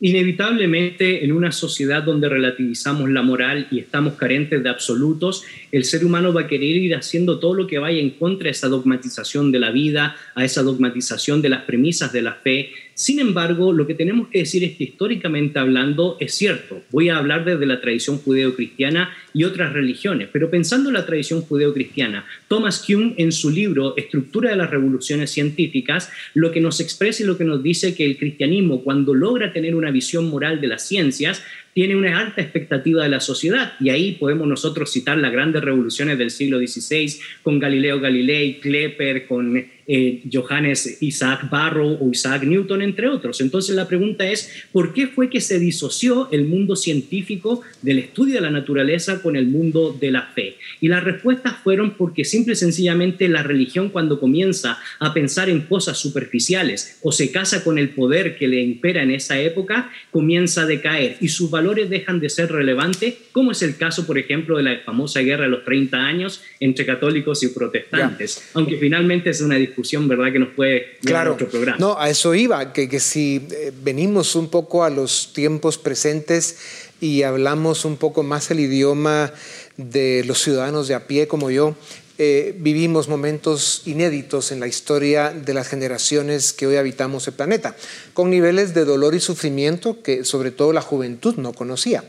Inevitablemente, 0.00 1.22
en 1.22 1.32
una 1.32 1.52
sociedad 1.52 2.02
donde 2.02 2.30
relativizamos 2.30 3.10
la 3.10 3.20
moral 3.20 3.68
y 3.70 3.80
estamos 3.80 4.14
carentes 4.14 4.62
de 4.62 4.70
absolutos, 4.70 5.44
el 5.70 5.84
ser 5.84 6.06
humano 6.06 6.32
va 6.32 6.42
a 6.42 6.46
querer 6.46 6.74
ir 6.76 6.94
haciendo 6.94 7.38
todo 7.38 7.52
lo 7.52 7.66
que 7.66 7.78
vaya 7.78 8.00
en 8.00 8.12
contra 8.12 8.44
de 8.44 8.52
esa 8.52 8.68
dogmatización 8.68 9.52
de 9.52 9.58
la 9.58 9.72
vida, 9.72 10.16
a 10.34 10.42
esa 10.42 10.62
dogmatización 10.62 11.42
de 11.42 11.50
las 11.50 11.64
premisas 11.64 12.14
de 12.14 12.22
la 12.22 12.32
fe. 12.32 12.70
Sin 12.98 13.20
embargo, 13.20 13.72
lo 13.72 13.86
que 13.86 13.94
tenemos 13.94 14.26
que 14.26 14.40
decir 14.40 14.64
es 14.64 14.76
que 14.76 14.82
históricamente 14.82 15.60
hablando 15.60 16.16
es 16.18 16.34
cierto. 16.34 16.82
Voy 16.90 17.10
a 17.10 17.18
hablar 17.18 17.44
desde 17.44 17.64
la 17.64 17.80
tradición 17.80 18.18
judeocristiana 18.18 19.16
y 19.32 19.44
otras 19.44 19.72
religiones, 19.72 20.28
pero 20.32 20.50
pensando 20.50 20.90
en 20.90 20.94
la 20.94 21.06
tradición 21.06 21.42
judeocristiana, 21.42 22.26
Thomas 22.48 22.84
Kuhn 22.84 23.14
en 23.16 23.30
su 23.30 23.50
libro 23.50 23.96
Estructura 23.96 24.50
de 24.50 24.56
las 24.56 24.70
revoluciones 24.70 25.30
científicas, 25.30 26.10
lo 26.34 26.50
que 26.50 26.60
nos 26.60 26.80
expresa 26.80 27.22
y 27.22 27.26
lo 27.26 27.38
que 27.38 27.44
nos 27.44 27.62
dice 27.62 27.94
que 27.94 28.04
el 28.04 28.18
cristianismo 28.18 28.82
cuando 28.82 29.14
logra 29.14 29.52
tener 29.52 29.76
una 29.76 29.92
visión 29.92 30.28
moral 30.28 30.60
de 30.60 30.66
las 30.66 30.88
ciencias, 30.88 31.44
tiene 31.74 31.94
una 31.94 32.18
alta 32.18 32.42
expectativa 32.42 33.04
de 33.04 33.10
la 33.10 33.20
sociedad 33.20 33.74
y 33.78 33.90
ahí 33.90 34.16
podemos 34.18 34.48
nosotros 34.48 34.90
citar 34.90 35.16
las 35.18 35.30
grandes 35.30 35.62
revoluciones 35.62 36.18
del 36.18 36.32
siglo 36.32 36.58
XVI 36.58 37.20
con 37.44 37.60
Galileo 37.60 38.00
Galilei, 38.00 38.58
Klepper, 38.58 39.28
con 39.28 39.56
eh, 39.90 40.22
Johannes 40.30 40.98
Isaac 41.00 41.48
Barrow 41.48 41.96
o 41.98 42.10
Isaac 42.10 42.42
Newton, 42.42 42.82
entre 42.82 43.08
otros. 43.08 43.40
Entonces 43.40 43.74
la 43.74 43.88
pregunta 43.88 44.30
es, 44.30 44.66
¿por 44.70 44.92
qué 44.92 45.06
fue 45.06 45.30
que 45.30 45.40
se 45.40 45.58
disoció 45.58 46.28
el 46.30 46.44
mundo 46.44 46.76
científico 46.76 47.62
del 47.80 47.98
estudio 47.98 48.34
de 48.34 48.42
la 48.42 48.50
naturaleza 48.50 49.22
con 49.22 49.34
el 49.34 49.46
mundo 49.46 49.96
de 49.98 50.10
la 50.10 50.26
fe? 50.34 50.56
Y 50.82 50.88
las 50.88 51.02
respuestas 51.02 51.54
fueron 51.64 51.92
porque 51.92 52.26
simple 52.26 52.52
y 52.52 52.56
sencillamente 52.56 53.28
la 53.28 53.42
religión 53.42 53.88
cuando 53.88 54.20
comienza 54.20 54.78
a 54.98 55.14
pensar 55.14 55.48
en 55.48 55.62
cosas 55.62 55.96
superficiales 55.96 56.98
o 57.02 57.10
se 57.10 57.32
casa 57.32 57.64
con 57.64 57.78
el 57.78 57.88
poder 57.88 58.36
que 58.36 58.46
le 58.46 58.60
impera 58.60 59.02
en 59.02 59.10
esa 59.10 59.40
época, 59.40 59.90
comienza 60.10 60.62
a 60.62 60.66
decaer 60.66 61.16
y 61.22 61.28
sus 61.28 61.50
valores 61.50 61.88
dejan 61.88 62.20
de 62.20 62.28
ser 62.28 62.52
relevantes, 62.52 63.14
como 63.32 63.52
es 63.52 63.62
el 63.62 63.78
caso, 63.78 64.06
por 64.06 64.18
ejemplo, 64.18 64.58
de 64.58 64.64
la 64.64 64.80
famosa 64.80 65.20
guerra 65.20 65.44
de 65.44 65.50
los 65.50 65.64
30 65.64 65.96
años 65.96 66.42
entre 66.60 66.84
católicos 66.84 67.42
y 67.42 67.48
protestantes, 67.48 68.50
aunque 68.52 68.76
finalmente 68.76 69.30
es 69.30 69.40
una 69.40 69.54
discusión 69.54 69.77
¿verdad?, 70.08 70.32
que 70.32 70.38
nos 70.38 70.54
puede 70.54 70.98
claro. 71.04 71.34
otro 71.34 71.48
programa. 71.48 71.78
No, 71.78 71.98
a 71.98 72.08
eso 72.10 72.34
iba, 72.34 72.72
que, 72.72 72.88
que 72.88 73.00
si 73.00 73.46
eh, 73.50 73.72
venimos 73.82 74.34
un 74.34 74.48
poco 74.48 74.84
a 74.84 74.90
los 74.90 75.32
tiempos 75.32 75.78
presentes 75.78 76.58
y 77.00 77.22
hablamos 77.22 77.84
un 77.84 77.96
poco 77.96 78.22
más 78.22 78.50
el 78.50 78.60
idioma 78.60 79.32
de 79.76 80.24
los 80.26 80.42
ciudadanos 80.42 80.88
de 80.88 80.94
a 80.94 81.06
pie 81.06 81.28
como 81.28 81.50
yo, 81.50 81.76
eh, 82.20 82.52
vivimos 82.58 83.08
momentos 83.08 83.82
inéditos 83.86 84.50
en 84.50 84.58
la 84.58 84.66
historia 84.66 85.30
de 85.30 85.54
las 85.54 85.68
generaciones 85.68 86.52
que 86.52 86.66
hoy 86.66 86.74
habitamos 86.74 87.28
el 87.28 87.34
planeta, 87.34 87.76
con 88.12 88.28
niveles 88.28 88.74
de 88.74 88.84
dolor 88.84 89.14
y 89.14 89.20
sufrimiento 89.20 90.02
que 90.02 90.24
sobre 90.24 90.50
todo 90.50 90.72
la 90.72 90.80
juventud 90.80 91.36
no 91.36 91.52
conocía. 91.52 92.02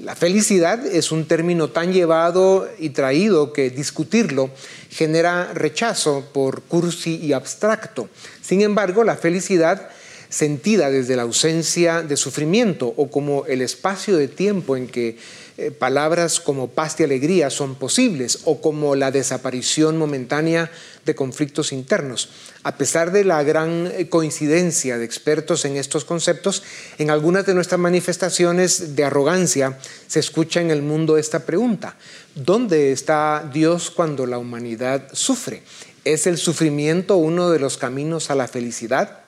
La 0.00 0.16
felicidad 0.16 0.84
es 0.84 1.12
un 1.12 1.26
término 1.26 1.68
tan 1.68 1.92
llevado 1.92 2.68
y 2.80 2.90
traído 2.90 3.52
que 3.52 3.70
discutirlo 3.70 4.50
genera 4.90 5.52
rechazo 5.54 6.24
por 6.32 6.62
cursi 6.62 7.16
y 7.22 7.32
abstracto. 7.32 8.08
Sin 8.42 8.60
embargo, 8.62 9.04
la 9.04 9.14
felicidad 9.16 9.88
sentida 10.28 10.90
desde 10.90 11.14
la 11.14 11.22
ausencia 11.22 12.02
de 12.02 12.16
sufrimiento 12.16 12.92
o 12.96 13.08
como 13.08 13.46
el 13.46 13.62
espacio 13.62 14.16
de 14.16 14.26
tiempo 14.26 14.76
en 14.76 14.88
que 14.88 15.16
eh, 15.56 15.70
palabras 15.70 16.40
como 16.40 16.68
paz 16.68 16.98
y 16.98 17.04
alegría 17.04 17.48
son 17.48 17.76
posibles 17.76 18.40
o 18.44 18.60
como 18.60 18.96
la 18.96 19.12
desaparición 19.12 19.96
momentánea 19.96 20.70
de 21.06 21.14
conflictos 21.14 21.72
internos. 21.72 22.28
A 22.64 22.76
pesar 22.76 23.12
de 23.12 23.24
la 23.24 23.42
gran 23.44 23.86
eh, 23.86 24.08
coincidencia 24.08 24.98
de 24.98 25.04
expertos 25.04 25.64
en 25.64 25.76
estos 25.76 26.04
conceptos, 26.04 26.64
en 26.98 27.10
algunas 27.10 27.46
de 27.46 27.54
nuestras 27.54 27.80
manifestaciones 27.80 28.96
de 28.96 29.04
arrogancia 29.04 29.78
se 30.08 30.20
escucha 30.20 30.60
en 30.60 30.70
el 30.70 30.82
mundo 30.82 31.18
esta 31.18 31.46
pregunta. 31.46 31.96
¿Dónde 32.34 32.90
está 32.90 33.48
Dios 33.52 33.90
cuando 33.90 34.26
la 34.26 34.38
humanidad 34.38 35.08
sufre? 35.12 35.62
¿Es 36.04 36.26
el 36.26 36.36
sufrimiento 36.36 37.16
uno 37.16 37.50
de 37.50 37.60
los 37.60 37.78
caminos 37.78 38.30
a 38.30 38.34
la 38.34 38.48
felicidad? 38.48 39.23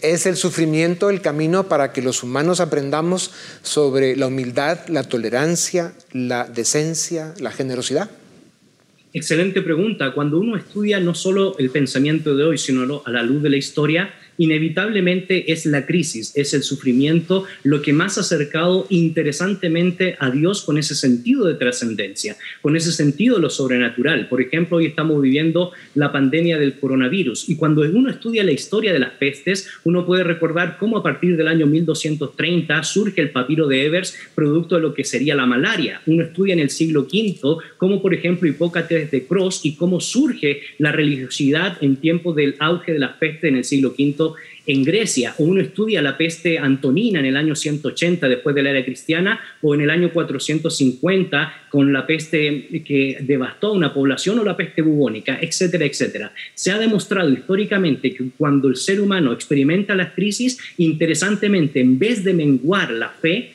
¿Es 0.00 0.24
el 0.24 0.36
sufrimiento 0.36 1.10
el 1.10 1.20
camino 1.20 1.68
para 1.68 1.92
que 1.92 2.00
los 2.00 2.22
humanos 2.22 2.60
aprendamos 2.60 3.30
sobre 3.62 4.16
la 4.16 4.28
humildad, 4.28 4.78
la 4.88 5.02
tolerancia, 5.02 5.92
la 6.12 6.44
decencia, 6.44 7.34
la 7.38 7.50
generosidad? 7.50 8.10
Excelente 9.12 9.60
pregunta. 9.60 10.12
Cuando 10.14 10.40
uno 10.40 10.56
estudia 10.56 11.00
no 11.00 11.14
solo 11.14 11.56
el 11.58 11.68
pensamiento 11.68 12.34
de 12.34 12.44
hoy, 12.44 12.56
sino 12.56 13.02
a 13.04 13.10
la 13.10 13.22
luz 13.22 13.42
de 13.42 13.50
la 13.50 13.56
historia, 13.58 14.14
inevitablemente 14.38 15.52
es 15.52 15.66
la 15.66 15.86
crisis, 15.86 16.32
es 16.34 16.54
el 16.54 16.62
sufrimiento 16.62 17.44
lo 17.62 17.82
que 17.82 17.92
más 17.92 18.18
ha 18.18 18.22
acercado 18.22 18.86
interesantemente 18.90 20.16
a 20.18 20.30
Dios 20.30 20.62
con 20.62 20.78
ese 20.78 20.94
sentido 20.94 21.46
de 21.46 21.54
trascendencia, 21.54 22.36
con 22.62 22.76
ese 22.76 22.92
sentido 22.92 23.36
de 23.36 23.42
lo 23.42 23.50
sobrenatural. 23.50 24.28
Por 24.28 24.40
ejemplo, 24.40 24.78
hoy 24.78 24.86
estamos 24.86 25.20
viviendo 25.20 25.72
la 25.94 26.12
pandemia 26.12 26.58
del 26.58 26.78
coronavirus 26.78 27.48
y 27.48 27.56
cuando 27.56 27.82
uno 27.82 28.10
estudia 28.10 28.44
la 28.44 28.52
historia 28.52 28.92
de 28.92 28.98
las 28.98 29.12
pestes, 29.12 29.68
uno 29.84 30.06
puede 30.06 30.24
recordar 30.24 30.76
cómo 30.78 30.98
a 30.98 31.02
partir 31.02 31.36
del 31.36 31.48
año 31.48 31.66
1230 31.66 32.82
surge 32.82 33.20
el 33.20 33.30
papiro 33.30 33.66
de 33.68 33.86
Evers, 33.86 34.16
producto 34.34 34.76
de 34.76 34.82
lo 34.82 34.94
que 34.94 35.04
sería 35.04 35.34
la 35.34 35.46
malaria. 35.46 36.00
Uno 36.06 36.24
estudia 36.24 36.54
en 36.54 36.60
el 36.60 36.70
siglo 36.70 37.02
V 37.02 37.58
cómo, 37.76 38.00
por 38.00 38.14
ejemplo, 38.14 38.48
Hipócrates 38.48 39.10
de 39.10 39.26
Cross 39.26 39.60
y 39.64 39.76
cómo 39.76 40.00
surge 40.00 40.62
la 40.78 40.92
religiosidad 40.92 41.78
en 41.82 41.96
tiempo 41.96 42.32
del 42.32 42.56
auge 42.58 42.92
de 42.92 42.98
las 42.98 43.16
pestes 43.16 43.44
en 43.44 43.56
el 43.56 43.64
siglo 43.64 43.94
V 43.98 44.23
en 44.66 44.82
Grecia, 44.82 45.34
o 45.38 45.44
uno 45.44 45.60
estudia 45.60 46.00
la 46.00 46.16
peste 46.16 46.58
antonina 46.58 47.20
en 47.20 47.26
el 47.26 47.36
año 47.36 47.54
180 47.54 48.28
después 48.28 48.54
de 48.54 48.62
la 48.62 48.70
era 48.70 48.84
cristiana, 48.84 49.40
o 49.60 49.74
en 49.74 49.82
el 49.82 49.90
año 49.90 50.10
450 50.12 51.66
con 51.68 51.92
la 51.92 52.06
peste 52.06 52.82
que 52.84 53.18
devastó 53.20 53.72
una 53.72 53.92
población 53.92 54.38
o 54.38 54.44
la 54.44 54.56
peste 54.56 54.82
bubónica, 54.82 55.38
etcétera, 55.40 55.84
etcétera. 55.84 56.32
Se 56.54 56.70
ha 56.70 56.78
demostrado 56.78 57.30
históricamente 57.30 58.14
que 58.14 58.30
cuando 58.36 58.68
el 58.68 58.76
ser 58.76 59.00
humano 59.00 59.32
experimenta 59.32 59.94
las 59.94 60.12
crisis, 60.12 60.58
interesantemente, 60.78 61.80
en 61.80 61.98
vez 61.98 62.24
de 62.24 62.32
menguar 62.32 62.90
la 62.90 63.10
fe, 63.10 63.54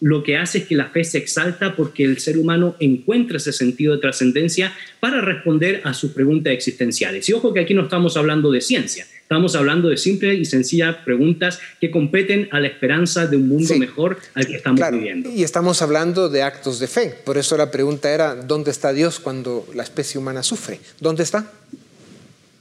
lo 0.00 0.22
que 0.22 0.36
hace 0.36 0.58
es 0.58 0.64
que 0.64 0.76
la 0.76 0.90
fe 0.90 1.02
se 1.02 1.18
exalta 1.18 1.74
porque 1.74 2.04
el 2.04 2.18
ser 2.18 2.36
humano 2.36 2.76
encuentra 2.78 3.38
ese 3.38 3.52
sentido 3.52 3.94
de 3.94 4.02
trascendencia 4.02 4.72
para 5.00 5.20
responder 5.20 5.80
a 5.84 5.94
sus 5.94 6.10
preguntas 6.12 6.52
existenciales. 6.52 7.26
Y 7.28 7.32
ojo 7.32 7.54
que 7.54 7.60
aquí 7.60 7.72
no 7.72 7.84
estamos 7.84 8.16
hablando 8.16 8.50
de 8.52 8.60
ciencia, 8.60 9.06
estamos 9.24 9.56
hablando 9.56 9.88
de 9.88 9.96
simples 9.96 10.38
y 10.38 10.44
sencillas 10.44 10.96
preguntas 10.96 11.58
que 11.80 11.90
competen 11.90 12.46
a 12.52 12.60
la 12.60 12.68
esperanza 12.68 13.26
de 13.26 13.38
un 13.38 13.48
mundo 13.48 13.74
mejor 13.78 14.18
al 14.34 14.46
que 14.46 14.56
estamos 14.56 14.80
viviendo. 14.90 15.30
Y 15.30 15.42
estamos 15.42 15.80
hablando 15.80 16.28
de 16.28 16.42
actos 16.42 16.78
de 16.78 16.86
fe, 16.86 17.14
por 17.24 17.38
eso 17.38 17.56
la 17.56 17.70
pregunta 17.70 18.12
era, 18.12 18.34
¿dónde 18.34 18.70
está 18.70 18.92
Dios 18.92 19.20
cuando 19.20 19.66
la 19.74 19.82
especie 19.82 20.20
humana 20.20 20.42
sufre? 20.42 20.78
¿Dónde 21.00 21.22
está? 21.22 21.50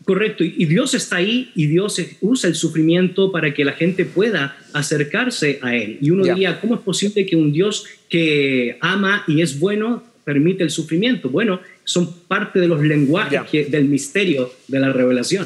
Correcto, 0.05 0.43
y 0.43 0.65
Dios 0.65 0.93
está 0.93 1.17
ahí 1.17 1.51
y 1.53 1.67
Dios 1.67 2.01
usa 2.21 2.49
el 2.49 2.55
sufrimiento 2.55 3.31
para 3.31 3.53
que 3.53 3.63
la 3.63 3.73
gente 3.73 4.05
pueda 4.05 4.57
acercarse 4.73 5.59
a 5.61 5.75
Él. 5.75 5.97
Y 6.01 6.11
uno 6.11 6.23
diría, 6.23 6.59
¿cómo 6.59 6.75
es 6.75 6.81
posible 6.81 7.25
que 7.25 7.35
un 7.35 7.51
Dios 7.51 7.85
que 8.09 8.77
ama 8.81 9.23
y 9.27 9.41
es 9.41 9.59
bueno 9.59 10.03
permite 10.23 10.63
el 10.63 10.71
sufrimiento? 10.71 11.29
Bueno, 11.29 11.61
son 11.83 12.13
parte 12.13 12.59
de 12.59 12.67
los 12.67 12.81
lenguajes 12.81 13.69
del 13.69 13.85
misterio 13.85 14.51
de 14.67 14.79
la 14.79 14.91
revelación. 14.91 15.45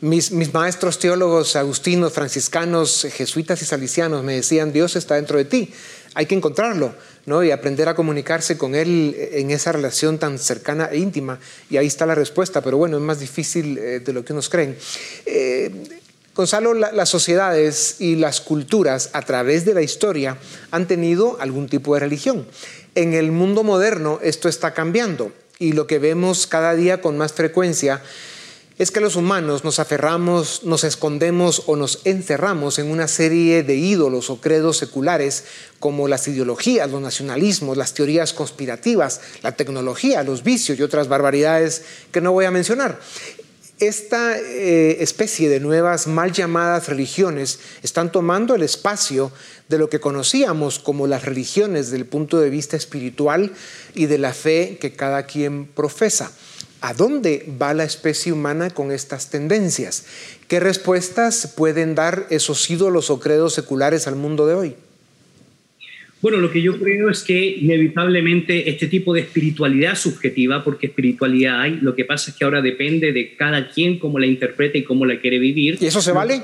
Mis, 0.00 0.32
mis 0.32 0.52
maestros 0.52 0.98
teólogos 0.98 1.56
agustinos, 1.56 2.12
franciscanos, 2.12 3.06
jesuitas 3.12 3.60
y 3.62 3.64
salicianos 3.64 4.24
me 4.24 4.34
decían, 4.34 4.72
Dios 4.72 4.96
está 4.96 5.16
dentro 5.16 5.36
de 5.38 5.44
ti, 5.44 5.70
hay 6.14 6.26
que 6.26 6.34
encontrarlo 6.34 6.94
¿no? 7.26 7.42
y 7.44 7.50
aprender 7.50 7.88
a 7.88 7.94
comunicarse 7.94 8.56
con 8.56 8.74
Él 8.74 9.14
en 9.32 9.50
esa 9.50 9.72
relación 9.72 10.18
tan 10.18 10.38
cercana 10.38 10.88
e 10.90 10.98
íntima. 10.98 11.38
Y 11.68 11.76
ahí 11.76 11.86
está 11.86 12.06
la 12.06 12.14
respuesta, 12.14 12.62
pero 12.62 12.76
bueno, 12.76 12.96
es 12.96 13.02
más 13.02 13.20
difícil 13.20 13.78
eh, 13.78 14.00
de 14.00 14.12
lo 14.12 14.24
que 14.24 14.32
unos 14.32 14.48
creen. 14.48 14.76
Eh, 15.26 15.70
Gonzalo, 16.34 16.74
las 16.74 17.08
sociedades 17.08 18.00
y 18.00 18.16
las 18.16 18.40
culturas 18.40 19.10
a 19.12 19.22
través 19.22 19.64
de 19.64 19.72
la 19.72 19.82
historia 19.82 20.36
han 20.72 20.88
tenido 20.88 21.36
algún 21.40 21.68
tipo 21.68 21.94
de 21.94 22.00
religión. 22.00 22.44
En 22.96 23.14
el 23.14 23.30
mundo 23.30 23.62
moderno 23.62 24.18
esto 24.20 24.48
está 24.48 24.74
cambiando 24.74 25.32
y 25.58 25.72
lo 25.72 25.86
que 25.86 25.98
vemos 25.98 26.46
cada 26.46 26.74
día 26.74 27.00
con 27.00 27.16
más 27.16 27.32
frecuencia 27.32 28.02
es 28.76 28.90
que 28.90 29.00
los 29.00 29.14
humanos 29.14 29.62
nos 29.62 29.78
aferramos, 29.78 30.64
nos 30.64 30.82
escondemos 30.82 31.62
o 31.66 31.76
nos 31.76 32.00
encerramos 32.04 32.80
en 32.80 32.90
una 32.90 33.06
serie 33.06 33.62
de 33.62 33.76
ídolos 33.76 34.30
o 34.30 34.40
credos 34.40 34.78
seculares 34.78 35.44
como 35.78 36.08
las 36.08 36.26
ideologías, 36.26 36.90
los 36.90 37.00
nacionalismos, 37.00 37.76
las 37.76 37.94
teorías 37.94 38.32
conspirativas, 38.32 39.20
la 39.42 39.52
tecnología, 39.52 40.24
los 40.24 40.42
vicios 40.42 40.78
y 40.78 40.82
otras 40.82 41.06
barbaridades 41.06 41.82
que 42.10 42.20
no 42.20 42.32
voy 42.32 42.46
a 42.46 42.50
mencionar. 42.50 42.98
Esta 43.86 44.38
eh, 44.38 44.96
especie 45.00 45.50
de 45.50 45.60
nuevas 45.60 46.06
mal 46.06 46.32
llamadas 46.32 46.88
religiones 46.88 47.58
están 47.82 48.10
tomando 48.10 48.54
el 48.54 48.62
espacio 48.62 49.30
de 49.68 49.76
lo 49.76 49.90
que 49.90 50.00
conocíamos 50.00 50.78
como 50.78 51.06
las 51.06 51.24
religiones 51.24 51.86
desde 51.86 51.98
el 51.98 52.06
punto 52.06 52.40
de 52.40 52.48
vista 52.48 52.78
espiritual 52.78 53.52
y 53.94 54.06
de 54.06 54.16
la 54.16 54.32
fe 54.32 54.78
que 54.80 54.94
cada 54.94 55.26
quien 55.26 55.66
profesa 55.66 56.32
¿A 56.80 56.92
dónde 56.92 57.50
va 57.60 57.72
la 57.72 57.84
especie 57.84 58.30
humana 58.30 58.68
con 58.68 58.92
estas 58.92 59.30
tendencias? 59.30 60.04
¿Qué 60.48 60.60
respuestas 60.60 61.46
pueden 61.56 61.94
dar 61.94 62.26
esos 62.28 62.68
ídolos 62.68 63.08
o 63.08 63.20
credos 63.20 63.54
seculares 63.54 64.06
al 64.06 64.16
mundo 64.16 64.46
de 64.46 64.54
hoy? 64.54 64.76
Bueno, 66.24 66.38
lo 66.38 66.50
que 66.50 66.62
yo 66.62 66.78
creo 66.78 67.10
es 67.10 67.22
que 67.22 67.38
inevitablemente 67.38 68.70
este 68.70 68.86
tipo 68.86 69.12
de 69.12 69.20
espiritualidad 69.20 69.94
subjetiva, 69.94 70.64
porque 70.64 70.86
espiritualidad 70.86 71.60
hay, 71.60 71.76
lo 71.82 71.94
que 71.94 72.06
pasa 72.06 72.30
es 72.30 72.36
que 72.38 72.46
ahora 72.46 72.62
depende 72.62 73.12
de 73.12 73.36
cada 73.36 73.68
quien 73.68 73.98
cómo 73.98 74.18
la 74.18 74.24
interpreta 74.24 74.78
y 74.78 74.84
cómo 74.84 75.04
la 75.04 75.20
quiere 75.20 75.38
vivir. 75.38 75.76
¿Y 75.82 75.84
eso 75.84 76.00
se 76.00 76.12
vale? 76.12 76.40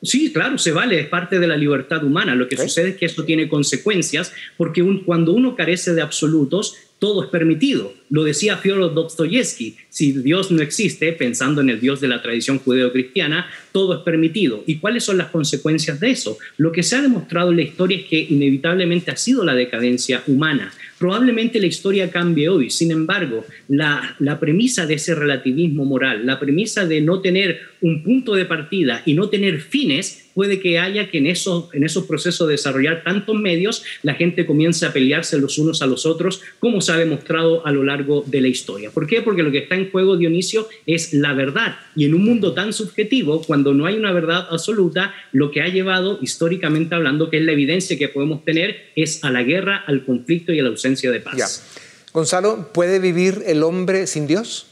Sí, 0.00 0.32
claro, 0.32 0.56
se 0.56 0.70
vale, 0.70 1.00
es 1.00 1.08
parte 1.08 1.40
de 1.40 1.48
la 1.48 1.56
libertad 1.56 2.04
humana. 2.04 2.36
Lo 2.36 2.46
que 2.46 2.56
sucede 2.56 2.90
es 2.90 2.96
que 2.96 3.06
esto 3.06 3.24
tiene 3.24 3.48
consecuencias, 3.48 4.32
porque 4.56 4.84
cuando 5.04 5.32
uno 5.32 5.56
carece 5.56 5.92
de 5.92 6.02
absolutos, 6.02 6.76
todo 7.00 7.24
es 7.24 7.30
permitido. 7.30 7.92
Lo 8.10 8.24
decía 8.24 8.58
Fyodor 8.58 8.94
Dostoyevsky, 8.94 9.74
si 9.88 10.12
Dios 10.12 10.50
no 10.50 10.62
existe, 10.62 11.12
pensando 11.12 11.62
en 11.62 11.70
el 11.70 11.80
Dios 11.80 12.00
de 12.00 12.08
la 12.08 12.22
tradición 12.22 12.58
judeo-cristiana, 12.58 13.48
todo 13.72 13.94
es 13.94 14.00
permitido. 14.02 14.62
¿Y 14.66 14.76
cuáles 14.76 15.04
son 15.04 15.16
las 15.16 15.30
consecuencias 15.30 15.98
de 15.98 16.10
eso? 16.10 16.38
Lo 16.58 16.70
que 16.72 16.82
se 16.82 16.96
ha 16.96 17.02
demostrado 17.02 17.50
en 17.50 17.56
la 17.56 17.62
historia 17.62 17.98
es 17.98 18.04
que 18.04 18.20
inevitablemente 18.20 19.10
ha 19.10 19.16
sido 19.16 19.44
la 19.44 19.54
decadencia 19.54 20.22
humana. 20.26 20.72
Probablemente 20.98 21.58
la 21.58 21.68
historia 21.68 22.10
cambie 22.10 22.50
hoy, 22.50 22.68
sin 22.68 22.90
embargo, 22.90 23.46
la, 23.68 24.16
la 24.18 24.38
premisa 24.38 24.86
de 24.86 24.94
ese 24.94 25.14
relativismo 25.14 25.86
moral, 25.86 26.26
la 26.26 26.38
premisa 26.38 26.86
de 26.86 27.00
no 27.00 27.20
tener 27.22 27.60
un 27.80 28.02
punto 28.02 28.34
de 28.34 28.44
partida 28.44 29.02
y 29.06 29.14
no 29.14 29.30
tener 29.30 29.62
fines, 29.62 30.29
puede 30.34 30.60
que 30.60 30.78
haya 30.78 31.10
que 31.10 31.18
en 31.18 31.26
esos, 31.26 31.72
en 31.74 31.84
esos 31.84 32.04
procesos 32.04 32.46
de 32.48 32.52
desarrollar 32.52 33.02
tantos 33.04 33.36
medios, 33.36 33.82
la 34.02 34.14
gente 34.14 34.46
comience 34.46 34.86
a 34.86 34.92
pelearse 34.92 35.38
los 35.38 35.58
unos 35.58 35.82
a 35.82 35.86
los 35.86 36.06
otros, 36.06 36.40
como 36.58 36.80
se 36.80 36.92
ha 36.92 36.96
demostrado 36.96 37.66
a 37.66 37.72
lo 37.72 37.84
largo 37.84 38.24
de 38.26 38.40
la 38.40 38.48
historia. 38.48 38.90
¿Por 38.90 39.06
qué? 39.06 39.22
Porque 39.22 39.42
lo 39.42 39.50
que 39.50 39.58
está 39.58 39.74
en 39.74 39.90
juego, 39.90 40.16
Dionisio, 40.16 40.68
es 40.86 41.12
la 41.12 41.32
verdad. 41.32 41.76
Y 41.96 42.04
en 42.04 42.14
un 42.14 42.24
mundo 42.24 42.54
tan 42.54 42.72
subjetivo, 42.72 43.42
cuando 43.42 43.74
no 43.74 43.86
hay 43.86 43.96
una 43.96 44.12
verdad 44.12 44.46
absoluta, 44.50 45.14
lo 45.32 45.50
que 45.50 45.62
ha 45.62 45.68
llevado, 45.68 46.18
históricamente 46.22 46.94
hablando, 46.94 47.30
que 47.30 47.38
es 47.38 47.44
la 47.44 47.52
evidencia 47.52 47.98
que 47.98 48.08
podemos 48.08 48.44
tener, 48.44 48.90
es 48.96 49.24
a 49.24 49.30
la 49.30 49.42
guerra, 49.42 49.84
al 49.86 50.04
conflicto 50.04 50.52
y 50.52 50.60
a 50.60 50.62
la 50.62 50.70
ausencia 50.70 51.10
de 51.10 51.20
paz. 51.20 51.64
Gonzalo, 52.12 52.72
¿puede 52.72 52.98
vivir 52.98 53.42
el 53.46 53.62
hombre 53.62 54.06
sin 54.06 54.26
Dios? 54.26 54.69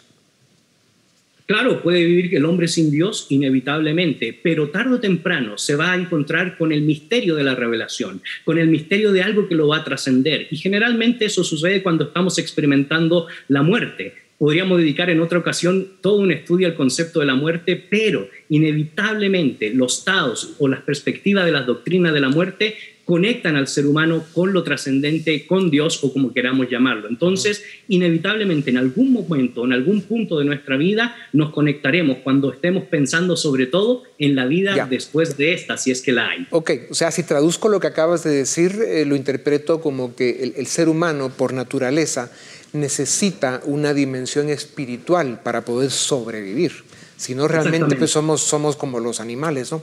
Claro, 1.48 1.82
puede 1.82 2.04
vivir 2.04 2.36
el 2.36 2.44
hombre 2.44 2.68
sin 2.68 2.90
Dios 2.90 3.24
inevitablemente, 3.30 4.38
pero 4.42 4.68
tarde 4.68 4.96
o 4.96 5.00
temprano 5.00 5.56
se 5.56 5.76
va 5.76 5.92
a 5.92 5.96
encontrar 5.96 6.58
con 6.58 6.72
el 6.72 6.82
misterio 6.82 7.36
de 7.36 7.42
la 7.42 7.54
revelación, 7.54 8.20
con 8.44 8.58
el 8.58 8.68
misterio 8.68 9.12
de 9.12 9.22
algo 9.22 9.48
que 9.48 9.54
lo 9.54 9.66
va 9.66 9.78
a 9.78 9.84
trascender. 9.84 10.46
Y 10.50 10.58
generalmente 10.58 11.24
eso 11.24 11.42
sucede 11.42 11.82
cuando 11.82 12.04
estamos 12.04 12.38
experimentando 12.38 13.28
la 13.48 13.62
muerte. 13.62 14.12
Podríamos 14.36 14.76
dedicar 14.76 15.08
en 15.08 15.22
otra 15.22 15.38
ocasión 15.38 15.88
todo 16.02 16.20
un 16.20 16.32
estudio 16.32 16.66
al 16.66 16.74
concepto 16.74 17.20
de 17.20 17.26
la 17.26 17.34
muerte, 17.34 17.82
pero 17.88 18.28
inevitablemente 18.50 19.72
los 19.72 20.00
estados 20.00 20.54
o 20.58 20.68
las 20.68 20.82
perspectivas 20.82 21.46
de 21.46 21.52
las 21.52 21.66
doctrinas 21.66 22.12
de 22.12 22.20
la 22.20 22.28
muerte 22.28 22.76
conectan 23.08 23.56
al 23.56 23.68
ser 23.68 23.86
humano 23.86 24.22
con 24.34 24.52
lo 24.52 24.62
trascendente, 24.64 25.46
con 25.46 25.70
Dios 25.70 26.04
o 26.04 26.12
como 26.12 26.34
queramos 26.34 26.68
llamarlo. 26.68 27.08
Entonces, 27.08 27.62
inevitablemente 27.88 28.68
en 28.68 28.76
algún 28.76 29.14
momento, 29.14 29.64
en 29.64 29.72
algún 29.72 30.02
punto 30.02 30.38
de 30.38 30.44
nuestra 30.44 30.76
vida, 30.76 31.16
nos 31.32 31.50
conectaremos 31.50 32.18
cuando 32.22 32.52
estemos 32.52 32.84
pensando 32.84 33.34
sobre 33.34 33.64
todo 33.64 34.02
en 34.18 34.36
la 34.36 34.44
vida 34.44 34.86
después 34.90 35.38
de 35.38 35.54
esta, 35.54 35.78
si 35.78 35.90
es 35.90 36.02
que 36.02 36.12
la 36.12 36.28
hay. 36.28 36.46
Ok, 36.50 36.70
o 36.90 36.94
sea, 36.94 37.10
si 37.10 37.22
traduzco 37.22 37.70
lo 37.70 37.80
que 37.80 37.86
acabas 37.86 38.24
de 38.24 38.30
decir, 38.30 38.72
eh, 38.86 39.06
lo 39.06 39.16
interpreto 39.16 39.80
como 39.80 40.14
que 40.14 40.52
el, 40.54 40.66
ser 40.66 40.90
humano, 40.90 41.30
por 41.30 41.54
naturaleza, 41.54 42.30
necesita 42.74 43.62
una 43.64 43.94
dimensión 43.94 44.50
espiritual 44.50 45.40
para 45.42 45.64
poder 45.64 45.90
sobrevivir. 45.90 46.72
Si 47.16 47.34
no, 47.34 47.48
realmente 47.48 47.96
pues, 47.96 48.10
somos, 48.10 48.42
somos 48.42 48.76
como 48.76 49.00
los 49.00 49.18
animales, 49.18 49.72
¿no? 49.72 49.82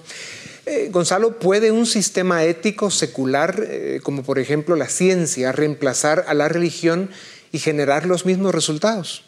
Eh, 0.66 0.90
Gonzalo, 0.92 1.38
¿puede 1.38 1.72
un 1.72 1.86
sistema 1.86 2.44
ético 2.44 2.90
secular, 2.90 3.64
eh, 3.70 4.00
como 4.02 4.24
por 4.24 4.40
ejemplo 4.40 4.76
la 4.76 4.88
ciencia, 4.88 5.52
reemplazar 5.52 6.26
a 6.28 6.34
la 6.34 6.50
religión 6.50 7.10
y 7.52 7.60
generar 7.60 8.08
los 8.08 8.26
mismos 8.26 8.56
resultados? 8.56 9.24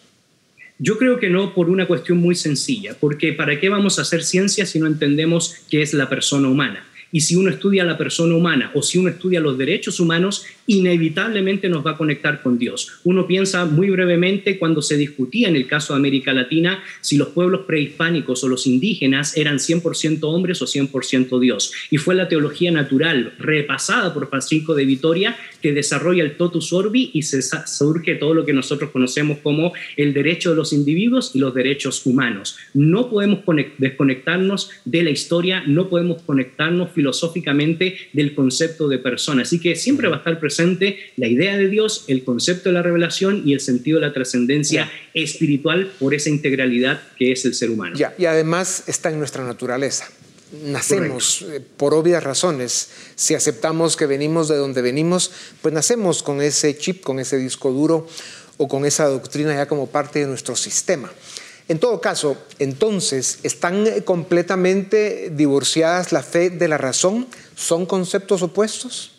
Yo 0.79 0.97
creo 0.97 1.19
que 1.19 1.29
no 1.29 1.53
por 1.53 1.69
una 1.69 1.87
cuestión 1.87 2.17
muy 2.17 2.35
sencilla, 2.35 2.95
porque 2.99 3.33
¿para 3.33 3.59
qué 3.59 3.69
vamos 3.69 3.99
a 3.99 4.01
hacer 4.01 4.23
ciencia 4.23 4.65
si 4.65 4.79
no 4.79 4.87
entendemos 4.87 5.55
qué 5.69 5.83
es 5.83 5.93
la 5.93 6.09
persona 6.09 6.47
humana? 6.47 6.87
Y 7.11 7.21
si 7.21 7.35
uno 7.35 7.51
estudia 7.51 7.83
a 7.83 7.85
la 7.85 7.97
persona 7.97 8.35
humana 8.35 8.71
o 8.73 8.81
si 8.81 8.97
uno 8.97 9.09
estudia 9.09 9.39
los 9.39 9.57
derechos 9.57 9.99
humanos, 9.99 10.45
inevitablemente 10.67 11.69
nos 11.69 11.85
va 11.85 11.91
a 11.91 11.97
conectar 11.97 12.43
con 12.43 12.59
Dios. 12.59 12.99
Uno 13.05 13.25
piensa 13.25 13.65
muy 13.65 13.89
brevemente 13.89 14.59
cuando 14.59 14.81
se 14.81 14.97
discutía 14.97 15.47
en 15.47 15.55
el 15.55 15.65
caso 15.65 15.93
de 15.93 15.99
América 15.99 16.33
Latina 16.33 16.83
si 17.01 17.17
los 17.17 17.29
pueblos 17.29 17.61
prehispánicos 17.65 18.43
o 18.43 18.49
los 18.49 18.67
indígenas 18.67 19.35
eran 19.37 19.57
100% 19.57 20.19
hombres 20.23 20.61
o 20.61 20.65
100% 20.65 21.39
Dios. 21.39 21.71
Y 21.89 21.97
fue 21.97 22.15
la 22.15 22.27
teología 22.27 22.71
natural 22.71 23.33
repasada 23.39 24.13
por 24.13 24.29
Francisco 24.29 24.75
de 24.75 24.85
Vitoria 24.85 25.37
que 25.61 25.71
desarrolla 25.71 26.23
el 26.23 26.35
totus 26.35 26.73
orbi 26.73 27.11
y 27.13 27.23
se 27.23 27.41
surge 27.41 28.15
todo 28.15 28.33
lo 28.33 28.45
que 28.45 28.53
nosotros 28.53 28.91
conocemos 28.91 29.39
como 29.39 29.73
el 29.95 30.13
derecho 30.13 30.49
de 30.51 30.57
los 30.57 30.73
individuos 30.73 31.31
y 31.33 31.39
los 31.39 31.53
derechos 31.53 32.05
humanos. 32.05 32.57
No 32.73 33.09
podemos 33.09 33.39
desconectarnos 33.77 34.69
de 34.83 35.03
la 35.03 35.09
historia, 35.09 35.63
no 35.65 35.87
podemos 35.87 36.21
conectarnos 36.23 36.91
filosóficamente 36.91 37.97
del 38.11 38.35
concepto 38.35 38.89
de 38.89 38.99
persona. 38.99 39.43
Así 39.43 39.59
que 39.59 39.75
siempre 39.75 40.09
va 40.09 40.15
a 40.15 40.19
estar 40.19 40.39
presente 40.39 40.56
la 41.15 41.27
idea 41.27 41.57
de 41.57 41.67
Dios, 41.67 42.05
el 42.07 42.23
concepto 42.23 42.69
de 42.69 42.73
la 42.73 42.81
revelación 42.81 43.43
y 43.45 43.53
el 43.53 43.59
sentido 43.59 43.99
de 43.99 44.07
la 44.07 44.13
trascendencia 44.13 44.91
espiritual 45.13 45.91
por 45.99 46.13
esa 46.13 46.29
integralidad 46.29 47.01
que 47.17 47.31
es 47.31 47.45
el 47.45 47.53
ser 47.53 47.71
humano. 47.71 47.95
Ya, 47.95 48.13
y 48.17 48.25
además 48.25 48.83
está 48.87 49.09
en 49.09 49.19
nuestra 49.19 49.43
naturaleza. 49.43 50.09
Nacemos 50.63 51.41
eh, 51.41 51.59
por 51.59 51.93
obvias 51.93 52.23
razones. 52.23 52.89
Si 53.15 53.35
aceptamos 53.35 53.97
que 53.97 54.05
venimos 54.05 54.47
de 54.47 54.55
donde 54.55 54.81
venimos, 54.81 55.31
pues 55.61 55.73
nacemos 55.73 56.23
con 56.23 56.41
ese 56.41 56.77
chip, 56.77 57.03
con 57.03 57.19
ese 57.19 57.37
disco 57.37 57.71
duro 57.71 58.07
o 58.55 58.67
con 58.67 58.85
esa 58.85 59.05
doctrina 59.07 59.53
ya 59.53 59.67
como 59.67 59.87
parte 59.87 60.19
de 60.19 60.25
nuestro 60.25 60.55
sistema. 60.55 61.11
En 61.67 61.79
todo 61.79 61.99
caso, 61.99 62.37
entonces, 62.59 63.39
¿están 63.43 63.85
completamente 64.05 65.29
divorciadas 65.33 66.13
la 66.13 66.23
fe 66.23 66.49
de 66.49 66.69
la 66.69 66.77
razón? 66.77 67.27
¿Son 67.55 67.85
conceptos 67.85 68.41
opuestos? 68.41 69.16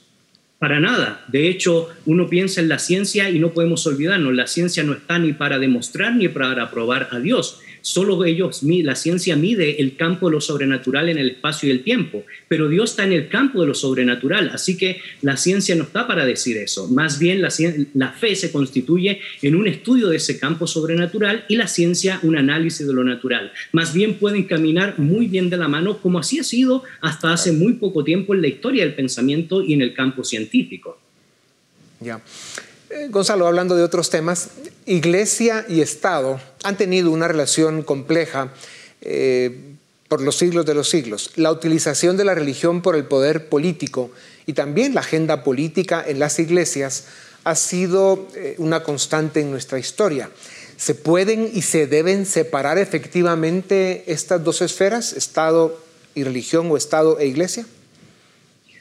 Para 0.59 0.81
nada. 0.81 1.25
De 1.29 1.49
hecho, 1.49 1.89
uno 2.05 2.29
piensa 2.29 2.61
en 2.61 2.69
la 2.69 2.81
ciencia 2.81 3.31
y 3.31 3.39
no 3.39 3.53
podemos 3.53 3.87
olvidarnos, 3.87 4.35
la 4.35 4.49
ciencia 4.49 4.83
no 4.83 4.93
está 4.93 5.19
ni 5.19 5.33
para 5.33 5.59
demostrar 5.59 6.17
ni 6.17 6.27
para 6.27 6.69
probar 6.71 7.09
a 7.13 7.21
Dios. 7.21 7.61
Solo 7.89 8.23
ellos, 8.27 8.63
la 8.63 8.95
ciencia 8.95 9.35
mide 9.35 9.81
el 9.81 9.97
campo 9.97 10.27
de 10.29 10.33
lo 10.33 10.43
sobrenatural 10.43 11.09
en 11.09 11.17
el 11.17 11.31
espacio 11.31 11.67
y 11.67 11.73
el 11.73 11.83
tiempo, 11.83 12.23
pero 12.47 12.69
Dios 12.69 12.91
está 12.91 13.05
en 13.05 13.15
el 13.15 13.29
campo 13.29 13.63
de 13.63 13.67
lo 13.67 13.73
sobrenatural, 13.73 14.51
así 14.53 14.77
que 14.77 15.01
la 15.23 15.39
ciencia 15.39 15.75
no 15.75 15.85
está 15.85 16.07
para 16.07 16.27
decir 16.27 16.59
eso. 16.59 16.87
Más 16.89 17.19
bien 17.19 17.41
la, 17.41 18.13
fe 18.13 18.37
se 18.37 18.53
constituye 18.53 19.23
en 19.41 19.55
un 19.55 19.67
estudio 19.67 20.09
de 20.09 20.19
ese 20.19 20.39
campo 20.39 20.67
sobrenatural 20.67 21.47
y 21.49 21.57
la 21.57 21.67
ciencia 21.67 22.21
un 22.23 22.37
análisis 22.37 22.87
de 22.87 22.93
lo 22.93 23.05
natural. 23.05 23.53
Más 23.73 23.95
bien 23.95 24.17
pueden 24.17 24.45
caminar 24.45 24.99
muy 24.99 25.27
bien 25.27 25.49
de 25.49 25.57
la 25.57 25.69
mano 25.69 25.97
como 25.97 26.19
así 26.19 26.41
ha 26.41 26.45
sido 26.45 26.83
hasta 27.01 27.33
hace 27.33 27.53
muy 27.53 27.73
poco 27.73 28.05
tiempo 28.05 28.35
en 28.35 28.43
la 28.43 28.49
historia 28.49 28.85
del 28.85 28.97
pensamiento 28.97 29.63
y 29.63 29.73
en 29.73 29.81
el 29.81 29.95
campo 29.95 30.25
científico. 30.25 31.01
Ya. 32.01 32.21
Eh, 32.91 33.09
Gonzalo, 33.11 33.47
hablando 33.47 33.77
de 33.77 33.83
otros 33.83 34.09
temas, 34.09 34.49
Iglesia 34.87 35.67
y 35.69 35.83
Estado 35.83 36.41
han 36.63 36.79
tenido 36.79 37.11
una 37.11 37.29
relación 37.29 37.83
compleja 37.83 38.51
eh, 39.03 39.75
por 40.09 40.23
los 40.23 40.37
siglos 40.37 40.65
de 40.65 40.75
los 40.75 40.89
siglos. 40.89 41.33
La 41.37 41.53
utilización 41.53 42.17
de 42.17 42.25
la 42.25 42.35
religión 42.35 42.81
por 42.81 42.97
el 42.97 43.05
poder 43.05 43.51
político 43.51 44.11
y 44.47 44.55
también 44.55 44.95
la 44.95 45.01
agenda 45.01 45.45
política 45.45 46.03
en 46.07 46.19
las 46.19 46.39
iglesias 46.39 47.05
ha 47.45 47.55
sido 47.55 48.27
eh, 48.35 48.55
una 48.57 48.83
constante 48.83 49.41
en 49.41 49.51
nuestra 49.51 49.79
historia. 49.79 50.31
¿Se 50.79 50.95
pueden 50.95 51.51
y 51.53 51.63
se 51.63 51.87
deben 51.87 52.25
separar 52.25 52.79
efectivamente 52.79 54.05
estas 54.07 54.43
dos 54.43 54.63
esferas, 54.63 55.13
Estado 55.13 55.79
y 56.15 56.25
religión 56.25 56.71
o 56.71 56.77
Estado 56.77 57.19
e 57.19 57.27
iglesia? 57.27 57.67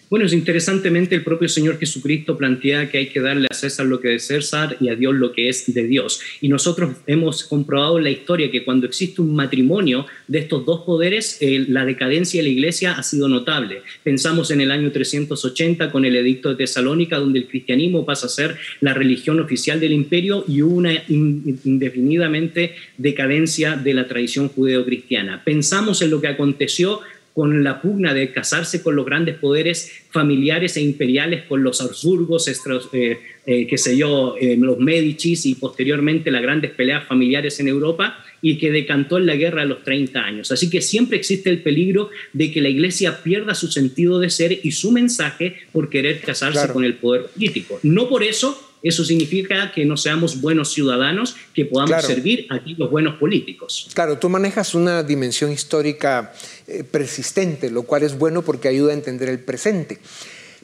Bueno, 0.10 0.26
es 0.26 0.32
interesantemente 0.32 1.16
el 1.16 1.24
propio 1.26 1.50
Señor 1.50 1.78
Jesucristo 1.80 2.38
plantea 2.38 2.90
que 2.90 2.98
hay 2.98 3.08
que 3.08 3.20
darle 3.20 3.48
a 3.50 3.54
César 3.54 3.88
lo 3.88 4.00
que 4.00 4.16
es 4.16 4.28
César 4.28 4.78
y 4.80 4.88
a 4.88 4.96
Dios 4.96 5.14
lo 5.14 5.34
que 5.34 5.50
es 5.50 5.74
de 5.74 5.84
Dios. 5.84 6.22
Y 6.40 6.48
nosotros 6.48 6.96
hemos 7.08 7.44
comprobado 7.44 7.98
en 7.98 8.06
la 8.06 8.10
historia 8.12 8.50
que 8.50 8.64
cuando 8.64 8.88
existe 8.88 9.22
un 9.22 9.36
matrimonio 9.36 10.06
de 10.30 10.40
estos 10.40 10.66
dos 10.66 10.84
poderes, 10.86 11.40
eh, 11.42 11.66
la 11.68 11.84
decadencia 11.84 12.40
de 12.40 12.48
la 12.48 12.54
iglesia 12.54 12.94
ha 12.94 13.04
sido 13.04 13.28
notable. 13.28 13.82
Pensamos 14.02 14.50
en 14.50 14.62
el 14.62 14.72
año 14.72 14.94
380 14.94 15.92
con 15.92 16.06
el 16.06 16.16
edicto 16.16 16.48
de 16.48 16.56
Tesalónica, 16.56 17.20
donde 17.20 17.40
el 17.40 17.48
cristianismo 17.48 18.06
pasa 18.06 18.28
a 18.28 18.30
ser 18.30 18.56
la 18.80 18.94
religión 18.94 19.42
oficial 19.42 19.82
del 19.82 19.92
imperio 19.92 20.46
y 20.48 20.62
una 20.62 20.94
indefinidamente 21.10 22.76
decadencia 22.98 23.76
de 23.76 23.94
la 23.94 24.08
tradición 24.08 24.48
judeocristiana. 24.48 25.44
Pensamos 25.44 26.02
en 26.02 26.12
lo 26.12 26.22
que 26.22 26.28
aconteció 26.30 27.02
con 27.38 27.64
la 27.64 27.84
pugna 27.84 28.16
de 28.16 28.32
casarse 28.32 28.82
con 28.82 28.96
los 28.96 29.06
grandes 29.06 29.36
poderes 29.36 29.92
familiares 30.10 30.76
e 30.76 30.82
imperiales, 30.82 31.44
con 31.44 31.62
los 31.62 31.80
Habsburgos, 31.82 32.48
eh, 32.48 33.20
eh, 33.46 33.68
qué 33.68 33.78
sé 33.78 33.96
yo, 33.96 34.36
eh, 34.42 34.58
los 34.60 34.80
Medicis 34.80 35.46
y 35.46 35.54
posteriormente 35.54 36.32
las 36.32 36.42
grandes 36.42 36.72
peleas 36.72 37.06
familiares 37.06 37.60
en 37.60 37.68
Europa 37.68 38.18
y 38.42 38.58
que 38.58 38.72
decantó 38.72 39.20
en 39.20 39.28
la 39.28 39.36
guerra 39.36 39.62
a 39.62 39.66
los 39.66 39.84
30 39.84 40.20
años. 40.20 40.52
Así 40.52 40.68
que 40.72 40.82
siempre 40.82 41.16
existe 41.16 41.52
el 41.52 41.62
peligro 41.62 42.10
de 42.34 42.52
que 42.52 42.60
la 42.60 42.70
Iglesia 42.70 43.22
pierda 43.22 43.54
su 43.54 43.68
sentido 43.68 44.18
de 44.18 44.32
ser 44.32 44.60
y 44.64 44.72
su 44.72 44.92
mensaje 44.92 45.58
por 45.72 45.92
querer 45.92 46.22
casarse 46.22 46.74
con 46.74 46.84
el 46.84 46.96
poder 46.96 47.28
político. 47.28 47.80
No 47.84 48.10
por 48.10 48.24
eso 48.24 48.67
eso 48.84 49.04
significa 49.04 49.72
que 49.72 49.86
no 49.86 49.98
seamos 49.98 50.42
buenos 50.42 50.72
ciudadanos, 50.72 51.36
que 51.54 51.66
podamos 51.66 52.06
servir 52.06 52.48
a 52.50 52.62
los 52.78 52.92
buenos 52.92 53.16
políticos. 53.16 53.90
Claro, 53.94 54.18
tú 54.18 54.30
manejas 54.30 54.76
una 54.76 55.04
dimensión 55.04 55.52
histórica 55.52 56.34
eh, 56.68 56.84
persistente, 56.84 57.72
lo 57.72 57.84
cual 57.84 58.04
es 58.04 58.18
bueno 58.18 58.44
porque 58.44 58.68
ayuda 58.68 58.92
a 58.92 58.96
entender 58.96 59.30
el 59.30 59.40
presente. 59.40 60.00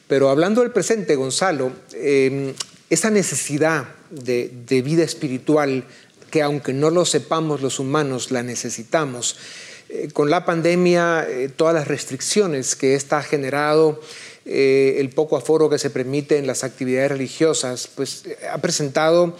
Pero 0.06 0.28
hablando 0.28 0.60
del 0.60 0.70
presente, 0.70 1.16
Gonzalo, 1.16 1.72
em, 1.94 2.52
esa 2.90 3.10
necesidad 3.10 3.88
de, 4.10 4.82
vida 4.82 5.02
espiritual, 5.02 5.84
que 6.30 6.42
aunque 6.42 6.72
no 6.72 6.90
lo 6.90 7.04
sepamos 7.04 7.62
los 7.62 7.78
humanos, 7.78 8.30
la 8.30 8.42
necesitamos, 8.42 9.36
eh, 9.88 10.08
con 10.12 10.30
la 10.30 10.44
pandemia, 10.44 11.26
eh, 11.28 11.48
todas 11.48 11.74
las 11.74 11.88
restricciones 11.88 12.76
que 12.76 12.94
esta 12.94 13.18
ha 13.18 13.22
generado, 13.22 14.00
eh, 14.44 14.96
el 14.98 15.10
poco 15.10 15.36
aforo 15.36 15.70
que 15.70 15.78
se 15.78 15.90
permite 15.90 16.38
en 16.38 16.46
las 16.46 16.64
actividades 16.64 17.12
religiosas, 17.12 17.88
pues 17.94 18.26
eh, 18.26 18.36
ha 18.50 18.58
presentado 18.58 19.36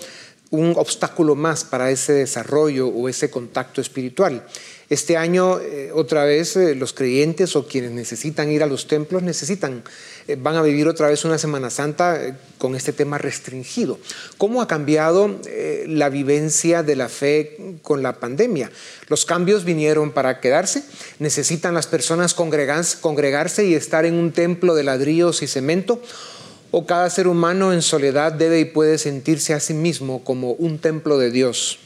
un 0.50 0.74
obstáculo 0.76 1.34
más 1.34 1.64
para 1.64 1.90
ese 1.90 2.12
desarrollo 2.12 2.88
o 2.88 3.09
ese 3.09 3.30
contacto 3.30 3.80
espiritual. 3.80 4.46
Este 4.91 5.16
año, 5.16 5.61
eh, 5.61 5.91
otra 5.93 6.24
vez, 6.24 6.57
los 6.57 6.93
creyentes 6.93 7.57
o 7.57 7.66
quienes 7.66 7.93
necesitan 7.93 8.51
ir 8.51 8.62
a 8.62 8.66
los 8.66 8.87
templos 8.87 9.22
necesitan 9.22 9.82
eh, 10.26 10.37
van 10.41 10.57
a 10.57 10.62
vivir 10.62 10.89
otra 10.89 11.09
vez 11.09 11.24
una 11.26 11.37
Semana 11.37 11.68
Santa 11.68 12.22
eh, 12.22 12.35
con 12.57 12.74
este 12.74 12.95
tema 12.95 13.18
restringido. 13.18 13.99
¿Cómo 14.39 14.62
ha 14.62 14.68
cambiado 14.68 15.39
eh, 15.47 15.85
la 15.87 16.09
vivencia 16.09 16.82
de 16.82 16.97
la 16.97 17.11
fe 17.11 17.59
con 17.82 18.03
la 18.03 18.14
pandemia? 18.20 18.70
¿Los 19.09 19.26
cambios 19.26 19.64
vinieron 19.64 20.12
para 20.12 20.41
quedarse? 20.41 20.82
¿Necesitan 21.18 21.74
las 21.74 21.87
personas 21.87 22.32
congregarse 22.32 23.66
y 23.66 23.74
estar 23.74 24.07
en 24.07 24.14
un 24.14 24.32
templo 24.32 24.74
de 24.74 24.85
ladrillos 24.85 25.43
y 25.43 25.47
cemento? 25.47 26.01
¿O 26.70 26.87
cada 26.87 27.11
ser 27.11 27.28
humano 27.28 27.74
en 27.74 27.82
soledad 27.82 28.32
debe 28.32 28.61
y 28.61 28.64
puede 28.64 28.97
sentirse 28.97 29.53
a 29.53 29.61
sí 29.61 29.74
mismo 29.74 30.24
como 30.24 30.53
un 30.53 30.78
templo 30.78 31.18
de 31.18 31.30
Dios? 31.30 31.84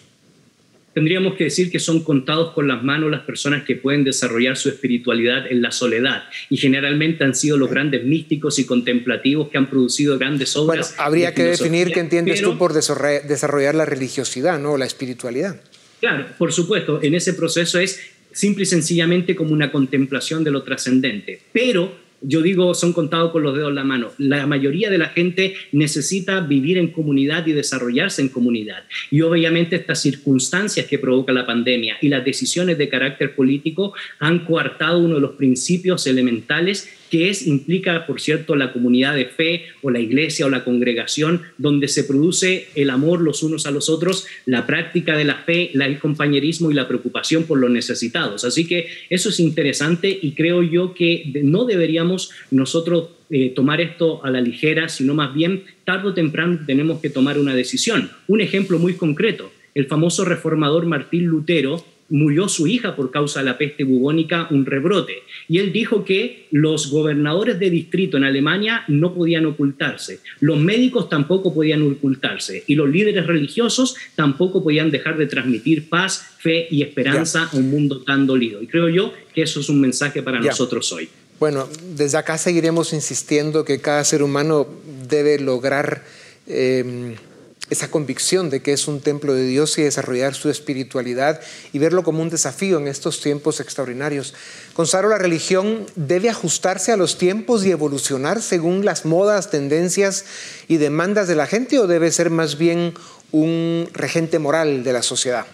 Tendríamos 0.98 1.36
que 1.36 1.44
decir 1.44 1.70
que 1.70 1.78
son 1.78 2.02
contados 2.02 2.50
con 2.54 2.66
las 2.66 2.82
manos 2.82 3.08
las 3.08 3.20
personas 3.20 3.62
que 3.62 3.76
pueden 3.76 4.02
desarrollar 4.02 4.56
su 4.56 4.68
espiritualidad 4.68 5.46
en 5.48 5.62
la 5.62 5.70
soledad. 5.70 6.24
Y 6.50 6.56
generalmente 6.56 7.22
han 7.22 7.36
sido 7.36 7.56
los 7.56 7.70
grandes 7.70 8.02
místicos 8.02 8.58
y 8.58 8.66
contemplativos 8.66 9.48
que 9.48 9.58
han 9.58 9.70
producido 9.70 10.18
grandes 10.18 10.56
obras. 10.56 10.88
Bueno, 10.88 11.04
habría 11.04 11.34
que 11.34 11.44
definir 11.44 11.92
qué 11.92 12.00
entiendes 12.00 12.42
tú 12.42 12.58
por 12.58 12.72
desarrollar 12.72 13.76
la 13.76 13.84
religiosidad, 13.84 14.58
¿no? 14.58 14.76
La 14.76 14.86
espiritualidad. 14.86 15.60
Claro, 16.00 16.26
por 16.36 16.52
supuesto, 16.52 17.00
en 17.00 17.14
ese 17.14 17.32
proceso 17.32 17.78
es 17.78 18.00
simple 18.32 18.64
y 18.64 18.66
sencillamente 18.66 19.36
como 19.36 19.52
una 19.52 19.70
contemplación 19.70 20.42
de 20.42 20.50
lo 20.50 20.64
trascendente. 20.64 21.42
Pero 21.52 21.92
yo 22.20 22.42
digo, 22.42 22.74
son 22.74 22.92
contados 22.92 23.30
con 23.30 23.42
los 23.42 23.54
dedos 23.54 23.70
en 23.70 23.76
la 23.76 23.84
mano. 23.84 24.10
La 24.18 24.46
mayoría 24.46 24.90
de 24.90 24.98
la 24.98 25.08
gente 25.08 25.54
necesita 25.72 26.40
vivir 26.40 26.78
en 26.78 26.88
comunidad 26.88 27.46
y 27.46 27.52
desarrollarse 27.52 28.22
en 28.22 28.28
comunidad. 28.28 28.84
Y 29.10 29.22
obviamente 29.22 29.76
estas 29.76 30.02
circunstancias 30.02 30.86
que 30.86 30.98
provoca 30.98 31.32
la 31.32 31.46
pandemia 31.46 31.96
y 32.00 32.08
las 32.08 32.24
decisiones 32.24 32.78
de 32.78 32.88
carácter 32.88 33.34
político 33.34 33.94
han 34.18 34.44
coartado 34.44 34.98
uno 34.98 35.16
de 35.16 35.20
los 35.20 35.32
principios 35.32 36.06
elementales 36.06 36.88
que 37.10 37.30
es, 37.30 37.46
implica, 37.46 38.06
por 38.06 38.20
cierto, 38.20 38.56
la 38.56 38.72
comunidad 38.72 39.14
de 39.14 39.26
fe 39.26 39.64
o 39.82 39.90
la 39.90 40.00
iglesia 40.00 40.46
o 40.46 40.50
la 40.50 40.64
congregación, 40.64 41.42
donde 41.58 41.88
se 41.88 42.04
produce 42.04 42.68
el 42.74 42.90
amor 42.90 43.20
los 43.20 43.42
unos 43.42 43.66
a 43.66 43.70
los 43.70 43.88
otros, 43.88 44.26
la 44.46 44.66
práctica 44.66 45.16
de 45.16 45.24
la 45.24 45.36
fe, 45.36 45.70
el 45.72 45.98
compañerismo 45.98 46.70
y 46.70 46.74
la 46.74 46.88
preocupación 46.88 47.44
por 47.44 47.58
los 47.58 47.70
necesitados. 47.70 48.44
Así 48.44 48.66
que 48.66 48.88
eso 49.10 49.30
es 49.30 49.40
interesante 49.40 50.16
y 50.20 50.32
creo 50.32 50.62
yo 50.62 50.94
que 50.94 51.30
no 51.42 51.64
deberíamos 51.64 52.30
nosotros 52.50 53.10
eh, 53.30 53.50
tomar 53.50 53.80
esto 53.80 54.24
a 54.24 54.30
la 54.30 54.40
ligera, 54.40 54.88
sino 54.88 55.14
más 55.14 55.34
bien 55.34 55.64
tarde 55.84 56.08
o 56.08 56.14
temprano 56.14 56.60
tenemos 56.66 57.00
que 57.00 57.10
tomar 57.10 57.38
una 57.38 57.54
decisión. 57.54 58.10
Un 58.26 58.40
ejemplo 58.40 58.78
muy 58.78 58.94
concreto, 58.94 59.50
el 59.74 59.86
famoso 59.86 60.24
reformador 60.24 60.86
Martín 60.86 61.26
Lutero 61.26 61.84
murió 62.10 62.48
su 62.48 62.66
hija 62.66 62.96
por 62.96 63.10
causa 63.10 63.40
de 63.40 63.46
la 63.46 63.58
peste 63.58 63.84
bubónica, 63.84 64.48
un 64.50 64.64
rebrote. 64.64 65.22
Y 65.48 65.58
él 65.58 65.72
dijo 65.72 66.04
que 66.04 66.46
los 66.50 66.90
gobernadores 66.90 67.58
de 67.58 67.70
distrito 67.70 68.16
en 68.16 68.24
Alemania 68.24 68.84
no 68.88 69.14
podían 69.14 69.46
ocultarse, 69.46 70.20
los 70.40 70.58
médicos 70.58 71.08
tampoco 71.08 71.52
podían 71.52 71.82
ocultarse 71.82 72.64
y 72.66 72.74
los 72.74 72.88
líderes 72.88 73.26
religiosos 73.26 73.96
tampoco 74.14 74.62
podían 74.62 74.90
dejar 74.90 75.18
de 75.18 75.26
transmitir 75.26 75.88
paz, 75.88 76.36
fe 76.38 76.66
y 76.70 76.82
esperanza 76.82 77.48
a 77.52 77.56
un 77.56 77.70
mundo 77.70 78.02
tan 78.02 78.26
dolido. 78.26 78.62
Y 78.62 78.66
creo 78.66 78.88
yo 78.88 79.12
que 79.34 79.42
eso 79.42 79.60
es 79.60 79.68
un 79.68 79.80
mensaje 79.80 80.22
para 80.22 80.40
nosotros 80.40 80.90
hoy. 80.92 81.08
Bueno, 81.38 81.68
desde 81.94 82.18
acá 82.18 82.36
seguiremos 82.36 82.92
insistiendo 82.92 83.64
que 83.64 83.80
cada 83.80 84.04
ser 84.04 84.22
humano 84.22 84.66
debe 85.08 85.38
lograr... 85.38 86.04
Eh, 86.46 87.14
esa 87.70 87.90
convicción 87.90 88.50
de 88.50 88.60
que 88.60 88.72
es 88.72 88.88
un 88.88 89.00
templo 89.00 89.34
de 89.34 89.44
Dios 89.44 89.76
y 89.78 89.82
desarrollar 89.82 90.34
su 90.34 90.50
espiritualidad 90.50 91.40
y 91.72 91.78
verlo 91.78 92.02
como 92.02 92.22
un 92.22 92.30
desafío 92.30 92.78
en 92.78 92.88
estos 92.88 93.20
tiempos 93.20 93.60
extraordinarios. 93.60 94.34
Gonzalo, 94.74 95.08
la 95.08 95.18
religión 95.18 95.86
debe 95.96 96.30
ajustarse 96.30 96.92
a 96.92 96.96
los 96.96 97.18
tiempos 97.18 97.64
y 97.64 97.70
evolucionar 97.70 98.40
según 98.40 98.84
las 98.84 99.04
modas, 99.04 99.50
tendencias 99.50 100.24
y 100.68 100.78
demandas 100.78 101.28
de 101.28 101.36
la 101.36 101.46
gente 101.46 101.78
o 101.78 101.86
debe 101.86 102.10
ser 102.10 102.30
más 102.30 102.58
bien 102.58 102.94
un 103.32 103.88
regente 103.92 104.38
moral 104.38 104.84
de 104.84 104.92
la 104.92 105.02
sociedad? 105.02 105.46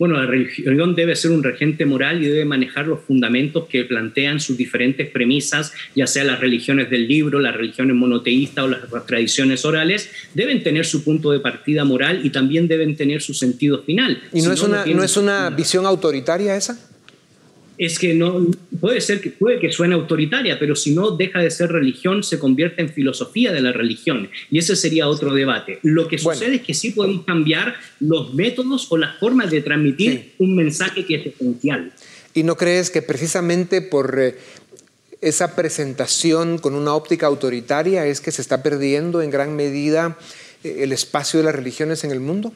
Bueno, 0.00 0.16
la 0.16 0.24
religión 0.24 0.94
debe 0.94 1.14
ser 1.14 1.30
un 1.30 1.42
regente 1.42 1.84
moral 1.84 2.22
y 2.22 2.26
debe 2.26 2.46
manejar 2.46 2.86
los 2.86 3.00
fundamentos 3.00 3.66
que 3.68 3.84
plantean 3.84 4.40
sus 4.40 4.56
diferentes 4.56 5.06
premisas, 5.10 5.74
ya 5.94 6.06
sea 6.06 6.24
las 6.24 6.40
religiones 6.40 6.88
del 6.88 7.06
libro, 7.06 7.38
las 7.38 7.54
religiones 7.54 7.94
monoteístas 7.94 8.64
o 8.64 8.68
las 8.68 8.80
tradiciones 9.06 9.62
orales, 9.66 10.10
deben 10.32 10.62
tener 10.62 10.86
su 10.86 11.04
punto 11.04 11.32
de 11.32 11.40
partida 11.40 11.84
moral 11.84 12.22
y 12.24 12.30
también 12.30 12.66
deben 12.66 12.96
tener 12.96 13.20
su 13.20 13.34
sentido 13.34 13.82
final. 13.82 14.22
¿Y 14.32 14.40
no, 14.40 14.52
es, 14.52 14.62
una, 14.62 14.86
no 14.86 15.04
es 15.04 15.18
una 15.18 15.50
visión 15.50 15.84
autoritaria 15.84 16.56
esa? 16.56 16.78
Es 17.80 17.98
que 17.98 18.12
no 18.12 18.46
puede 18.78 19.00
ser 19.00 19.22
que 19.22 19.30
puede 19.30 19.58
que 19.58 19.72
suene 19.72 19.94
autoritaria, 19.94 20.58
pero 20.58 20.76
si 20.76 20.94
no 20.94 21.12
deja 21.12 21.38
de 21.38 21.50
ser 21.50 21.72
religión, 21.72 22.22
se 22.22 22.38
convierte 22.38 22.82
en 22.82 22.90
filosofía 22.90 23.52
de 23.52 23.62
la 23.62 23.72
religión 23.72 24.28
y 24.50 24.58
ese 24.58 24.76
sería 24.76 25.08
otro 25.08 25.32
debate. 25.32 25.78
Lo 25.82 26.06
que 26.06 26.18
sucede 26.18 26.56
es 26.56 26.60
que 26.60 26.74
sí 26.74 26.90
podemos 26.90 27.24
cambiar 27.24 27.76
los 27.98 28.34
métodos 28.34 28.86
o 28.90 28.98
las 28.98 29.18
formas 29.18 29.50
de 29.50 29.62
transmitir 29.62 30.34
un 30.38 30.56
mensaje 30.56 31.06
que 31.06 31.14
es 31.14 31.26
esencial. 31.28 31.90
¿Y 32.34 32.42
no 32.42 32.58
crees 32.58 32.90
que 32.90 33.00
precisamente 33.00 33.80
por 33.80 34.20
eh, 34.20 34.36
esa 35.22 35.56
presentación 35.56 36.58
con 36.58 36.74
una 36.74 36.94
óptica 36.94 37.28
autoritaria 37.28 38.04
es 38.04 38.20
que 38.20 38.30
se 38.30 38.42
está 38.42 38.62
perdiendo 38.62 39.22
en 39.22 39.30
gran 39.30 39.56
medida 39.56 40.18
eh, 40.64 40.80
el 40.80 40.92
espacio 40.92 41.40
de 41.40 41.44
las 41.44 41.54
religiones 41.54 42.04
en 42.04 42.10
el 42.10 42.20
mundo? 42.20 42.52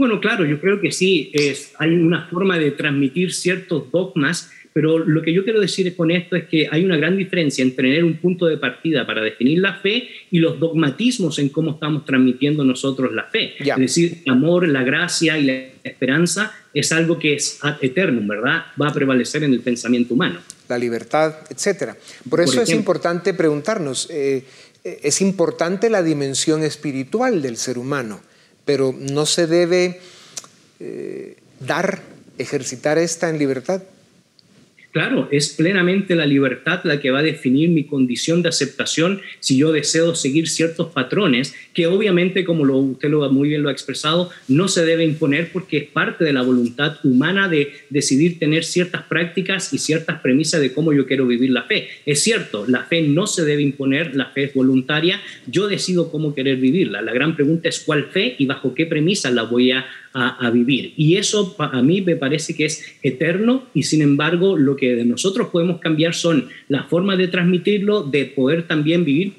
Bueno, 0.00 0.18
claro, 0.18 0.46
yo 0.46 0.58
creo 0.62 0.80
que 0.80 0.92
sí, 0.92 1.30
es, 1.34 1.74
hay 1.78 1.90
una 1.90 2.26
forma 2.28 2.58
de 2.58 2.70
transmitir 2.70 3.34
ciertos 3.34 3.92
dogmas, 3.92 4.50
pero 4.72 4.98
lo 4.98 5.20
que 5.20 5.30
yo 5.30 5.44
quiero 5.44 5.60
decir 5.60 5.94
con 5.94 6.10
esto 6.10 6.36
es 6.36 6.46
que 6.46 6.66
hay 6.72 6.86
una 6.86 6.96
gran 6.96 7.18
diferencia 7.18 7.62
entre 7.62 7.90
tener 7.90 8.04
un 8.04 8.16
punto 8.16 8.46
de 8.46 8.56
partida 8.56 9.06
para 9.06 9.20
definir 9.20 9.58
la 9.58 9.74
fe 9.74 10.08
y 10.30 10.38
los 10.38 10.58
dogmatismos 10.58 11.38
en 11.38 11.50
cómo 11.50 11.72
estamos 11.72 12.06
transmitiendo 12.06 12.64
nosotros 12.64 13.12
la 13.12 13.24
fe. 13.24 13.52
Es 13.58 13.76
decir, 13.76 14.22
el 14.24 14.32
amor, 14.32 14.66
la 14.66 14.84
gracia 14.84 15.36
y 15.36 15.44
la 15.44 15.52
esperanza 15.84 16.50
es 16.72 16.92
algo 16.92 17.18
que 17.18 17.34
es 17.34 17.60
eterno, 17.82 18.26
¿verdad? 18.26 18.68
Va 18.80 18.88
a 18.88 18.94
prevalecer 18.94 19.44
en 19.44 19.52
el 19.52 19.60
pensamiento 19.60 20.14
humano. 20.14 20.40
La 20.70 20.78
libertad, 20.78 21.34
etcétera. 21.50 21.94
Por 22.26 22.40
eso 22.40 22.62
es 22.62 22.70
importante 22.70 23.34
preguntarnos, 23.34 24.08
eh, 24.08 24.44
eh, 24.82 25.00
¿es 25.02 25.20
importante 25.20 25.90
la 25.90 26.02
dimensión 26.02 26.62
espiritual 26.62 27.42
del 27.42 27.58
ser 27.58 27.76
humano? 27.76 28.29
Pero 28.70 28.94
no 28.96 29.26
se 29.26 29.48
debe 29.48 29.98
eh, 30.78 31.38
dar, 31.58 32.02
ejercitar 32.38 32.98
esta 32.98 33.28
en 33.28 33.36
libertad. 33.36 33.82
Claro, 34.92 35.28
es 35.30 35.50
plenamente 35.50 36.16
la 36.16 36.26
libertad 36.26 36.80
la 36.82 36.98
que 36.98 37.12
va 37.12 37.20
a 37.20 37.22
definir 37.22 37.68
mi 37.68 37.84
condición 37.84 38.42
de 38.42 38.48
aceptación 38.48 39.20
si 39.38 39.56
yo 39.56 39.70
deseo 39.70 40.16
seguir 40.16 40.48
ciertos 40.48 40.88
patrones 40.88 41.54
que 41.72 41.86
obviamente, 41.86 42.44
como 42.44 42.64
lo, 42.64 42.76
usted 42.78 43.08
lo, 43.08 43.30
muy 43.30 43.50
bien 43.50 43.62
lo 43.62 43.68
ha 43.68 43.72
expresado, 43.72 44.30
no 44.48 44.66
se 44.66 44.84
debe 44.84 45.04
imponer 45.04 45.52
porque 45.52 45.76
es 45.76 45.84
parte 45.84 46.24
de 46.24 46.32
la 46.32 46.42
voluntad 46.42 46.96
humana 47.04 47.48
de 47.48 47.72
decidir 47.88 48.40
tener 48.40 48.64
ciertas 48.64 49.02
prácticas 49.04 49.72
y 49.72 49.78
ciertas 49.78 50.20
premisas 50.20 50.60
de 50.60 50.72
cómo 50.72 50.92
yo 50.92 51.06
quiero 51.06 51.24
vivir 51.24 51.50
la 51.50 51.62
fe. 51.62 51.88
Es 52.04 52.24
cierto, 52.24 52.64
la 52.66 52.82
fe 52.82 53.02
no 53.02 53.28
se 53.28 53.44
debe 53.44 53.62
imponer, 53.62 54.16
la 54.16 54.26
fe 54.26 54.44
es 54.44 54.54
voluntaria, 54.54 55.20
yo 55.46 55.68
decido 55.68 56.10
cómo 56.10 56.34
querer 56.34 56.56
vivirla. 56.56 57.00
La 57.00 57.12
gran 57.12 57.36
pregunta 57.36 57.68
es 57.68 57.78
cuál 57.78 58.06
fe 58.06 58.34
y 58.38 58.46
bajo 58.46 58.74
qué 58.74 58.86
premisas 58.86 59.32
la 59.32 59.44
voy 59.44 59.70
a 59.70 59.86
a, 60.12 60.46
a, 60.46 60.50
vivir. 60.50 60.92
Y 60.96 61.16
eso 61.16 61.54
a 61.58 61.82
mí 61.82 62.00
me 62.02 62.16
parece 62.16 62.54
que 62.54 62.64
es 62.64 62.84
eterno 63.02 63.64
y 63.74 63.84
sin 63.84 64.02
embargo 64.02 64.56
lo 64.56 64.76
que 64.76 64.94
de 64.96 65.04
nosotros 65.04 65.48
podemos 65.48 65.80
cambiar 65.80 66.14
son 66.14 66.48
las 66.68 66.86
formas 66.88 67.18
de 67.18 67.28
transmitirlo, 67.28 68.02
de 68.02 68.26
poder 68.26 68.66
también 68.66 69.04
vivir 69.04 69.34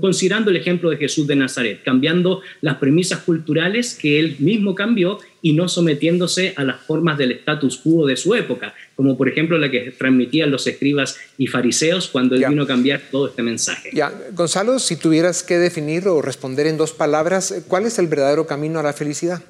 considerando 0.00 0.50
el 0.50 0.56
ejemplo 0.56 0.90
de 0.90 0.98
Jesús 0.98 1.26
de 1.26 1.36
Nazaret, 1.36 1.80
cambiando 1.82 2.42
las 2.60 2.76
premisas 2.76 3.20
culturales 3.20 3.94
que 3.94 4.20
él 4.20 4.36
mismo 4.38 4.74
cambió 4.74 5.18
y 5.40 5.54
no 5.54 5.68
sometiéndose 5.68 6.52
a 6.56 6.64
las 6.64 6.80
formas 6.82 7.16
del 7.16 7.32
status 7.32 7.78
quo 7.78 8.06
de 8.06 8.16
su 8.16 8.34
época, 8.34 8.74
como 8.94 9.16
por 9.16 9.28
ejemplo 9.28 9.56
la 9.56 9.70
que 9.70 9.94
transmitían 9.96 10.50
los 10.50 10.66
escribas 10.66 11.16
y 11.38 11.46
fariseos 11.46 12.08
cuando 12.08 12.34
él 12.34 12.44
vino 12.46 12.64
a 12.64 12.66
cambiar 12.66 13.00
todo 13.10 13.28
este 13.28 13.42
mensaje. 13.42 13.90
Ya, 13.94 14.12
Gonzalo, 14.32 14.78
si 14.78 14.96
tuvieras 14.96 15.42
que 15.42 15.56
definir 15.56 16.08
o 16.08 16.20
responder 16.20 16.66
en 16.66 16.76
dos 16.76 16.92
palabras, 16.92 17.64
¿cuál 17.66 17.86
es 17.86 17.98
el 17.98 18.06
verdadero 18.06 18.46
camino 18.46 18.80
a 18.80 18.82
la 18.82 18.92
felicidad? 18.92 19.42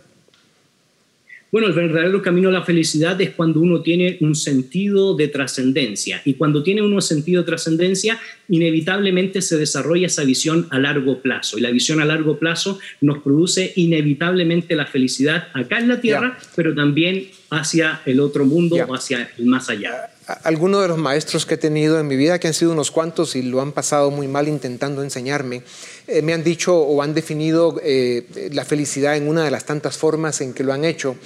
Bueno, 1.55 1.69
el 1.69 1.73
verdadero 1.73 2.21
camino 2.21 2.49
a 2.49 2.53
la 2.53 2.65
felicidad 2.65 3.21
es 3.21 3.31
cuando 3.31 3.61
uno 3.61 3.81
tiene 3.81 4.19
un 4.23 4.35
sentido 4.35 5.15
de 5.15 5.29
trascendencia. 5.29 6.21
Y 6.25 6.35
cuando 6.35 6.65
tiene 6.65 6.83
uno 6.83 7.01
sentido 7.01 7.43
de 7.43 7.47
trascendencia, 7.47 8.19
inevitablemente 8.49 9.41
se 9.41 9.57
desarrolla 9.57 10.09
esa 10.09 10.25
visión 10.25 10.67
a 10.71 10.81
largo 10.81 11.23
plazo. 11.23 11.57
Y 11.57 11.61
la 11.61 11.71
visión 11.71 12.01
a 12.01 12.05
largo 12.05 12.41
plazo 12.41 12.81
nos 13.01 13.23
produce 13.23 13.73
inevitablemente 13.77 14.75
la 14.75 14.87
felicidad 14.87 15.47
acá 15.55 15.79
en 15.79 15.87
la 15.87 16.01
tierra, 16.01 16.37
pero 16.57 16.75
también 16.75 17.29
hacia 17.51 18.01
el 18.05 18.19
otro 18.19 18.45
mundo 18.45 18.75
o 18.89 18.93
hacia 18.93 19.31
el 19.39 19.47
más 19.47 19.71
allá. 19.71 20.11
Algunos 20.43 20.81
de 20.81 20.89
los 20.89 20.97
maestros 20.97 21.45
que 21.45 21.55
he 21.55 21.59
tenido 21.59 22.01
en 22.01 22.07
mi 22.07 22.17
vida, 22.17 22.39
que 22.39 22.49
han 22.49 22.55
sido 22.55 22.73
unos 22.73 22.91
cuantos 22.91 23.37
y 23.37 23.43
lo 23.43 23.61
han 23.61 23.73
pasado 23.73 24.11
muy 24.11 24.27
mal 24.27 24.49
intentando 24.49 25.03
enseñarme, 25.03 25.63
eh, 26.07 26.23
me 26.23 26.33
han 26.33 26.43
dicho 26.43 26.79
o 26.79 27.03
han 27.03 27.13
definido 27.13 27.79
eh, 27.83 28.51
la 28.53 28.65
felicidad 28.65 29.17
en 29.17 29.29
una 29.29 29.45
de 29.45 29.51
las 29.51 29.67
tantas 29.67 29.99
formas 29.99 30.41
en 30.41 30.55
que 30.55 30.65
lo 30.65 30.73
han 30.73 30.87
hecho. 30.87 31.17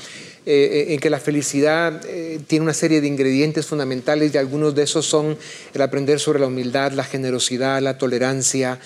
Eh, 0.50 0.94
en 0.94 1.00
que 1.00 1.10
la 1.10 1.20
felicidad 1.20 2.00
tiene 2.46 2.62
una 2.62 2.72
serie 2.72 3.02
de 3.02 3.06
ingredientes 3.06 3.66
fundamentales 3.66 4.34
y 4.34 4.38
algunos 4.38 4.74
de 4.74 4.84
esos 4.84 5.04
son 5.04 5.36
el 5.74 5.82
aprender 5.82 6.18
sobre 6.20 6.40
la 6.40 6.46
humildad, 6.46 6.92
la 6.92 7.04
generosidad, 7.04 7.82
la 7.82 7.98
tolerancia, 7.98 8.80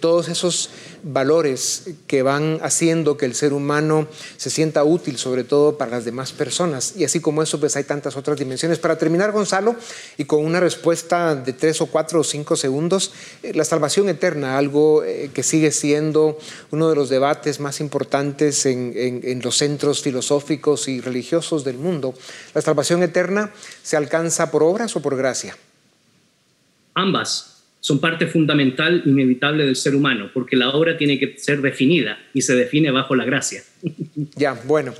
todos 0.00 0.28
esos 0.28 0.70
valores 1.04 1.84
que 2.08 2.22
van 2.22 2.58
haciendo 2.60 3.16
que 3.16 3.26
el 3.26 3.36
ser 3.36 3.52
humano 3.52 4.08
se 4.36 4.50
sienta 4.50 4.82
útil, 4.82 5.16
sobre 5.16 5.44
todo 5.44 5.78
para 5.78 5.92
las 5.92 6.04
demás 6.04 6.32
personas. 6.32 6.94
Y 6.96 7.04
así 7.04 7.20
como 7.20 7.40
eso, 7.40 7.60
pues 7.60 7.76
hay 7.76 7.84
tantas 7.84 8.16
otras 8.16 8.36
dimensiones. 8.36 8.80
Para 8.80 8.98
terminar, 8.98 9.30
Gonzalo, 9.30 9.76
y 10.18 10.24
con 10.24 10.44
una 10.44 10.58
respuesta 10.58 11.36
de 11.36 11.52
tres 11.52 11.80
o 11.80 11.86
cuatro 11.86 12.20
o 12.20 12.24
cinco 12.24 12.56
segundos, 12.56 13.12
la 13.54 13.64
salvación 13.64 14.08
eterna, 14.08 14.58
algo 14.58 15.04
que 15.32 15.42
sigue 15.44 15.70
siendo 15.70 16.36
uno 16.72 16.88
de 16.88 16.96
los 16.96 17.08
debates 17.08 17.60
más 17.60 17.80
importantes 17.80 18.66
en, 18.66 19.40
los 19.42 19.56
centros 19.56 20.02
filosóficos 20.02 20.88
y 20.88 20.95
religiosos 21.00 21.64
del 21.64 21.76
mundo. 21.78 22.14
¿La 22.54 22.62
salvación 22.62 23.02
eterna 23.02 23.50
se 23.82 23.96
alcanza 23.96 24.50
por 24.50 24.62
obras 24.62 24.96
o 24.96 25.02
por 25.02 25.16
gracia? 25.16 25.56
Ambas 26.94 27.56
son 27.80 28.00
parte 28.00 28.26
fundamental, 28.26 29.02
inevitable 29.06 29.64
del 29.64 29.76
ser 29.76 29.94
humano, 29.94 30.30
porque 30.34 30.56
la 30.56 30.70
obra 30.70 30.96
tiene 30.98 31.20
que 31.20 31.38
ser 31.38 31.60
definida 31.60 32.18
y 32.34 32.42
se 32.42 32.56
define 32.56 32.90
bajo 32.90 33.14
la 33.14 33.24
gracia. 33.24 33.62
Ya, 34.34 34.54
bueno. 34.64 34.92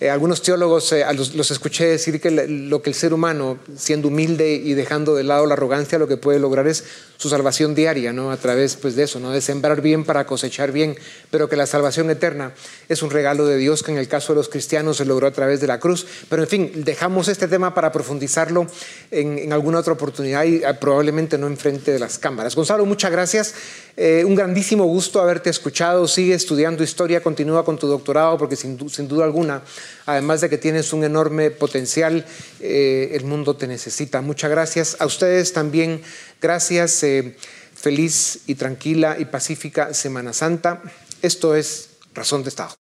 Eh, 0.00 0.10
algunos 0.10 0.42
teólogos 0.42 0.92
eh, 0.92 1.04
los, 1.14 1.50
escuché 1.50 1.86
decir 1.86 2.20
que 2.20 2.30
lo 2.30 2.82
que 2.82 2.90
el 2.90 2.96
ser 2.96 3.14
humano, 3.14 3.58
siendo 3.76 4.08
humilde 4.08 4.54
y 4.54 4.74
dejando 4.74 5.14
de 5.14 5.22
lado 5.22 5.46
la 5.46 5.54
arrogancia, 5.54 5.98
lo 5.98 6.08
que 6.08 6.16
puede 6.16 6.40
lograr 6.40 6.66
es 6.66 6.84
su 7.16 7.28
salvación 7.28 7.74
diaria, 7.74 8.12
¿no? 8.12 8.32
A 8.32 8.36
través 8.36 8.76
pues, 8.76 8.96
de 8.96 9.04
eso, 9.04 9.20
¿no? 9.20 9.30
De 9.30 9.40
sembrar 9.40 9.80
bien 9.80 10.04
para 10.04 10.26
cosechar 10.26 10.72
bien, 10.72 10.96
pero 11.30 11.48
que 11.48 11.56
la 11.56 11.66
salvación 11.66 12.10
eterna 12.10 12.52
es 12.88 13.02
un 13.02 13.10
regalo 13.10 13.46
de 13.46 13.56
Dios 13.56 13.82
que 13.82 13.92
en 13.92 13.98
el 13.98 14.08
caso 14.08 14.32
de 14.32 14.38
los 14.38 14.48
cristianos 14.48 14.96
se 14.96 15.04
logró 15.04 15.28
a 15.28 15.30
través 15.30 15.60
de 15.60 15.66
la 15.66 15.78
cruz. 15.78 16.06
Pero 16.28 16.42
en 16.42 16.48
fin, 16.48 16.72
dejamos 16.84 17.28
este 17.28 17.46
tema 17.46 17.72
para 17.72 17.92
profundizarlo 17.92 18.66
en, 19.10 19.52
alguna 19.52 19.78
otra 19.78 19.92
oportunidad 19.92 20.44
y 20.44 20.64
ah, 20.64 20.78
probablemente 20.80 21.38
no 21.38 21.46
enfrente 21.46 21.92
de 21.92 21.98
las 21.98 22.18
cámaras. 22.18 22.56
Gonzalo, 22.56 22.84
muchas 22.84 23.12
gracias. 23.12 23.54
Eh, 23.96 24.24
un 24.26 24.34
grandísimo 24.34 24.84
gusto 24.84 25.20
haberte 25.20 25.50
escuchado. 25.50 26.08
Sigue 26.08 26.34
estudiando 26.34 26.82
historia, 26.82 27.22
continúa 27.22 27.64
con 27.64 27.78
tu 27.78 27.86
doctorado 27.86 28.36
porque 28.36 28.56
sin, 28.56 28.90
sin 28.90 29.06
duda 29.06 29.24
alguna, 29.24 29.62
además 30.06 30.40
de 30.40 30.50
que 30.50 30.58
tienes 30.58 30.92
un 30.92 31.04
enorme 31.04 31.50
potencial, 31.50 32.24
eh, 32.60 33.10
el 33.12 33.24
mundo 33.24 33.56
te 33.56 33.66
necesita. 33.66 34.20
Muchas 34.20 34.50
gracias. 34.50 34.96
A 35.00 35.06
ustedes 35.06 35.52
también, 35.52 36.02
gracias. 36.40 37.02
Eh, 37.02 37.36
feliz 37.74 38.40
y 38.46 38.54
tranquila 38.54 39.16
y 39.18 39.26
pacífica 39.26 39.92
Semana 39.92 40.32
Santa. 40.32 40.82
Esto 41.22 41.54
es 41.54 41.90
Razón 42.14 42.42
de 42.42 42.48
Estado. 42.48 42.74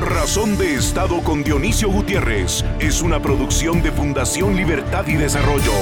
Razón 0.00 0.56
de 0.58 0.74
Estado 0.74 1.22
con 1.24 1.42
Dionisio 1.42 1.90
Gutiérrez 1.90 2.64
es 2.80 3.02
una 3.02 3.20
producción 3.20 3.82
de 3.82 3.90
Fundación 3.92 4.56
Libertad 4.56 5.06
y 5.06 5.14
Desarrollo. 5.14 5.72